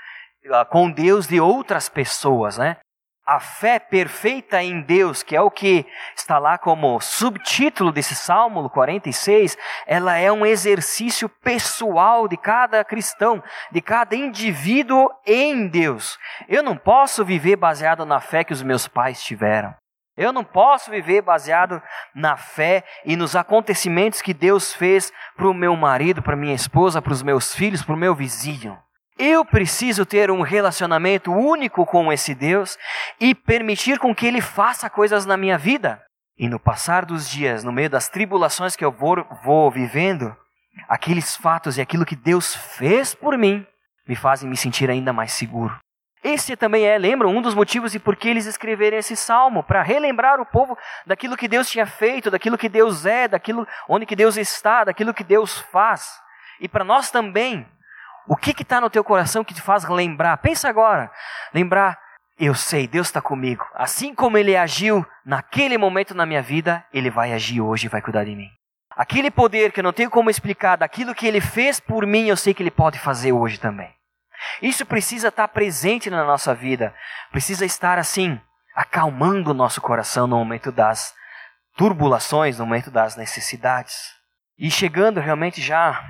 ah, 0.53 0.64
com 0.64 0.91
Deus 0.91 1.27
de 1.27 1.41
outras 1.41 1.89
pessoas, 1.89 2.59
né? 2.59 2.77
A 3.27 3.41
fé 3.41 3.79
perfeita 3.79 4.62
em 4.62 4.83
Deus, 4.83 5.22
que 5.22 5.35
é 5.35 5.41
o 5.41 5.51
que 5.51 5.87
está 6.14 6.39
lá 6.39 6.59
como 6.59 7.01
subtítulo 7.01 7.91
desse 7.91 8.14
Salmo 8.14 8.68
46, 8.68 9.57
ela 9.87 10.18
é 10.18 10.31
um 10.31 10.45
exercício 10.45 11.27
pessoal 11.27 12.29
de 12.29 12.37
cada 12.37 12.85
cristão, 12.85 13.43
de 13.72 13.81
cada 13.81 14.14
indivíduo 14.14 15.09
em 15.25 15.66
Deus. 15.66 16.18
Eu 16.47 16.62
não 16.62 16.77
posso 16.77 17.25
viver 17.25 17.57
baseado 17.57 18.05
na 18.05 18.20
fé 18.20 18.45
que 18.45 18.53
os 18.53 18.62
meus 18.62 18.87
pais 18.87 19.22
tiveram. 19.22 19.75
Eu 20.16 20.32
não 20.32 20.44
posso 20.44 20.90
viver 20.90 21.22
baseado 21.22 21.82
na 22.14 22.36
fé 22.36 22.84
e 23.04 23.16
nos 23.16 23.34
acontecimentos 23.34 24.22
que 24.22 24.32
Deus 24.32 24.72
fez 24.72 25.12
para 25.36 25.48
o 25.48 25.54
meu 25.54 25.74
marido, 25.74 26.22
para 26.22 26.36
minha 26.36 26.54
esposa, 26.54 27.02
para 27.02 27.12
os 27.12 27.22
meus 27.22 27.54
filhos, 27.54 27.82
para 27.82 27.94
o 27.94 27.98
meu 27.98 28.14
vizinho. 28.14 28.78
Eu 29.18 29.44
preciso 29.44 30.06
ter 30.06 30.30
um 30.30 30.42
relacionamento 30.42 31.32
único 31.32 31.84
com 31.84 32.12
esse 32.12 32.34
Deus 32.34 32.78
e 33.20 33.34
permitir 33.34 33.98
com 33.98 34.14
que 34.14 34.26
Ele 34.26 34.40
faça 34.40 34.88
coisas 34.88 35.26
na 35.26 35.36
minha 35.36 35.58
vida. 35.58 36.00
E 36.36 36.48
no 36.48 36.58
passar 36.58 37.04
dos 37.04 37.28
dias, 37.28 37.62
no 37.62 37.72
meio 37.72 37.90
das 37.90 38.08
tribulações 38.08 38.74
que 38.74 38.84
eu 38.84 38.90
vou, 38.90 39.24
vou 39.44 39.70
vivendo, 39.70 40.36
aqueles 40.88 41.36
fatos 41.36 41.78
e 41.78 41.80
aquilo 41.80 42.04
que 42.04 42.16
Deus 42.16 42.54
fez 42.54 43.14
por 43.14 43.38
mim 43.38 43.64
me 44.06 44.16
fazem 44.16 44.48
me 44.48 44.56
sentir 44.56 44.90
ainda 44.90 45.12
mais 45.12 45.32
seguro. 45.32 45.78
Esse 46.25 46.57
também 46.57 46.87
é, 46.87 46.97
lembram, 46.97 47.29
um 47.29 47.43
dos 47.43 47.55
motivos 47.55 47.93
de 47.93 47.99
por 47.99 48.16
que 48.16 48.31
eles 48.31 48.47
escreveram 48.47 48.97
esse 48.97 49.14
salmo, 49.14 49.62
para 49.62 49.83
relembrar 49.83 50.41
o 50.41 50.47
povo 50.47 50.77
daquilo 51.07 51.37
que 51.37 51.47
Deus 51.47 51.68
tinha 51.68 51.85
feito, 51.85 52.31
daquilo 52.31 52.57
que 52.57 52.66
Deus 52.66 53.05
é, 53.05 53.29
daquilo 53.29 53.68
onde 53.87 54.07
que 54.07 54.16
Deus 54.16 54.39
está, 54.39 54.85
daquilo 54.85 55.12
que 55.12 55.22
Deus 55.22 55.59
faz. 55.70 56.18
E 56.59 56.66
para 56.66 56.83
nós 56.83 57.11
também 57.11 57.68
o 58.27 58.37
que 58.37 58.51
está 58.62 58.81
no 58.81 58.89
teu 58.89 59.05
coração 59.05 59.45
que 59.45 59.53
te 59.53 59.61
faz 59.61 59.87
lembrar? 59.87 60.39
Pensa 60.39 60.66
agora. 60.66 61.11
Lembrar, 61.53 61.99
eu 62.39 62.55
sei, 62.55 62.89
Deus 62.89 63.09
está 63.09 63.20
comigo. 63.20 63.66
Assim 63.75 64.14
como 64.14 64.39
Ele 64.39 64.57
agiu 64.57 65.07
naquele 65.27 65.77
momento 65.77 66.14
na 66.14 66.25
minha 66.25 66.41
vida, 66.41 66.83
Ele 66.91 67.11
vai 67.11 67.35
agir 67.35 67.61
hoje 67.61 67.85
e 67.85 67.91
vai 67.91 68.01
cuidar 68.01 68.25
de 68.25 68.35
mim. 68.35 68.49
Aquele 68.97 69.31
poder 69.31 69.72
que 69.72 69.81
eu 69.81 69.85
não 69.85 69.93
tenho 69.93 70.09
como 70.09 70.31
explicar, 70.31 70.77
daquilo 70.77 71.14
que 71.14 71.27
Ele 71.27 71.43
fez 71.43 71.81
por 71.81 72.07
mim, 72.07 72.29
eu 72.29 72.37
sei 72.37 72.55
que 72.55 72.62
Ele 72.62 72.70
pode 72.70 72.99
fazer 72.99 73.33
hoje 73.33 73.61
também. 73.61 73.93
Isso 74.62 74.84
precisa 74.86 75.28
estar 75.28 75.48
presente 75.48 76.11
na 76.11 76.24
nossa 76.24 76.55
vida. 76.55 76.94
Precisa 77.30 77.64
estar 77.64 77.98
assim, 77.98 78.40
acalmando 78.74 79.50
o 79.50 79.55
nosso 79.55 79.80
coração 79.80 80.26
no 80.26 80.36
momento 80.36 80.70
das 80.72 81.14
turbulações, 81.76 82.59
no 82.59 82.66
momento 82.66 82.90
das 82.90 83.16
necessidades. 83.16 83.96
E 84.57 84.70
chegando 84.70 85.20
realmente 85.20 85.61
já 85.61 86.02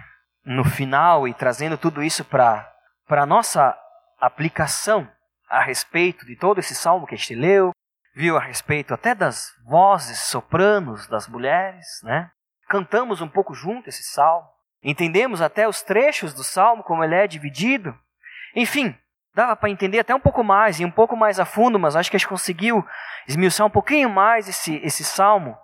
no 0.44 0.64
final 0.64 1.26
e 1.26 1.32
trazendo 1.32 1.78
tudo 1.78 2.02
isso 2.02 2.24
para 2.24 2.70
a 3.08 3.26
nossa 3.26 3.76
aplicação 4.20 5.08
a 5.48 5.62
respeito 5.62 6.26
de 6.26 6.36
todo 6.36 6.58
esse 6.58 6.74
salmo 6.74 7.06
que 7.06 7.14
a 7.14 7.18
gente 7.18 7.34
leu, 7.34 7.70
viu 8.14 8.36
a 8.36 8.40
respeito 8.40 8.94
até 8.94 9.14
das 9.14 9.52
vozes 9.66 10.18
sopranos 10.20 11.06
das 11.06 11.26
mulheres, 11.28 11.86
né? 12.02 12.30
Cantamos 12.68 13.20
um 13.20 13.28
pouco 13.28 13.54
junto 13.54 13.88
esse 13.88 14.02
salmo, 14.02 14.48
entendemos 14.82 15.40
até 15.40 15.68
os 15.68 15.82
trechos 15.82 16.32
do 16.32 16.44
salmo 16.44 16.82
como 16.82 17.02
ele 17.04 17.14
é 17.14 17.26
dividido. 17.26 17.96
Enfim, 18.54 18.96
dava 19.34 19.56
para 19.56 19.70
entender 19.70 19.98
até 19.98 20.14
um 20.14 20.20
pouco 20.20 20.44
mais 20.44 20.78
e 20.80 20.84
um 20.84 20.90
pouco 20.90 21.16
mais 21.16 21.40
a 21.40 21.44
fundo, 21.44 21.78
mas 21.78 21.96
acho 21.96 22.10
que 22.10 22.16
a 22.16 22.18
gente 22.18 22.28
conseguiu 22.28 22.86
esmiuçar 23.26 23.66
um 23.66 23.70
pouquinho 23.70 24.08
mais 24.08 24.48
esse, 24.48 24.76
esse 24.76 25.04
salmo. 25.04 25.56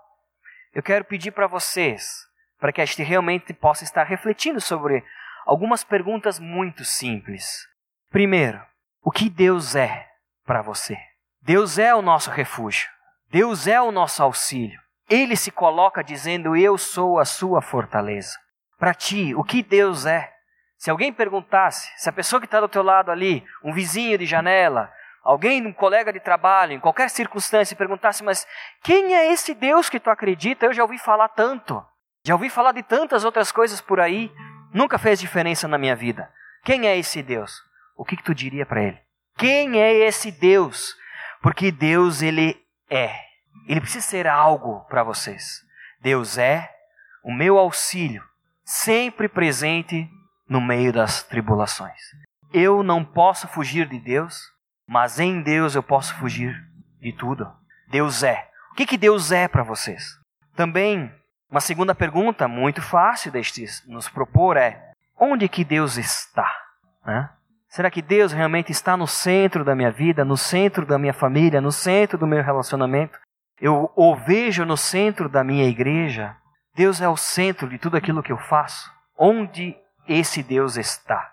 Eu 0.74 0.82
quero 0.82 1.04
pedir 1.04 1.30
para 1.30 1.46
vocês 1.46 2.28
para 2.58 2.72
que 2.72 2.80
a 2.80 2.84
gente 2.84 3.02
realmente 3.02 3.52
possa 3.54 3.84
estar 3.84 4.04
refletindo 4.04 4.60
sobre 4.60 5.02
algumas 5.46 5.82
perguntas 5.82 6.38
muito 6.38 6.84
simples. 6.84 7.66
Primeiro, 8.10 8.60
o 9.02 9.10
que 9.10 9.30
Deus 9.30 9.74
é 9.74 10.08
para 10.44 10.60
você? 10.60 10.98
Deus 11.40 11.78
é 11.78 11.94
o 11.94 12.02
nosso 12.02 12.30
refúgio. 12.30 12.88
Deus 13.30 13.66
é 13.66 13.80
o 13.80 13.90
nosso 13.90 14.22
auxílio. 14.22 14.78
Ele 15.08 15.36
se 15.36 15.50
coloca 15.50 16.04
dizendo: 16.04 16.56
Eu 16.56 16.76
sou 16.76 17.18
a 17.18 17.24
sua 17.24 17.62
fortaleza. 17.62 18.36
Para 18.78 18.92
ti, 18.92 19.34
o 19.34 19.42
que 19.42 19.62
Deus 19.62 20.04
é? 20.04 20.32
Se 20.80 20.90
alguém 20.90 21.12
perguntasse, 21.12 21.92
se 21.98 22.08
a 22.08 22.12
pessoa 22.12 22.40
que 22.40 22.46
está 22.46 22.58
do 22.58 22.66
teu 22.66 22.82
lado 22.82 23.10
ali, 23.10 23.44
um 23.62 23.70
vizinho 23.70 24.16
de 24.16 24.24
janela, 24.24 24.90
alguém, 25.22 25.66
um 25.66 25.74
colega 25.74 26.10
de 26.10 26.18
trabalho, 26.20 26.72
em 26.72 26.80
qualquer 26.80 27.10
circunstância, 27.10 27.76
perguntasse, 27.76 28.24
mas 28.24 28.46
quem 28.82 29.14
é 29.14 29.30
esse 29.30 29.52
Deus 29.52 29.90
que 29.90 30.00
tu 30.00 30.08
acredita? 30.08 30.64
Eu 30.64 30.72
já 30.72 30.82
ouvi 30.82 30.96
falar 30.96 31.28
tanto. 31.28 31.84
Já 32.24 32.32
ouvi 32.32 32.48
falar 32.48 32.72
de 32.72 32.82
tantas 32.82 33.26
outras 33.26 33.52
coisas 33.52 33.78
por 33.82 34.00
aí, 34.00 34.32
nunca 34.72 34.98
fez 34.98 35.20
diferença 35.20 35.68
na 35.68 35.76
minha 35.76 35.94
vida. 35.94 36.32
Quem 36.64 36.88
é 36.88 36.96
esse 36.96 37.22
Deus? 37.22 37.62
O 37.94 38.02
que, 38.02 38.16
que 38.16 38.24
tu 38.24 38.34
diria 38.34 38.64
para 38.64 38.82
ele? 38.82 38.98
Quem 39.36 39.78
é 39.78 39.92
esse 39.92 40.32
Deus? 40.32 40.96
Porque 41.42 41.70
Deus, 41.70 42.22
ele 42.22 42.58
é. 42.88 43.14
Ele 43.68 43.82
precisa 43.82 44.06
ser 44.06 44.26
algo 44.26 44.80
para 44.88 45.02
vocês. 45.02 45.60
Deus 46.00 46.38
é 46.38 46.74
o 47.22 47.30
meu 47.30 47.58
auxílio, 47.58 48.24
sempre 48.64 49.28
presente 49.28 50.08
no 50.50 50.60
meio 50.60 50.92
das 50.92 51.22
tribulações. 51.22 52.00
Eu 52.52 52.82
não 52.82 53.04
posso 53.04 53.46
fugir 53.46 53.88
de 53.88 54.00
Deus, 54.00 54.36
mas 54.84 55.20
em 55.20 55.40
Deus 55.40 55.76
eu 55.76 55.82
posso 55.82 56.12
fugir 56.16 56.52
de 57.00 57.12
tudo. 57.12 57.48
Deus 57.88 58.24
é. 58.24 58.48
O 58.72 58.74
que, 58.74 58.84
que 58.84 58.98
Deus 58.98 59.30
é 59.30 59.46
para 59.46 59.62
vocês? 59.62 60.18
Também 60.56 61.14
uma 61.48 61.60
segunda 61.60 61.94
pergunta 61.94 62.48
muito 62.48 62.82
fácil 62.82 63.30
de 63.30 63.40
nos 63.86 64.08
propor 64.08 64.56
é: 64.56 64.92
onde 65.18 65.48
que 65.48 65.64
Deus 65.64 65.96
está? 65.96 66.50
Né? 67.06 67.30
Será 67.68 67.88
que 67.88 68.02
Deus 68.02 68.32
realmente 68.32 68.72
está 68.72 68.96
no 68.96 69.06
centro 69.06 69.64
da 69.64 69.76
minha 69.76 69.92
vida, 69.92 70.24
no 70.24 70.36
centro 70.36 70.84
da 70.84 70.98
minha 70.98 71.12
família, 71.12 71.60
no 71.60 71.70
centro 71.70 72.18
do 72.18 72.26
meu 72.26 72.42
relacionamento? 72.42 73.16
Eu 73.60 73.92
o 73.94 74.16
vejo 74.16 74.64
no 74.64 74.76
centro 74.76 75.28
da 75.28 75.44
minha 75.44 75.64
igreja? 75.68 76.36
Deus 76.74 77.00
é 77.00 77.08
o 77.08 77.16
centro 77.16 77.68
de 77.68 77.78
tudo 77.78 77.96
aquilo 77.96 78.22
que 78.22 78.32
eu 78.32 78.38
faço? 78.38 78.90
Onde 79.16 79.76
esse 80.10 80.42
Deus 80.42 80.76
está? 80.76 81.32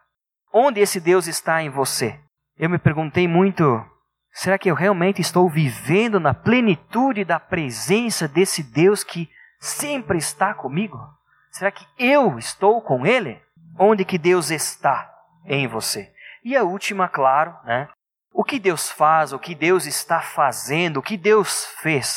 Onde 0.53 0.79
esse 0.79 0.99
Deus 0.99 1.25
está 1.27 1.63
em 1.63 1.69
você? 1.69 2.19
Eu 2.57 2.69
me 2.69 2.77
perguntei 2.77 3.27
muito: 3.27 3.83
será 4.31 4.57
que 4.57 4.69
eu 4.69 4.75
realmente 4.75 5.19
estou 5.19 5.49
vivendo 5.49 6.19
na 6.19 6.33
plenitude 6.33 7.25
da 7.25 7.39
presença 7.39 8.27
desse 8.27 8.61
Deus 8.61 9.03
que 9.03 9.29
sempre 9.59 10.19
está 10.19 10.53
comigo? 10.53 10.99
Será 11.49 11.71
que 11.71 11.85
eu 11.97 12.37
estou 12.37 12.81
com 12.81 13.05
Ele? 13.05 13.41
Onde 13.79 14.05
que 14.05 14.17
Deus 14.17 14.51
está 14.51 15.11
em 15.45 15.67
você? 15.67 16.13
E 16.43 16.55
a 16.55 16.63
última, 16.63 17.07
claro, 17.07 17.55
né? 17.65 17.89
O 18.31 18.43
que 18.43 18.59
Deus 18.59 18.91
faz, 18.91 19.33
o 19.33 19.39
que 19.39 19.55
Deus 19.55 19.87
está 19.87 20.21
fazendo, 20.21 20.97
o 20.97 21.01
que 21.01 21.17
Deus 21.17 21.65
fez, 21.81 22.15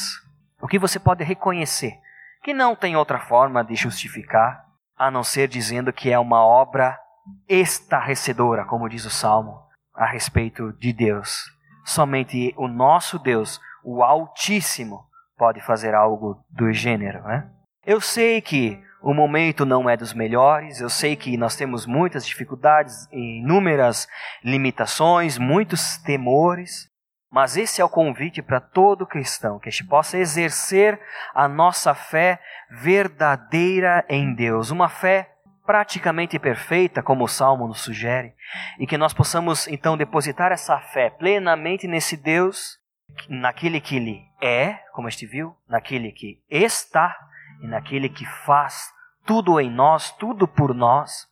o 0.61 0.69
que 0.69 0.79
você 0.79 0.99
pode 0.99 1.25
reconhecer, 1.25 1.99
que 2.43 2.53
não 2.53 2.77
tem 2.77 2.97
outra 2.97 3.19
forma 3.19 3.65
de 3.65 3.75
justificar 3.75 4.70
a 5.01 5.11
não 5.11 5.25
ser 5.25 5.49
dizendo 5.49 5.95
que 5.95 6.13
é 6.13 6.19
uma 6.19 6.45
obra 6.45 7.01
estarrecedora, 7.49 8.67
como 8.67 8.87
diz 8.87 9.07
o 9.07 9.11
Salmo, 9.11 9.59
a 9.95 10.05
respeito 10.05 10.75
de 10.75 10.93
Deus. 10.93 11.51
Somente 11.87 12.53
o 12.55 12.69
nosso 12.69 13.19
Deus, 13.19 13.59
o 13.83 14.03
Altíssimo, 14.03 15.07
pode 15.39 15.63
fazer 15.63 15.95
algo 15.95 16.45
do 16.51 16.71
gênero, 16.71 17.23
né? 17.23 17.49
Eu 17.83 17.99
sei 17.99 18.43
que 18.43 18.79
o 19.01 19.15
momento 19.15 19.65
não 19.65 19.89
é 19.89 19.97
dos 19.97 20.13
melhores, 20.13 20.83
eu 20.83 20.91
sei 20.91 21.17
que 21.17 21.35
nós 21.39 21.57
temos 21.57 21.87
muitas 21.87 22.27
dificuldades, 22.27 23.09
inúmeras 23.11 24.07
limitações, 24.45 25.39
muitos 25.39 25.97
temores, 25.97 26.89
mas 27.31 27.57
esse 27.57 27.81
é 27.81 27.85
o 27.85 27.89
convite 27.89 28.43
para 28.43 28.61
todo 28.61 29.07
cristão, 29.07 29.59
que 29.59 29.68
a 29.68 29.72
gente 29.72 29.87
possa 29.87 30.18
exercer 30.18 31.01
a 31.33 31.47
nossa 31.47 31.95
fé 31.95 32.41
verdadeira 32.70 34.05
em 34.09 34.35
Deus, 34.35 34.70
uma 34.70 34.89
fé 34.89 35.31
praticamente 35.64 36.37
perfeita, 36.39 37.01
como 37.01 37.24
o 37.24 37.28
Salmo 37.28 37.68
nos 37.68 37.81
sugere, 37.81 38.35
e 38.78 38.87
que 38.87 38.99
nós 38.99 39.14
possamos 39.14 39.68
então 39.68 39.97
depositar 39.97 40.51
essa 40.51 40.78
fé 40.81 41.11
plenamente 41.11 41.87
nesse 41.87 42.16
Deus 42.16 42.81
naquele 43.28 43.81
que 43.81 43.97
Ele 43.97 44.24
é, 44.41 44.74
como 44.93 45.07
a 45.07 45.11
gente 45.11 45.26
viu, 45.26 45.55
naquele 45.68 46.11
que 46.11 46.43
está 46.51 47.16
e 47.62 47.66
naquele 47.68 48.09
que 48.09 48.26
faz 48.26 48.91
tudo 49.24 49.61
em 49.61 49.70
nós, 49.70 50.11
tudo 50.12 50.49
por 50.49 50.74
nós, 50.74 51.28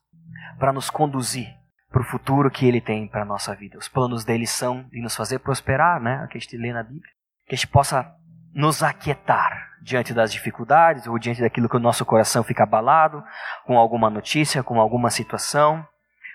para 0.59 0.73
nos 0.73 0.91
conduzir 0.91 1.58
para 1.91 2.03
o 2.03 2.05
futuro 2.05 2.51
que 2.51 2.67
Ele 2.67 2.81
tem 2.81 3.09
para 3.09 3.23
a 3.23 3.25
nossa 3.25 3.55
vida. 3.55 3.79
Os 3.79 3.89
planos 3.89 4.25
dele 4.25 4.47
são 4.47 4.83
de 4.91 5.01
nos 5.01 5.17
fazer 5.17 5.39
prosperar, 5.39 6.01
né? 6.01 6.27
que 6.31 6.37
a 6.37 6.41
gente 6.41 6.57
lê 6.57 6.73
na 6.73 6.83
Bíblia. 6.83 7.13
Que 7.47 7.55
a 7.55 7.57
gente 7.57 7.69
possa 7.69 8.15
nos 8.55 8.83
aquietar 8.83 9.69
diante 9.81 10.13
das 10.13 10.33
dificuldades 10.33 11.07
ou 11.07 11.19
diante 11.19 11.41
daquilo 11.41 11.69
que 11.69 11.77
o 11.77 11.81
nosso 11.81 12.05
coração 12.05 12.43
fica 12.43 12.65
abalado, 12.65 13.25
com 13.65 13.79
alguma 13.79 14.11
notícia, 14.11 14.63
com 14.63 14.81
alguma 14.81 15.11
situação. 15.11 15.87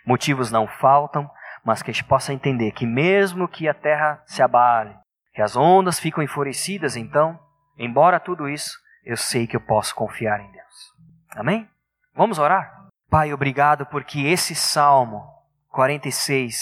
Motivos 0.06 0.52
não 0.52 0.68
faltam, 0.68 1.30
mas 1.64 1.82
que 1.82 1.92
a 1.92 1.94
gente 1.94 2.06
possa 2.06 2.34
entender 2.34 2.72
que 2.72 2.86
mesmo 2.86 3.48
que 3.48 3.68
a 3.68 3.74
terra 3.74 4.22
se 4.26 4.42
abale, 4.42 4.96
que 5.34 5.42
as 5.42 5.56
ondas 5.56 6.00
ficam 6.00 6.24
enfurecidas, 6.24 6.96
então, 6.96 7.40
embora 7.78 8.20
tudo 8.20 8.50
isso, 8.50 8.78
eu 9.06 9.18
sei 9.18 9.46
que 9.46 9.56
eu 9.56 9.62
posso 9.62 9.94
confiar 9.94 10.40
em 10.40 10.52
Deus. 10.52 10.94
Amém? 11.36 11.68
Vamos 12.16 12.40
orar? 12.40 12.88
Pai, 13.10 13.34
obrigado 13.34 13.86
porque 13.86 14.22
esse 14.22 14.56
Salmo 14.56 15.33
46 15.74 16.56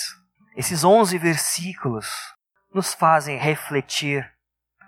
Esses 0.56 0.86
11 0.86 1.18
versículos 1.18 2.08
nos 2.74 2.94
fazem 2.94 3.38
refletir 3.38 4.32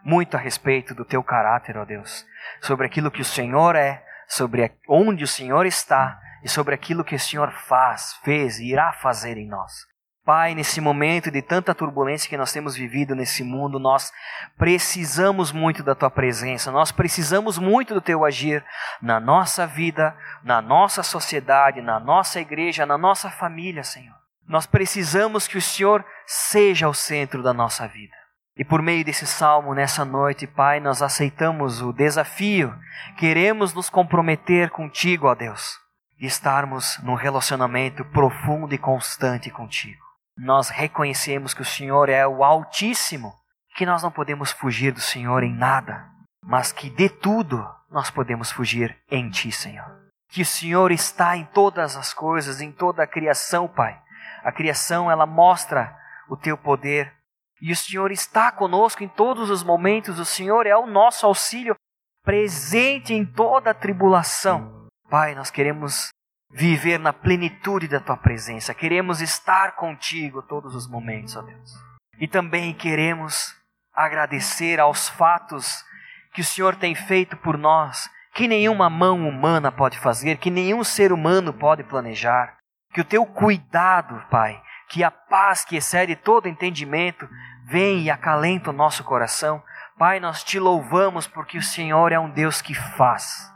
muito 0.02 0.38
a 0.38 0.40
respeito 0.40 0.96
do 0.96 1.04
teu 1.04 1.22
caráter, 1.22 1.78
ó 1.78 1.84
Deus, 1.84 2.26
sobre 2.62 2.88
aquilo 2.88 3.12
que 3.12 3.22
o 3.22 3.26
Senhor 3.26 3.76
é, 3.76 4.02
sobre 4.26 4.72
onde 4.88 5.26
o 5.26 5.28
Senhor 5.28 5.66
está 5.66 6.18
e 6.42 6.48
sobre 6.48 6.74
aquilo 6.74 7.04
que 7.04 7.16
o 7.16 7.20
Senhor 7.20 7.52
faz, 7.52 8.14
fez 8.24 8.60
e 8.60 8.72
irá 8.72 8.94
fazer 8.94 9.38
em 9.38 9.48
nós. 9.48 9.86
Pai, 10.26 10.56
nesse 10.56 10.80
momento 10.80 11.30
de 11.30 11.42
tanta 11.42 11.76
turbulência 11.76 12.30
que 12.30 12.38
nós 12.38 12.54
temos 12.54 12.78
vivido 12.78 13.14
nesse 13.14 13.44
mundo, 13.44 13.78
nós 13.78 14.10
precisamos 14.58 15.52
muito 15.52 15.84
da 15.84 15.94
tua 15.94 16.10
presença, 16.10 16.72
nós 16.72 16.94
precisamos 16.94 17.58
muito 17.58 17.94
do 17.94 18.00
teu 18.00 18.24
agir 18.24 18.64
na 19.02 19.20
nossa 19.20 19.68
vida, 19.68 20.16
na 20.42 20.62
nossa 20.62 21.04
sociedade, 21.04 21.82
na 21.82 22.00
nossa 22.00 22.40
igreja, 22.40 22.86
na 22.86 22.98
nossa 22.98 23.30
família, 23.30 23.84
Senhor. 23.84 24.16
Nós 24.48 24.66
precisamos 24.66 25.46
que 25.46 25.58
o 25.58 25.62
Senhor 25.62 26.06
seja 26.26 26.88
o 26.88 26.94
centro 26.94 27.44
da 27.44 27.54
nossa 27.54 27.86
vida. 27.86 28.16
E 28.56 28.64
por 28.64 28.82
meio 28.82 29.04
desse 29.04 29.28
salmo, 29.28 29.74
nessa 29.74 30.06
noite, 30.06 30.48
Pai, 30.48 30.80
nós 30.80 31.02
aceitamos 31.02 31.82
o 31.82 31.92
desafio, 31.92 32.74
queremos 33.18 33.74
nos 33.74 33.90
comprometer 33.90 34.70
contigo, 34.70 35.28
ó 35.28 35.36
Deus, 35.36 35.78
e 36.18 36.26
estarmos 36.26 36.98
num 37.04 37.16
relacionamento 37.16 38.06
profundo 38.06 38.74
e 38.74 38.78
constante 38.78 39.50
contigo 39.50 40.03
nós 40.38 40.70
reconhecemos 40.70 41.54
que 41.54 41.62
o 41.62 41.66
Senhor 41.66 42.10
é 42.10 42.26
o 42.26 42.44
Altíssimo, 42.44 43.34
que 43.76 43.86
nós 43.86 44.04
não 44.04 44.12
podemos 44.12 44.52
fugir 44.52 44.92
do 44.92 45.02
Senhor 45.02 45.44
em 45.44 45.54
nada, 45.54 46.10
mas 46.44 46.72
que 46.72 46.90
de 46.90 47.10
tudo 47.10 47.66
nós 47.90 48.10
podemos 48.10 48.52
fugir 48.52 48.98
em 49.10 49.30
Ti, 49.30 49.52
Senhor. 49.52 49.86
Que 50.30 50.42
o 50.42 50.46
Senhor 50.46 50.92
está 50.92 51.38
em 51.38 51.46
todas 51.46 51.96
as 51.96 52.14
coisas, 52.14 52.60
em 52.60 52.72
toda 52.72 53.04
a 53.04 53.08
criação, 53.08 53.68
Pai. 53.68 54.02
A 54.44 54.52
criação, 54.52 55.10
ela 55.10 55.26
mostra 55.26 55.96
o 56.28 56.36
Teu 56.36 56.58
poder. 56.58 57.14
E 57.62 57.72
o 57.72 57.76
Senhor 57.76 58.12
está 58.12 58.52
conosco 58.52 59.04
em 59.04 59.08
todos 59.08 59.50
os 59.50 59.64
momentos. 59.64 60.20
O 60.20 60.26
Senhor 60.26 60.66
é 60.66 60.76
o 60.76 60.88
nosso 60.88 61.26
auxílio 61.26 61.76
presente 62.24 63.14
em 63.14 63.26
toda 63.26 63.70
a 63.70 63.76
tribulação. 63.76 64.88
Pai, 65.10 65.36
nós 65.36 65.52
queremos 65.52 66.10
viver 66.54 67.00
na 67.00 67.12
plenitude 67.12 67.88
da 67.88 68.00
tua 68.00 68.16
presença. 68.16 68.74
Queremos 68.74 69.22
estar 69.22 69.76
contigo 69.76 70.42
todos 70.42 70.76
os 70.76 70.88
momentos, 70.88 71.36
ó 71.36 71.42
Deus. 71.42 71.74
E 72.20 72.28
também 72.28 72.74
queremos 72.74 73.56
agradecer 73.94 74.80
aos 74.80 75.10
fatos 75.10 75.84
que 76.34 76.42
o 76.42 76.44
Senhor 76.44 76.76
tem 76.76 76.96
feito 76.96 77.36
por 77.38 77.58
nós, 77.58 78.10
que 78.34 78.48
nenhuma 78.48 78.90
mão 78.90 79.28
humana 79.28 79.72
pode 79.72 80.00
fazer, 80.00 80.38
que 80.38 80.50
nenhum 80.50 80.84
ser 80.84 81.12
humano 81.12 81.54
pode 81.54 81.84
planejar. 81.84 82.58
Que 82.94 83.02
o 83.02 83.06
teu 83.06 83.26
cuidado, 83.26 84.24
Pai, 84.30 84.62
que 84.90 85.04
a 85.04 85.10
paz 85.10 85.66
que 85.66 85.76
excede 85.76 86.16
todo 86.16 86.48
entendimento, 86.48 87.28
vem 87.66 88.04
e 88.04 88.12
acalenta 88.12 88.70
o 88.70 88.74
nosso 88.74 89.04
coração. 89.04 89.64
Pai, 89.98 90.20
nós 90.20 90.44
te 90.44 90.60
louvamos 90.60 91.28
porque 91.28 91.58
o 91.58 91.64
Senhor 91.64 92.12
é 92.12 92.20
um 92.20 92.30
Deus 92.30 92.62
que 92.62 92.76
faz. 92.76 93.52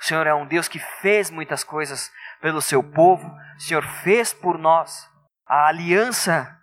O 0.00 0.04
Senhor 0.04 0.26
é 0.26 0.34
um 0.34 0.46
Deus 0.46 0.68
que 0.68 0.78
fez 0.78 1.30
muitas 1.30 1.64
coisas 1.64 2.10
pelo 2.40 2.60
seu 2.60 2.82
povo, 2.82 3.28
o 3.56 3.60
Senhor 3.60 3.84
fez 4.02 4.32
por 4.32 4.58
nós. 4.58 5.08
A 5.46 5.66
aliança 5.66 6.56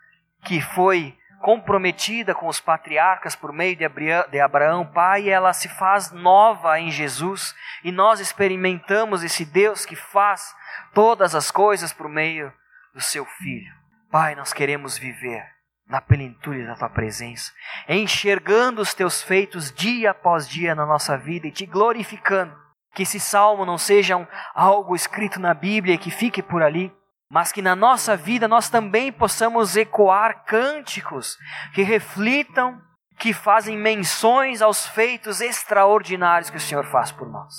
que 0.43 0.61
foi 0.61 1.17
comprometida 1.41 2.33
com 2.33 2.47
os 2.47 2.59
patriarcas 2.59 3.35
por 3.35 3.53
meio 3.53 3.75
de 3.75 4.39
Abraão, 4.39 4.85
Pai, 4.85 5.29
ela 5.29 5.53
se 5.53 5.69
faz 5.69 6.11
nova 6.11 6.79
em 6.79 6.89
Jesus 6.89 7.53
e 7.83 7.91
nós 7.91 8.19
experimentamos 8.19 9.23
esse 9.23 9.45
Deus 9.45 9.85
que 9.85 9.95
faz 9.95 10.55
todas 10.93 11.35
as 11.35 11.51
coisas 11.51 11.93
por 11.93 12.09
meio 12.09 12.51
do 12.93 13.01
seu 13.01 13.25
Filho. 13.25 13.71
Pai, 14.09 14.33
nós 14.33 14.53
queremos 14.53 14.97
viver 14.97 15.43
na 15.87 16.01
plenitude 16.01 16.65
da 16.65 16.75
tua 16.75 16.89
presença, 16.89 17.51
enxergando 17.87 18.81
os 18.81 18.95
teus 18.95 19.21
feitos 19.21 19.71
dia 19.71 20.11
após 20.11 20.47
dia 20.49 20.73
na 20.73 20.85
nossa 20.85 21.15
vida 21.15 21.45
e 21.45 21.51
te 21.51 21.65
glorificando 21.65 22.64
que 22.95 23.03
esse 23.03 23.19
salmo 23.19 23.65
não 23.65 23.77
seja 23.77 24.15
um, 24.15 24.25
algo 24.55 24.95
escrito 24.95 25.39
na 25.39 25.53
Bíblia 25.53 25.97
que 25.97 26.09
fique 26.09 26.41
por 26.41 26.63
ali, 26.63 26.91
mas 27.29 27.51
que 27.51 27.61
na 27.61 27.75
nossa 27.75 28.15
vida 28.15 28.47
nós 28.47 28.69
também 28.69 29.11
possamos 29.11 29.75
ecoar 29.75 30.45
cânticos 30.45 31.37
que 31.73 31.83
reflitam, 31.83 32.81
que 33.19 33.33
fazem 33.33 33.77
menções 33.77 34.61
aos 34.61 34.87
feitos 34.87 35.41
extraordinários 35.41 36.49
que 36.49 36.57
o 36.57 36.61
Senhor 36.61 36.85
faz 36.85 37.11
por 37.11 37.29
nós. 37.29 37.53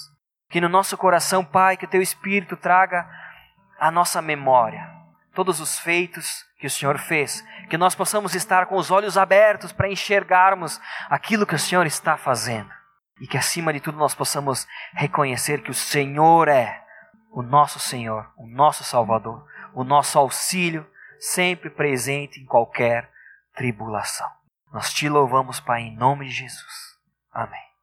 Que 0.49 0.61
no 0.61 0.69
nosso 0.69 0.97
coração, 0.97 1.45
Pai, 1.45 1.77
que 1.77 1.85
o 1.85 1.89
teu 1.89 2.01
Espírito 2.01 2.57
traga 2.57 3.07
a 3.79 3.91
nossa 3.91 4.23
memória 4.23 4.91
todos 5.35 5.61
os 5.61 5.79
feitos 5.79 6.47
que 6.59 6.67
o 6.67 6.71
Senhor 6.71 6.99
fez, 6.99 7.45
que 7.69 7.77
nós 7.77 7.95
possamos 7.95 8.35
estar 8.35 8.65
com 8.65 8.77
os 8.77 8.91
olhos 8.91 9.19
abertos 9.19 9.71
para 9.71 9.91
enxergarmos 9.91 10.81
aquilo 11.11 11.45
que 11.45 11.55
o 11.55 11.59
Senhor 11.59 11.87
está 11.87 12.17
fazendo 12.17 12.76
e 13.21 13.27
que 13.27 13.39
acima 13.39 13.73
de 13.73 13.81
tudo 13.81 13.99
nós 13.99 14.15
possamos 14.15 14.67
reconhecer 14.93 15.63
que 15.63 15.71
o 15.71 15.75
Senhor 15.75 16.49
é 16.49 16.85
o 17.31 17.43
nosso 17.43 17.79
Senhor, 17.79 18.31
o 18.37 18.47
nosso 18.47 18.83
Salvador, 18.83 19.47
o 19.75 19.85
nosso 19.85 20.19
auxílio, 20.19 20.87
sempre 21.19 21.69
presente 21.69 22.41
em 22.41 22.47
qualquer 22.47 23.11
tribulação. 23.55 24.29
Nós 24.73 24.93
te 24.93 25.09
louvamos, 25.09 25.61
Pai, 25.61 25.83
em 25.83 25.97
nome 25.97 26.27
de 26.27 26.33
Jesus. 26.33 26.99
Amém. 27.33 27.76